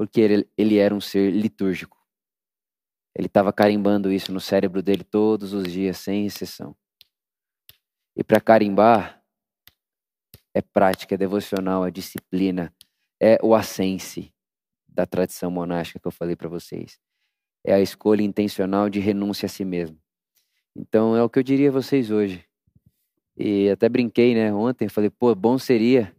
porque 0.00 0.18
ele, 0.18 0.50
ele 0.56 0.78
era 0.78 0.94
um 0.94 1.00
ser 1.00 1.30
litúrgico. 1.30 1.94
Ele 3.14 3.26
estava 3.26 3.52
carimbando 3.52 4.10
isso 4.10 4.32
no 4.32 4.40
cérebro 4.40 4.82
dele 4.82 5.04
todos 5.04 5.52
os 5.52 5.70
dias, 5.70 5.98
sem 5.98 6.24
exceção. 6.24 6.74
E 8.16 8.24
para 8.24 8.40
carimbar, 8.40 9.22
é 10.54 10.62
prática, 10.62 11.16
é 11.16 11.18
devocional, 11.18 11.86
é 11.86 11.90
disciplina, 11.90 12.74
é 13.20 13.36
o 13.42 13.54
ascense 13.54 14.32
da 14.88 15.04
tradição 15.04 15.50
monástica 15.50 16.00
que 16.00 16.06
eu 16.06 16.12
falei 16.12 16.34
para 16.34 16.48
vocês. 16.48 16.98
É 17.64 17.74
a 17.74 17.80
escolha 17.80 18.22
intencional 18.22 18.88
de 18.88 19.00
renúncia 19.00 19.46
a 19.46 19.48
si 19.48 19.64
mesmo. 19.64 19.98
Então 20.74 21.16
é 21.16 21.22
o 21.22 21.28
que 21.28 21.38
eu 21.38 21.42
diria 21.42 21.68
a 21.68 21.72
vocês 21.72 22.10
hoje. 22.10 22.44
E 23.36 23.70
até 23.70 23.88
brinquei, 23.88 24.34
né, 24.34 24.52
ontem, 24.52 24.88
falei, 24.88 25.10
pô, 25.10 25.34
bom 25.34 25.58
seria 25.58 26.14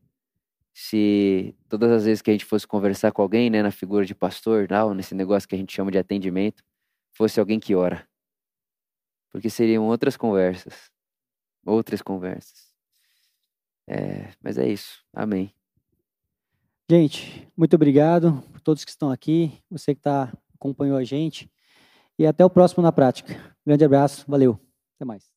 se 0.74 1.56
todas 1.70 1.92
as 1.92 2.06
vezes 2.06 2.22
que 2.22 2.30
a 2.30 2.34
gente 2.34 2.46
fosse 2.46 2.66
conversar 2.66 3.12
com 3.12 3.22
alguém, 3.22 3.50
né, 3.50 3.62
na 3.62 3.72
figura 3.72 4.06
de 4.06 4.16
pastor, 4.16 4.68
tal, 4.68 4.94
nesse 4.94 5.14
negócio 5.14 5.48
que 5.48 5.56
a 5.56 5.58
gente 5.58 5.74
chama 5.74 5.92
de 5.92 5.98
atendimento, 5.98 6.64
fosse 7.12 7.40
alguém 7.40 7.60
que 7.60 7.76
ora. 7.76 8.08
Porque 9.30 9.50
seriam 9.50 9.86
outras 9.88 10.18
conversas. 10.18 10.92
Outras 11.66 12.02
conversas. 12.02 12.72
É, 13.88 14.32
mas 14.42 14.58
é 14.58 14.68
isso. 14.68 15.04
Amém. 15.14 15.54
Gente, 16.90 17.48
muito 17.56 17.76
obrigado 17.76 18.44
por 18.52 18.60
todos 18.62 18.84
que 18.84 18.92
estão 18.92 19.12
aqui, 19.12 19.62
você 19.70 19.96
que 19.96 20.02
tá, 20.02 20.34
acompanhou 20.62 20.98
a 20.98 21.04
gente. 21.04 21.52
E 22.20 22.28
até 22.28 22.46
o 22.46 22.50
próximo 22.50 22.84
na 22.84 22.92
prática. 22.92 23.36
Grande 23.66 23.84
abraço, 23.84 24.24
valeu. 24.28 24.60
Até 24.96 25.06
mais. 25.06 25.31